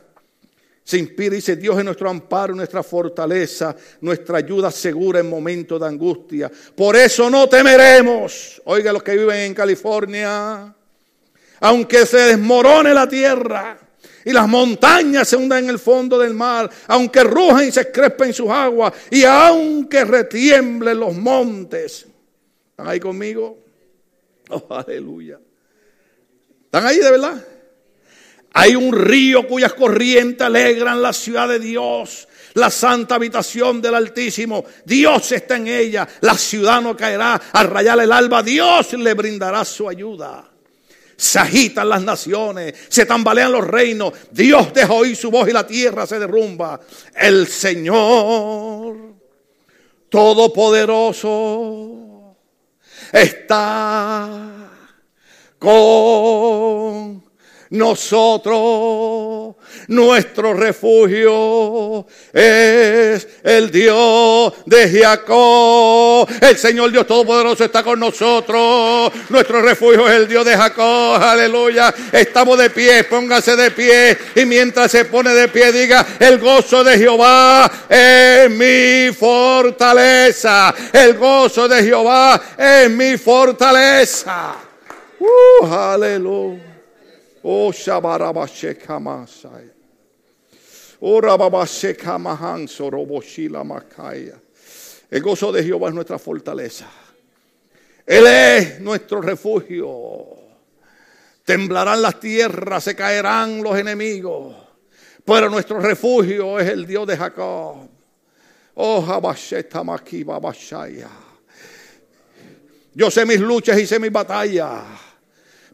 se 0.84 0.97
inspira 0.97 1.36
y 1.36 1.38
dice, 1.38 1.55
Dios 1.55 1.78
es 1.78 1.86
nuestro 1.86 2.09
amparo, 2.09 2.55
nuestra 2.55 2.82
fortaleza, 2.82 3.76
nuestra 4.01 4.39
ayuda 4.39 4.72
segura 4.72 5.20
en 5.20 5.30
momentos 5.30 5.80
de 5.80 5.86
angustia. 5.86 6.51
Por 6.76 6.95
eso 6.95 7.30
no 7.30 7.47
temeremos. 7.47 8.59
Oiga 8.66 8.91
los 8.91 9.03
que 9.03 9.16
viven 9.16 9.38
en 9.38 9.53
California, 9.53 10.74
aunque 11.59 12.07
se 12.07 12.18
desmorone 12.18 12.91
la 12.91 13.07
tierra 13.07 13.81
y 14.26 14.32
las 14.32 14.48
montañas 14.48 15.28
se 15.28 15.36
hundan 15.36 15.64
en 15.64 15.70
el 15.70 15.80
fondo 15.80 16.18
del 16.20 16.34
mar, 16.34 16.70
aunque 16.88 17.24
rujan 17.24 17.68
y 17.68 17.72
se 17.72 17.92
crespen 17.92 18.34
sus 18.34 18.50
aguas, 18.50 18.94
y 19.10 19.24
aunque 19.24 20.06
retiemblen 20.06 21.00
los 21.00 21.14
montes. 21.14 22.08
¿Están 22.72 22.88
ahí 22.88 23.00
conmigo? 23.00 23.58
Oh, 24.54 24.68
aleluya. 24.76 25.40
¿Están 26.66 26.86
ahí 26.86 26.98
de 26.98 27.10
verdad? 27.10 27.42
Hay 28.52 28.76
un 28.76 28.92
río 28.92 29.48
cuyas 29.48 29.74
corrientes 29.74 30.46
alegran 30.46 31.02
la 31.02 31.14
ciudad 31.14 31.48
de 31.48 31.58
Dios, 31.58 32.28
la 32.56 32.70
santa 32.70 33.16
habitación 33.16 33.82
del 33.82 33.96
Altísimo. 33.96 34.66
Dios 34.84 35.32
está 35.32 35.56
en 35.56 35.68
ella. 35.70 36.06
La 36.20 36.38
ciudad 36.38 36.82
no 36.82 36.98
caerá. 36.98 37.42
Al 37.54 37.68
rayar 37.68 37.98
el 38.02 38.12
alba, 38.12 38.44
Dios 38.44 38.92
le 38.92 39.14
brindará 39.14 39.64
su 39.64 39.88
ayuda 39.88 40.51
se 41.22 41.38
agitan 41.38 41.88
las 41.88 42.02
naciones, 42.02 42.74
se 42.90 43.06
tambalean 43.06 43.52
los 43.52 43.68
reinos, 43.68 44.12
Dios 44.32 44.74
deja 44.74 44.92
oír 44.92 45.16
su 45.16 45.30
voz 45.30 45.48
y 45.48 45.52
la 45.52 45.68
tierra 45.68 46.08
se 46.08 46.18
derrumba. 46.18 46.82
El 47.16 47.46
Señor 47.46 49.14
Todopoderoso 50.10 52.38
está 53.14 54.72
con 55.60 57.24
nosotros. 57.70 59.58
Nuestro 59.88 60.54
refugio 60.54 62.06
es 62.34 63.28
el 63.44 63.72
Dios 63.72 64.54
de 64.66 65.02
Jacob. 65.02 66.28
El 66.40 66.58
Señor 66.58 66.92
Dios 66.92 67.08
Todopoderoso 67.08 67.66
está 67.66 67.84
con 67.84 68.00
nosotros. 68.00 69.12
Nuestro 69.30 69.62
refugio 69.62 70.08
es 70.08 70.16
el 70.16 70.28
Dios 70.28 70.46
de 70.46 70.56
Jacob. 70.56 71.22
Aleluya. 71.22 71.94
Estamos 72.12 72.58
de 72.58 72.70
pie, 72.70 73.04
póngase 73.04 73.56
de 73.56 73.72
pie. 73.72 74.18
Y 74.36 74.46
mientras 74.46 74.92
se 74.92 75.06
pone 75.06 75.34
de 75.34 75.48
pie, 75.48 75.72
diga, 75.72 76.06
el 76.20 76.40
gozo 76.40 76.84
de 76.84 76.98
Jehová 76.98 77.72
es 77.90 78.50
mi 78.50 79.14
fortaleza. 79.14 80.74
El 80.92 81.18
gozo 81.18 81.68
de 81.68 81.84
Jehová 81.84 82.42
es 82.58 82.90
mi 82.90 83.18
fortaleza. 83.18 84.56
Uh, 85.20 85.66
aleluya. 85.66 86.71
Oh, 87.44 87.72
Shabarabasheka 87.72 89.00
Masai. 89.02 89.70
Oh, 91.02 91.20
Rababasheka 91.20 92.20
Mahanso, 92.20 92.89
Roboshila 92.92 93.64
Makaya. 93.64 94.39
El 95.10 95.22
gozo 95.22 95.52
de 95.52 95.64
Jehová 95.64 95.89
es 95.89 95.96
nuestra 95.96 96.20
fortaleza. 96.20 96.88
Él 98.06 98.28
es 98.28 98.80
nuestro 98.80 99.22
refugio. 99.22 100.26
Temblarán 101.44 102.02
las 102.02 102.20
tierras, 102.20 102.84
se 102.84 102.96
caerán 102.96 103.64
los 103.64 103.78
enemigos. 103.78 104.56
Pero 105.26 105.50
nuestro 105.50 105.80
refugio 105.80 106.60
es 106.60 106.70
el 106.70 106.86
Dios 106.86 107.08
de 107.08 107.18
Jacob. 107.18 107.89
Oh, 108.76 109.06
Habasheta 109.06 109.84
Makiba 109.84 110.39
Bashaya. 110.39 111.10
Yo 112.94 113.10
sé 113.10 113.26
mis 113.26 113.39
luchas 113.39 113.80
y 113.80 113.88
sé 113.88 114.00
mis 114.00 114.12
batallas. 114.12 114.84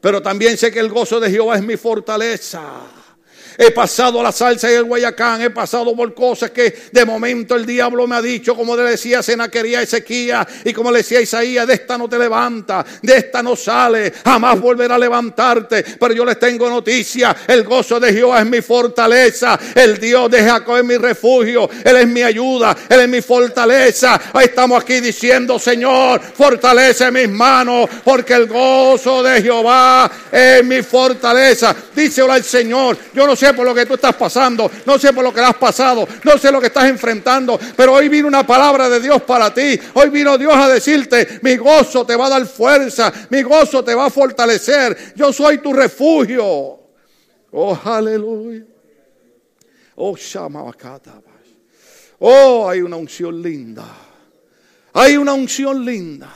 Pero 0.01 0.21
también 0.21 0.57
sé 0.57 0.71
que 0.71 0.79
el 0.79 0.89
gozo 0.89 1.19
de 1.19 1.31
Jehová 1.31 1.55
es 1.55 1.63
mi 1.63 1.77
fortaleza. 1.77 2.61
He 3.57 3.71
pasado 3.71 4.21
la 4.21 4.31
salsa 4.31 4.71
y 4.71 4.75
el 4.75 4.83
Guayacán, 4.83 5.41
he 5.41 5.49
pasado 5.49 5.95
por 5.95 6.13
cosas 6.13 6.51
que 6.51 6.75
de 6.91 7.05
momento 7.05 7.55
el 7.55 7.65
diablo 7.65 8.05
me 8.05 8.15
ha 8.15 8.21
dicho, 8.21 8.55
como 8.55 8.75
le 8.75 8.83
decía 8.83 9.23
Senaquería 9.23 9.81
Ezequías 9.81 10.45
y 10.63 10.73
como 10.73 10.91
le 10.91 10.99
decía 10.99 11.19
Isaías, 11.19 11.65
de 11.65 11.73
esta 11.73 11.97
no 11.97 12.07
te 12.07 12.19
levanta, 12.19 12.85
de 13.01 13.17
esta 13.17 13.41
no 13.41 13.55
sale, 13.55 14.13
jamás 14.23 14.59
volverá 14.59 14.95
a 14.95 14.99
levantarte. 14.99 15.83
Pero 15.99 16.13
yo 16.13 16.23
les 16.23 16.37
tengo 16.37 16.69
noticia, 16.69 17.35
el 17.47 17.63
gozo 17.63 17.99
de 17.99 18.13
Jehová 18.13 18.41
es 18.41 18.45
mi 18.45 18.61
fortaleza, 18.61 19.59
el 19.73 19.97
Dios 19.97 20.29
de 20.29 20.43
Jacob 20.43 20.77
es 20.77 20.83
mi 20.83 20.97
refugio, 20.97 21.69
Él 21.83 21.97
es 21.97 22.07
mi 22.07 22.21
ayuda, 22.21 22.75
Él 22.87 23.01
es 23.01 23.09
mi 23.09 23.21
fortaleza. 23.21 24.19
Hoy 24.33 24.45
estamos 24.45 24.81
aquí 24.81 24.99
diciendo, 24.99 25.57
Señor, 25.57 26.21
fortalece 26.21 27.11
mis 27.11 27.29
manos, 27.29 27.89
porque 28.03 28.33
el 28.33 28.45
gozo 28.45 29.23
de 29.23 29.41
Jehová 29.41 30.11
es 30.31 30.63
mi 30.63 30.81
fortaleza. 30.83 31.75
Ahora 32.21 32.37
el 32.37 32.43
Señor, 32.43 32.97
yo 33.13 33.27
no 33.27 33.35
sé 33.35 33.46
por 33.53 33.65
lo 33.65 33.73
que 33.73 33.85
tú 33.85 33.95
estás 33.95 34.15
pasando, 34.15 34.69
no 34.85 34.97
sé 34.97 35.13
por 35.13 35.23
lo 35.23 35.33
que 35.33 35.41
has 35.41 35.55
pasado, 35.55 36.07
no 36.23 36.37
sé 36.37 36.51
lo 36.51 36.59
que 36.59 36.67
estás 36.67 36.85
enfrentando, 36.85 37.59
pero 37.75 37.93
hoy 37.93 38.09
vino 38.09 38.27
una 38.27 38.45
palabra 38.45 38.89
de 38.89 38.99
Dios 38.99 39.21
para 39.23 39.53
ti. 39.53 39.79
Hoy 39.93 40.09
vino 40.09 40.37
Dios 40.37 40.53
a 40.53 40.67
decirte, 40.67 41.39
mi 41.41 41.57
gozo 41.57 42.05
te 42.05 42.15
va 42.15 42.27
a 42.27 42.29
dar 42.29 42.45
fuerza, 42.45 43.11
mi 43.29 43.41
gozo 43.41 43.83
te 43.83 43.95
va 43.95 44.05
a 44.05 44.09
fortalecer. 44.09 45.13
Yo 45.15 45.31
soy 45.33 45.59
tu 45.59 45.73
refugio. 45.73 46.45
Oh, 47.51 47.79
aleluya. 47.83 48.63
Oh, 49.95 50.15
Oh, 52.19 52.69
hay 52.69 52.81
una 52.81 52.95
unción 52.95 53.41
linda. 53.41 53.85
Hay 54.93 55.17
una 55.17 55.33
unción 55.33 55.83
linda. 55.85 56.31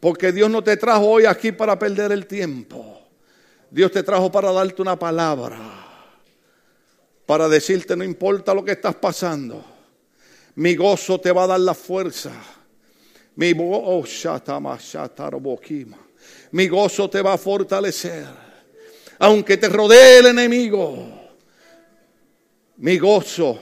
Porque 0.00 0.32
Dios 0.32 0.50
no 0.50 0.64
te 0.64 0.76
trajo 0.76 1.06
hoy 1.06 1.26
aquí 1.26 1.52
para 1.52 1.78
perder 1.78 2.12
el 2.12 2.26
tiempo. 2.26 2.91
Dios 3.72 3.90
te 3.90 4.02
trajo 4.02 4.30
para 4.30 4.52
darte 4.52 4.82
una 4.82 4.98
palabra, 4.98 5.58
para 7.24 7.48
decirte 7.48 7.96
no 7.96 8.04
importa 8.04 8.52
lo 8.52 8.62
que 8.62 8.72
estás 8.72 8.94
pasando, 8.96 9.64
mi 10.56 10.76
gozo 10.76 11.18
te 11.18 11.32
va 11.32 11.44
a 11.44 11.46
dar 11.46 11.60
la 11.60 11.72
fuerza. 11.72 12.32
Mi, 13.34 13.54
oh, 13.58 14.04
mi 16.50 16.68
gozo 16.68 17.08
te 17.08 17.22
va 17.22 17.32
a 17.32 17.38
fortalecer. 17.38 18.26
Aunque 19.20 19.56
te 19.56 19.70
rodee 19.70 20.18
el 20.18 20.26
enemigo, 20.26 21.32
mi 22.76 22.98
gozo 22.98 23.58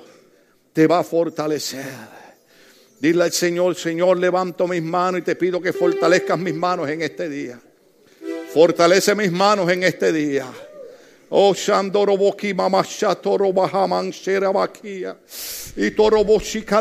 te 0.73 0.89
va 0.89 0.99
a 0.99 1.05
fortalecer. 1.05 1.87
Dile 2.99 3.23
al 3.23 3.33
Señor, 3.33 3.77
Señor, 3.77 4.19
levanto 4.19 4.67
mis 4.67 4.83
manos 4.83 5.21
y 5.21 5.23
te 5.23 5.37
pido 5.37 5.61
que 5.61 5.73
fortalezcas 5.73 6.37
mis 6.37 6.55
manos 6.55 6.89
en 6.89 7.01
este 7.03 7.29
día. 7.29 7.61
Fortalece 8.53 9.15
mis 9.15 9.31
manos 9.31 9.71
en 9.71 9.85
este 9.85 10.13
día. 10.13 10.47
Oh, 11.29 11.55
Shandoroboki 11.55 12.53
Bahaman 12.53 14.11
Sherabakia. 14.11 15.17
Y 15.77 15.93
Toroboshika 15.93 16.81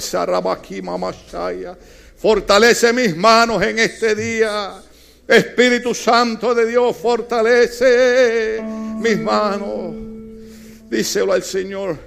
Sarabaki 0.00 0.80
Mamashaya. 0.80 1.76
Fortalece 2.16 2.92
mis 2.92 3.16
manos 3.16 3.60
en 3.60 3.80
este 3.80 4.14
día. 4.14 4.80
Espíritu 5.26 5.94
Santo 5.94 6.54
de 6.54 6.66
Dios, 6.66 6.96
fortalece 6.96 8.60
mis 8.62 9.18
manos. 9.18 9.92
Díselo 10.88 11.32
al 11.32 11.42
Señor. 11.42 11.98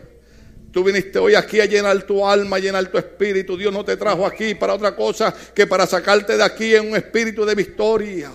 Tú 0.72 0.82
viniste 0.82 1.20
hoy 1.20 1.36
aquí 1.36 1.60
a 1.60 1.66
llenar 1.66 2.01
tu 2.04 2.26
alma, 2.26 2.56
a 2.56 2.60
llenar 2.60 2.86
tu 2.88 2.97
espíritu. 2.97 3.58
Dios 3.58 3.74
no 3.74 3.84
te 3.84 3.97
trajo 3.97 4.26
aquí 4.26 4.56
para 4.56 4.74
otra 4.74 4.95
cosa 4.95 5.34
que 5.54 5.68
para 5.68 5.86
sacarte 5.86 6.38
de 6.38 6.43
aquí 6.43 6.74
en 6.74 6.89
un 6.89 6.95
espíritu 6.95 7.45
de 7.45 7.54
victoria. 7.54 8.32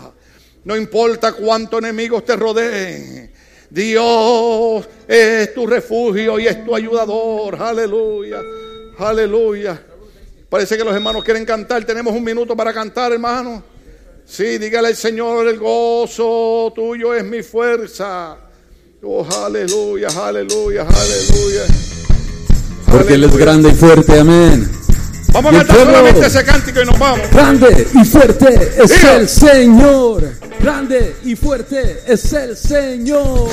No 0.65 0.77
importa 0.77 1.33
cuántos 1.33 1.81
enemigos 1.81 2.25
te 2.25 2.37
rodeen. 2.37 3.31
Dios 3.71 4.89
es 5.07 5.55
tu 5.55 5.67
refugio 5.67 6.39
y 6.39 6.47
es 6.47 6.65
tu 6.65 6.75
ayudador. 6.75 7.61
Aleluya. 7.61 8.41
Aleluya. 8.99 9.83
Parece 10.49 10.77
que 10.77 10.85
los 10.85 10.95
hermanos 10.95 11.23
quieren 11.25 11.45
cantar. 11.45 11.85
Tenemos 11.85 12.15
un 12.15 12.25
minuto 12.25 12.57
para 12.57 12.73
cantar, 12.73 13.13
hermano. 13.13 13.63
Sí, 14.25 14.59
dígale 14.59 14.89
al 14.89 14.97
Señor, 14.97 15.47
el 15.49 15.59
gozo 15.59 16.71
tuyo 16.75 17.15
es 17.15 17.25
mi 17.25 17.43
fuerza. 17.43 18.37
Oh, 19.03 19.27
aleluya, 19.45 20.09
aleluya, 20.09 20.83
aleluya. 20.83 21.63
Porque 22.91 23.15
Él 23.15 23.25
es 23.25 23.37
grande 23.37 23.71
y 23.71 23.75
fuerte, 23.75 24.19
amén. 24.19 24.69
Vamos 25.33 25.55
a 25.55 25.59
cantar 25.59 25.77
solamente 25.77 26.27
ese 26.27 26.45
cántico 26.45 26.81
y 26.81 26.87
nos 26.87 26.99
vamos. 26.99 27.31
Grande 27.31 27.87
y 27.95 28.05
fuerte 28.05 28.73
es 28.83 29.05
el 29.05 29.29
Señor. 29.29 30.33
Grande 30.61 31.17
y 31.25 31.37
fuerte 31.37 32.03
es 32.07 32.33
el 32.33 32.57
Señor. 32.57 33.49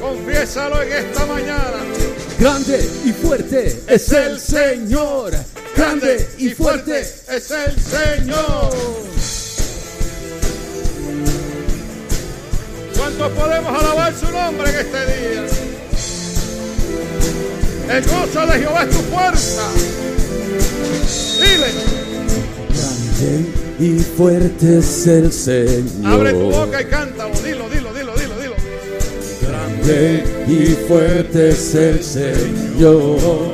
Confiésalo 0.00 0.82
en 0.82 0.92
esta 0.92 1.26
mañana. 1.26 1.84
Grande 2.38 2.90
y 3.04 3.12
fuerte 3.12 3.82
es 3.88 4.12
el 4.12 4.38
Señor. 4.38 5.32
Grande 5.74 6.28
y 6.38 6.50
fuerte 6.50 7.00
es 7.00 7.50
el 7.50 7.76
Señor. 7.80 8.70
¿Cuántos 12.96 13.32
podemos 13.32 13.82
alabar 13.82 14.14
su 14.14 14.30
nombre 14.30 14.70
en 14.70 14.76
este 14.76 15.06
día? 15.06 15.65
El 17.88 18.02
gozo 18.02 18.46
de 18.46 18.58
Jehová 18.58 18.82
es 18.82 18.90
tu 18.90 19.02
fuerza. 19.14 19.62
Dile. 21.40 21.68
Grande 22.74 23.46
y 23.78 24.00
fuerte 24.00 24.78
es 24.78 25.06
el 25.06 25.32
Señor. 25.32 26.12
Abre 26.12 26.32
tu 26.32 26.50
boca 26.50 26.82
y 26.82 26.84
cántalo. 26.86 27.34
Dilo, 27.42 27.68
dilo, 27.70 27.94
dilo, 27.94 28.12
dilo, 28.16 28.40
dilo. 28.40 28.54
Grande 29.46 30.24
y 30.48 30.66
fuerte 30.88 31.50
es 31.50 31.74
el 31.74 32.02
Señor. 32.02 33.52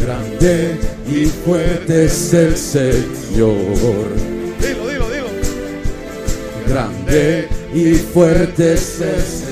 Grande 0.00 0.76
y 1.08 1.26
fuerte 1.26 2.04
es 2.06 2.34
el 2.34 2.56
Señor. 2.56 3.54
Dilo, 4.60 4.88
dilo, 4.88 5.10
dilo. 5.10 5.28
Grande 6.66 7.48
y 7.72 7.94
fuerte 7.94 8.72
es 8.72 9.00
el 9.00 9.22
Señor. 9.22 9.47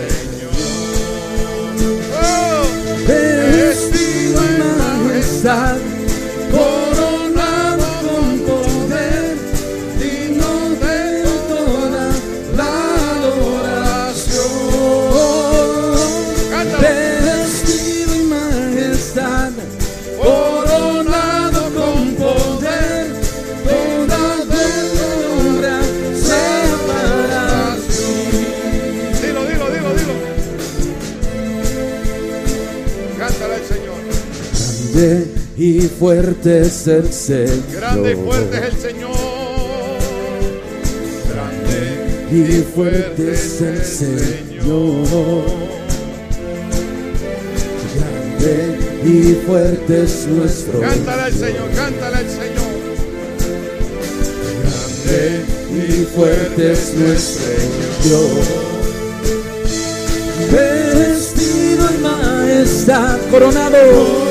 Y 35.58 35.80
fuerte 35.80 36.60
es 36.62 36.86
el 36.86 37.10
Señor. 37.10 37.48
Grande 37.72 38.12
y 38.12 38.16
fuerte 38.16 38.58
es 38.58 38.74
el 38.74 38.76
Señor. 38.76 39.16
Grande 41.32 41.80
y 42.30 42.62
fuerte 42.74 43.32
es 43.32 43.60
el 43.62 43.82
Señor. 43.82 45.44
Grande 47.96 48.78
y 49.04 49.34
fuerte 49.46 50.02
es 50.02 50.26
nuestro 50.26 50.80
Cántale 50.80 51.22
al. 51.22 51.32
Señor, 51.32 51.70
cántale 51.74 52.16
al 52.16 52.28
Señor. 52.28 52.76
Grande 54.62 55.44
y 55.72 56.04
fuerte 56.14 56.72
es 56.72 56.94
nuestro 56.94 57.52
Dios. 58.04 58.46
Vestido 60.52 61.88
en 61.88 62.02
majestad, 62.02 63.18
coronado 63.30 64.25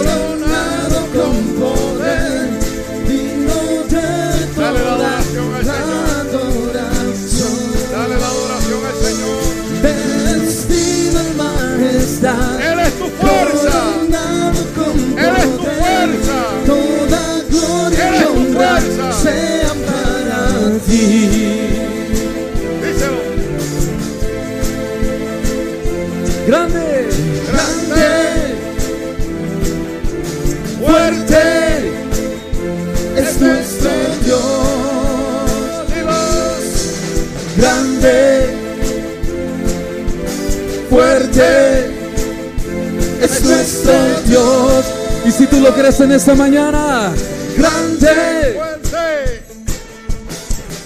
si 45.38 45.48
tú 45.48 45.60
lo 45.60 45.74
crees 45.74 46.00
en 46.00 46.12
esta 46.12 46.34
mañana, 46.36 47.12
grande, 47.58 48.54
Fuerte. 48.56 49.44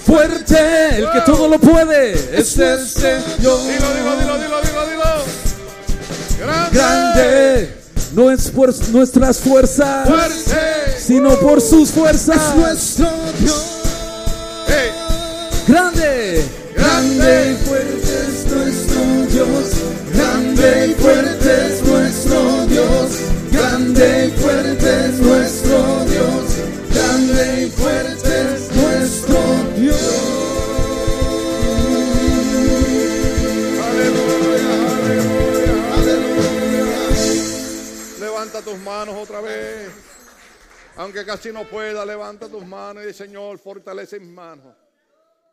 fuerte, 0.06 0.96
el 0.98 1.10
que 1.12 1.20
todo 1.24 1.48
lo 1.48 1.58
puede, 1.58 2.12
es 2.38 2.58
el 2.58 2.86
Señor. 2.86 3.22
Dilo, 3.38 3.58
dilo, 3.58 4.16
dilo, 4.16 4.38
dilo, 4.38 4.38
dilo, 4.38 4.86
dilo. 4.86 5.04
Grande. 6.38 6.78
Grande, 6.78 7.74
no 8.14 8.30
es 8.30 8.48
por 8.50 8.74
nuestras 8.90 9.38
fuerzas, 9.38 10.08
Fuerte. 10.08 10.96
sino 10.98 11.38
por 11.38 11.60
sus 11.60 11.90
fuerzas. 11.90 12.56
nuestro 12.56 13.08
Dios. 13.38 13.64
Hey. 14.66 14.90
Grande, 15.68 16.44
Grande. 16.74 17.56
Manos 39.00 39.16
otra 39.16 39.40
vez. 39.40 39.90
Aunque 40.96 41.24
casi 41.24 41.50
no 41.52 41.64
pueda, 41.64 42.04
levanta 42.04 42.48
tus 42.48 42.66
manos 42.66 43.02
y 43.02 43.06
dice, 43.06 43.24
Señor, 43.24 43.58
fortalece 43.58 44.20
mis 44.20 44.28
manos. 44.28 44.76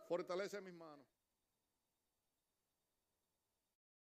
Fortalece 0.09 0.59
mis 0.59 0.73
manos. 0.73 0.86